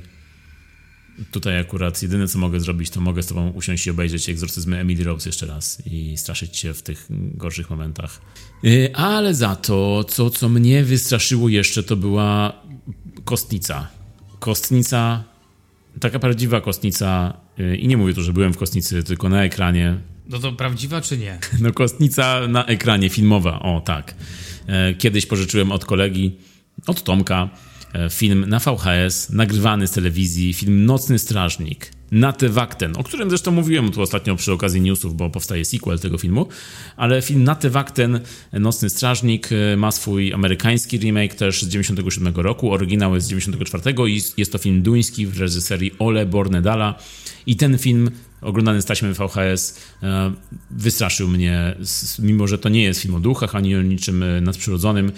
[1.31, 5.03] tutaj akurat jedyne, co mogę zrobić, to mogę z tobą usiąść i obejrzeć egzorcyzmy Emily
[5.03, 8.21] Rose jeszcze raz i straszyć cię w tych gorszych momentach.
[8.65, 12.53] Y, ale za to, co, co mnie wystraszyło jeszcze, to była
[13.25, 13.87] kostnica.
[14.39, 15.23] Kostnica,
[15.99, 19.97] taka prawdziwa kostnica y, i nie mówię tu, że byłem w kostnicy, tylko na ekranie.
[20.29, 21.39] No to prawdziwa czy nie?
[21.61, 24.15] No kostnica na ekranie, filmowa, o tak.
[24.67, 26.37] E, kiedyś pożyczyłem od kolegi,
[26.87, 27.49] od Tomka,
[28.09, 34.01] film na VHS, nagrywany z telewizji, film Nocny Strażnik, Natewakten, o którym zresztą mówiłem tu
[34.01, 36.47] ostatnio przy okazji newsów, bo powstaje sequel tego filmu,
[36.97, 38.19] ale film Natewakten,
[38.53, 43.93] Nocny Strażnik e, ma swój amerykański remake też z 97 roku, oryginał jest z 94
[44.07, 46.95] i jest to film duński w reżyserii Ole Bornedala.
[47.45, 48.11] I ten film
[48.41, 50.31] oglądany z taśmy VHS e,
[50.71, 51.75] wystraszył mnie,
[52.19, 55.11] mimo że to nie jest film o duchach ani o niczym nadprzyrodzonym,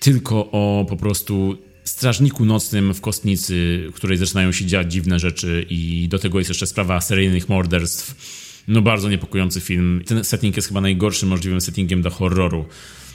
[0.00, 1.58] tylko o po prostu
[1.94, 6.50] strażniku nocnym w kostnicy, w której zaczynają się dziać dziwne rzeczy i do tego jest
[6.50, 8.14] jeszcze sprawa seryjnych morderstw.
[8.68, 10.02] No bardzo niepokojący film.
[10.06, 12.64] Ten setting jest chyba najgorszym możliwym settingiem do horroru,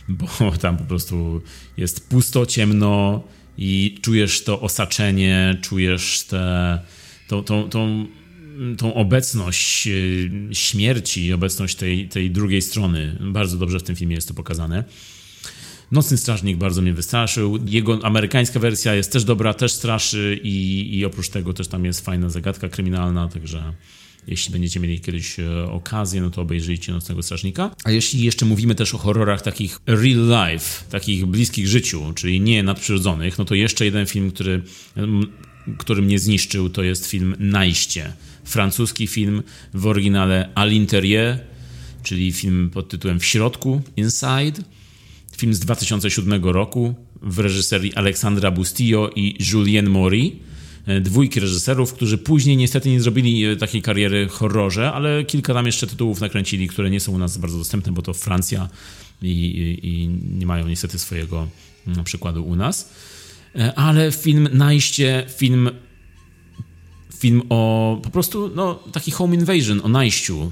[0.09, 0.27] bo
[0.61, 1.41] tam po prostu
[1.77, 3.23] jest pusto, ciemno
[3.57, 6.79] i czujesz to osaczenie, czujesz te,
[7.27, 8.07] tą, tą, tą,
[8.77, 13.17] tą obecność y, śmierci, obecność tej, tej drugiej strony.
[13.21, 14.83] Bardzo dobrze w tym filmie jest to pokazane.
[15.91, 17.59] Nocny Strażnik bardzo mnie wystraszył.
[17.65, 22.05] Jego amerykańska wersja jest też dobra, też straszy i, i oprócz tego też tam jest
[22.05, 23.73] fajna zagadka kryminalna, także
[24.27, 27.75] jeśli będziecie mieli kiedyś e, okazję, no to obejrzyjcie Nocnego Strażnika.
[27.83, 32.63] A jeśli jeszcze mówimy też o horrorach takich real life, takich bliskich życiu, czyli nie
[32.63, 34.61] nadprzyrodzonych, no to jeszcze jeden film, który,
[35.77, 38.13] który mnie zniszczył, to jest film Najście.
[38.43, 39.43] Francuski film
[39.73, 41.37] w oryginale A l'intérieur,
[42.03, 44.63] czyli film pod tytułem W środku, Inside
[45.39, 50.39] Film z 2007 roku w reżyserii Aleksandra Bustillo i Julien Mori.
[50.85, 55.65] E, dwójki reżyserów, którzy później niestety nie zrobili e, takiej kariery horrorze, ale kilka tam
[55.65, 58.69] jeszcze tytułów nakręcili, które nie są u nas bardzo dostępne, bo to Francja
[59.21, 60.07] i, i, i
[60.37, 61.47] nie mają niestety swojego
[61.87, 62.89] mm, przykładu u nas.
[63.55, 65.69] E, ale film Najście, film
[67.19, 70.51] film o po prostu no, taki home invasion, o najściu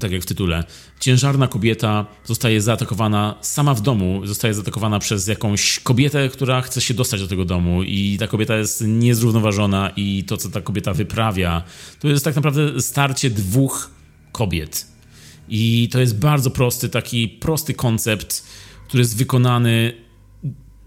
[0.00, 0.64] tak jak w tytule,
[1.00, 6.94] ciężarna kobieta zostaje zaatakowana sama w domu, zostaje zaatakowana przez jakąś kobietę, która chce się
[6.94, 11.62] dostać do tego domu i ta kobieta jest niezrównoważona i to, co ta kobieta wyprawia,
[12.00, 13.90] to jest tak naprawdę starcie dwóch
[14.32, 14.86] kobiet.
[15.48, 18.44] I to jest bardzo prosty, taki prosty koncept,
[18.88, 19.92] który jest wykonany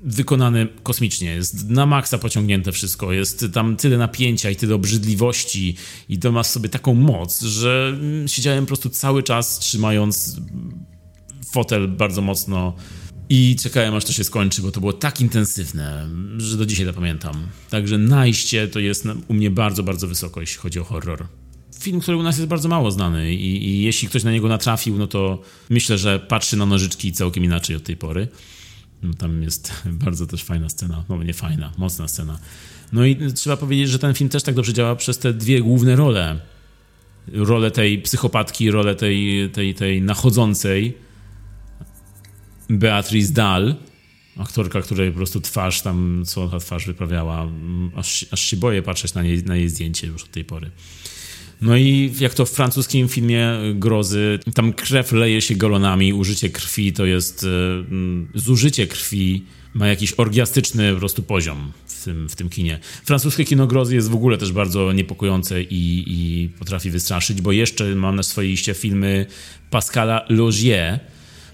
[0.03, 1.35] wykonane kosmicznie.
[1.35, 3.13] Jest na maksa pociągnięte wszystko.
[3.13, 5.75] Jest tam tyle napięcia i tyle obrzydliwości
[6.09, 7.97] i to ma sobie taką moc, że
[8.27, 10.37] siedziałem po prostu cały czas trzymając
[11.51, 12.73] fotel bardzo mocno
[13.29, 16.93] i czekałem aż to się skończy, bo to było tak intensywne, że do dzisiaj to
[16.93, 17.47] pamiętam.
[17.69, 21.27] Także najście to jest u mnie bardzo, bardzo wysoko, jeśli chodzi o horror.
[21.79, 24.97] Film, który u nas jest bardzo mało znany i, i jeśli ktoś na niego natrafił,
[24.97, 28.27] no to myślę, że patrzy na nożyczki całkiem inaczej od tej pory.
[29.03, 29.73] No, tam jest
[30.05, 32.39] bardzo też fajna scena, no nie fajna, mocna scena.
[32.93, 35.95] No i trzeba powiedzieć, że ten film też tak dobrze działa przez te dwie główne
[35.95, 36.39] role.
[37.33, 40.97] Rolę tej psychopatki, rolę tej, tej, tej nachodzącej
[42.69, 43.75] Beatrice Dahl,
[44.37, 47.47] aktorka, której po prostu twarz tam, co ta twarz wyprawiała,
[47.95, 50.71] aż, aż się boję patrzeć na, nie, na jej zdjęcie już od tej pory.
[51.63, 56.93] No i jak to w francuskim filmie grozy, tam krew leje się galonami, użycie krwi
[56.93, 57.47] to jest, e,
[58.39, 62.79] zużycie krwi ma jakiś orgiastyczny po prostu poziom w tym, w tym kinie.
[63.05, 67.95] Francuskie kino grozy jest w ogóle też bardzo niepokojące i, i potrafi wystraszyć, bo jeszcze
[67.95, 69.25] mam na swojej liście filmy
[69.69, 70.99] Pascala Logier.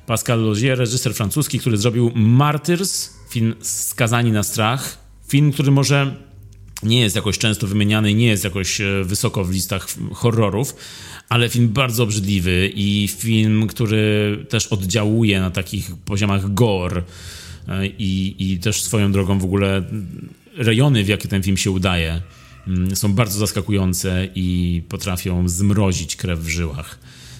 [0.05, 4.97] Pascal Logier, reżyser francuski, który zrobił Martyrs, film Skazani na strach.
[5.27, 6.28] Film, który może
[6.83, 10.75] nie jest jakoś często wymieniany, nie jest jakoś e, wysoko w listach horrorów,
[11.29, 17.03] ale film bardzo obrzydliwy i film, który też oddziałuje na takich poziomach gore
[17.67, 19.83] e, i, i też swoją drogą w ogóle
[20.57, 22.21] rejony, w jakie ten film się udaje,
[22.67, 26.99] mm, są bardzo zaskakujące i potrafią zmrozić krew w żyłach.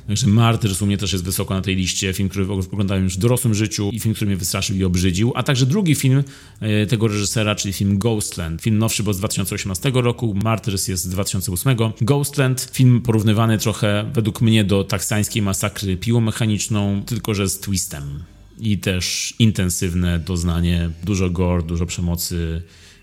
[0.10, 2.14] Także Martyrs u mnie też jest wysoko na tej liście.
[2.14, 5.31] Film, który oglądałem już w dorosłym życiu i film, który mnie wystraszył i obrzydził.
[5.36, 6.23] A także drugi film
[6.60, 8.61] e, tego reżysera, czyli film Ghostland.
[8.61, 10.36] Film nowszy, bo z 2018 roku.
[10.44, 11.77] Martyrs jest z 2008.
[12.02, 18.23] Ghostland, film porównywany trochę według mnie do taksańskiej masakry piłą mechaniczną, tylko że z twistem.
[18.60, 22.61] I też intensywne doznanie, dużo gore, dużo przemocy,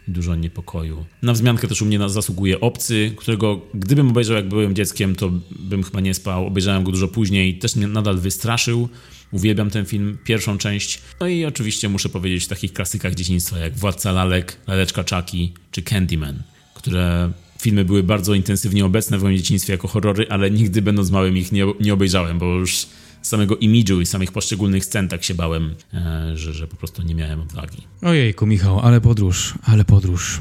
[0.08, 1.04] dużo niepokoju.
[1.22, 5.82] Na wzmiankę też u mnie zasługuje Obcy, którego gdybym obejrzał jak byłem dzieckiem, to bym
[5.82, 6.46] chyba nie spał.
[6.46, 8.88] Obejrzałem go dużo później, też mnie nadal wystraszył.
[9.32, 11.00] Uwielbiam ten film, pierwszą część.
[11.20, 15.82] No i oczywiście muszę powiedzieć o takich klasykach dzieciństwa jak Władca Lalek, Laleczka Czaki czy
[15.82, 16.42] Candyman,
[16.74, 21.36] które filmy były bardzo intensywnie obecne w moim dzieciństwie jako horrory, ale nigdy będąc małym
[21.36, 22.86] ich nie, nie obejrzałem, bo już
[23.26, 27.14] samego imidżu i samych poszczególnych scen tak się bałem, e, że, że po prostu nie
[27.14, 27.82] miałem odwagi.
[28.02, 30.40] Ojejku, Michał, ale podróż, ale podróż.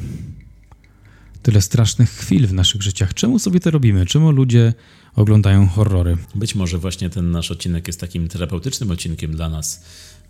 [1.41, 3.14] Tyle strasznych chwil w naszych życiach.
[3.14, 4.06] Czemu sobie to robimy?
[4.06, 4.74] Czemu ludzie
[5.16, 6.18] oglądają horrory?
[6.36, 9.84] Być może właśnie ten nasz odcinek jest takim terapeutycznym odcinkiem dla nas.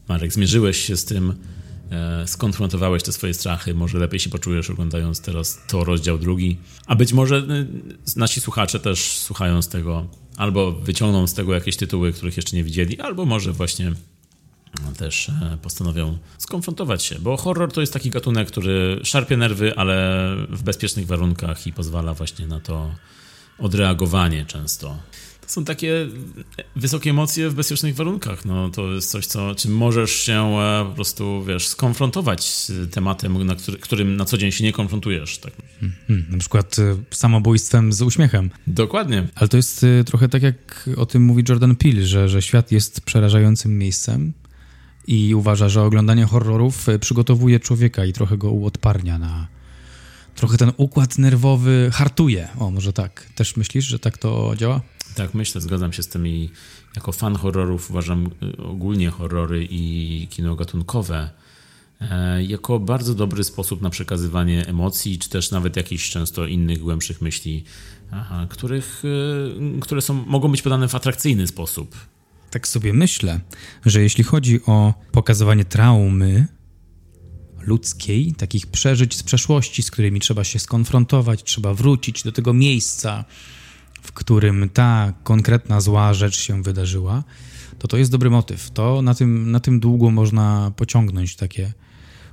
[0.09, 1.33] Marek, zmierzyłeś się z tym,
[1.91, 6.57] e, skonfrontowałeś te swoje strachy, może lepiej się poczujesz oglądając teraz to rozdział drugi.
[6.85, 7.65] A być może e,
[8.15, 13.01] nasi słuchacze też słuchając tego albo wyciągną z tego jakieś tytuły, których jeszcze nie widzieli,
[13.01, 13.91] albo może właśnie
[14.83, 19.75] no, też e, postanowią skonfrontować się, bo horror to jest taki gatunek, który szarpie nerwy,
[19.75, 22.91] ale w bezpiecznych warunkach i pozwala właśnie na to
[23.59, 24.97] odreagowanie często.
[25.45, 26.07] To są takie
[26.75, 28.45] wysokie emocje w bezpiecznych warunkach.
[28.45, 33.45] No, to jest coś, co, czym możesz się e, po prostu, wiesz, skonfrontować z tematem,
[33.45, 35.37] na który, którym na co dzień się nie konfrontujesz.
[35.37, 35.53] Tak.
[35.79, 38.49] Hmm, na przykład e, samobójstwem z uśmiechem.
[38.67, 39.27] Dokładnie.
[39.35, 42.71] Ale to jest e, trochę tak, jak o tym mówi Jordan Peele, że, że świat
[42.71, 44.33] jest przerażającym miejscem
[45.07, 49.47] i uważa, że oglądanie horrorów przygotowuje człowieka i trochę go uodparnia na,
[50.35, 52.47] trochę ten układ nerwowy hartuje.
[52.59, 53.29] O, może tak.
[53.35, 54.81] Też myślisz, że tak to działa?
[55.15, 56.49] Tak, myślę, zgadzam się z tym i
[56.95, 61.29] jako fan horrorów uważam y, ogólnie horrory i kino gatunkowe
[62.01, 67.21] e, jako bardzo dobry sposób na przekazywanie emocji, czy też nawet jakichś często innych, głębszych
[67.21, 67.63] myśli,
[68.49, 71.95] których, y, które są, mogą być podane w atrakcyjny sposób.
[72.49, 73.39] Tak sobie myślę,
[73.85, 76.47] że jeśli chodzi o pokazywanie traumy
[77.61, 83.25] ludzkiej, takich przeżyć z przeszłości, z którymi trzeba się skonfrontować, trzeba wrócić do tego miejsca,
[84.05, 87.23] w którym ta konkretna zła rzecz się wydarzyła,
[87.79, 88.71] to to jest dobry motyw.
[88.71, 91.73] To na tym, na tym długo można pociągnąć takie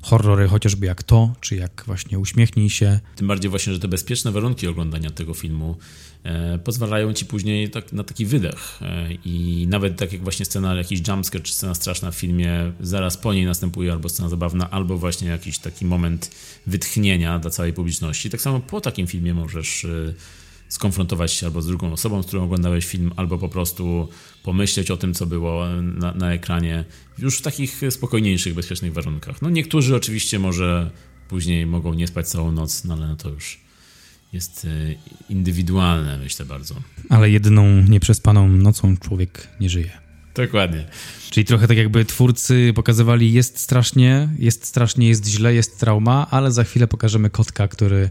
[0.03, 3.01] horrory, chociażby jak to, czy jak właśnie Uśmiechnij się.
[3.17, 5.77] Tym bardziej właśnie, że te bezpieczne warunki oglądania tego filmu
[6.25, 8.79] e, pozwalają ci później tak, na taki wydech.
[8.83, 13.17] E, I nawet tak jak właśnie scena, jakiś jumpscare, czy scena straszna w filmie, zaraz
[13.17, 16.31] po niej następuje albo scena zabawna, albo właśnie jakiś taki moment
[16.67, 18.31] wytchnienia dla całej publiczności.
[18.31, 20.15] Tak samo po takim filmie możesz e,
[20.73, 24.09] skonfrontować się albo z drugą osobą, z którą oglądałeś film, albo po prostu
[24.43, 26.85] pomyśleć o tym, co było na, na ekranie,
[27.19, 29.43] już w takich spokojniejszych, bezpiecznych warunkach.
[29.43, 30.91] No niektórzy oczywiście może
[31.29, 33.61] później mogą nie spać całą noc, no ale no to już
[34.33, 34.69] jest e,
[35.33, 36.75] indywidualne, myślę bardzo.
[37.09, 39.91] Ale jedyną nieprzespaną nocą człowiek nie żyje.
[40.35, 40.87] Dokładnie.
[41.31, 46.53] Czyli trochę tak jakby twórcy pokazywali jest strasznie, jest strasznie, jest źle, jest trauma, ale
[46.53, 48.11] za chwilę pokażemy kotka, który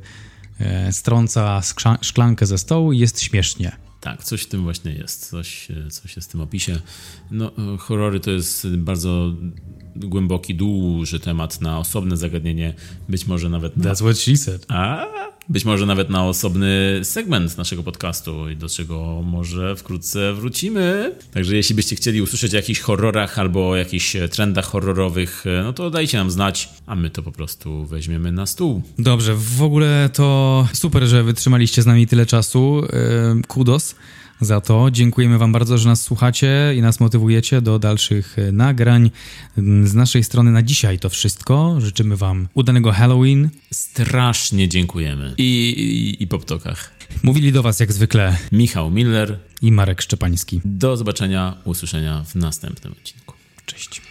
[0.92, 1.62] strąca
[2.02, 3.72] szklankę ze stołu i jest śmiesznie.
[4.02, 6.80] Tak, coś w tym właśnie jest, coś, e, coś jest w tym opisie.
[7.32, 9.34] No, e, horrory to jest bardzo
[9.96, 12.74] głęboki, duży temat na osobne zagadnienie,
[13.10, 13.78] być może nawet...
[13.78, 13.92] Na...
[13.92, 14.66] That's what she said.
[14.70, 15.08] A,
[15.50, 21.16] być może nawet na osobny segment naszego podcastu i do czego może wkrótce wrócimy.
[21.34, 25.90] Także jeśli byście chcieli usłyszeć o jakichś horrorach albo o jakichś trendach horrorowych, no to
[25.90, 28.82] dajcie nam znać, a my to po prostu weźmiemy na stół.
[29.00, 32.82] Dobrze, w ogóle to super, że wytrzymaliście z nami tyle czasu.
[33.48, 33.96] Kudos
[34.42, 34.92] za to.
[34.92, 39.12] Dziękujemy Wam bardzo, że nas słuchacie i nas motywujecie do dalszych e, nagrań.
[39.58, 41.76] Mm, z naszej strony na dzisiaj to wszystko.
[41.82, 43.50] Życzymy Wam udanego Halloween.
[43.74, 45.34] Strasznie dziękujemy.
[45.38, 46.94] I, i, i po ptokach.
[47.24, 50.62] Mówili do Was jak zwykle Michał Miller i Marek Szczepański.
[50.66, 53.36] Do zobaczenia, usłyszenia w następnym odcinku.
[53.66, 54.11] Cześć.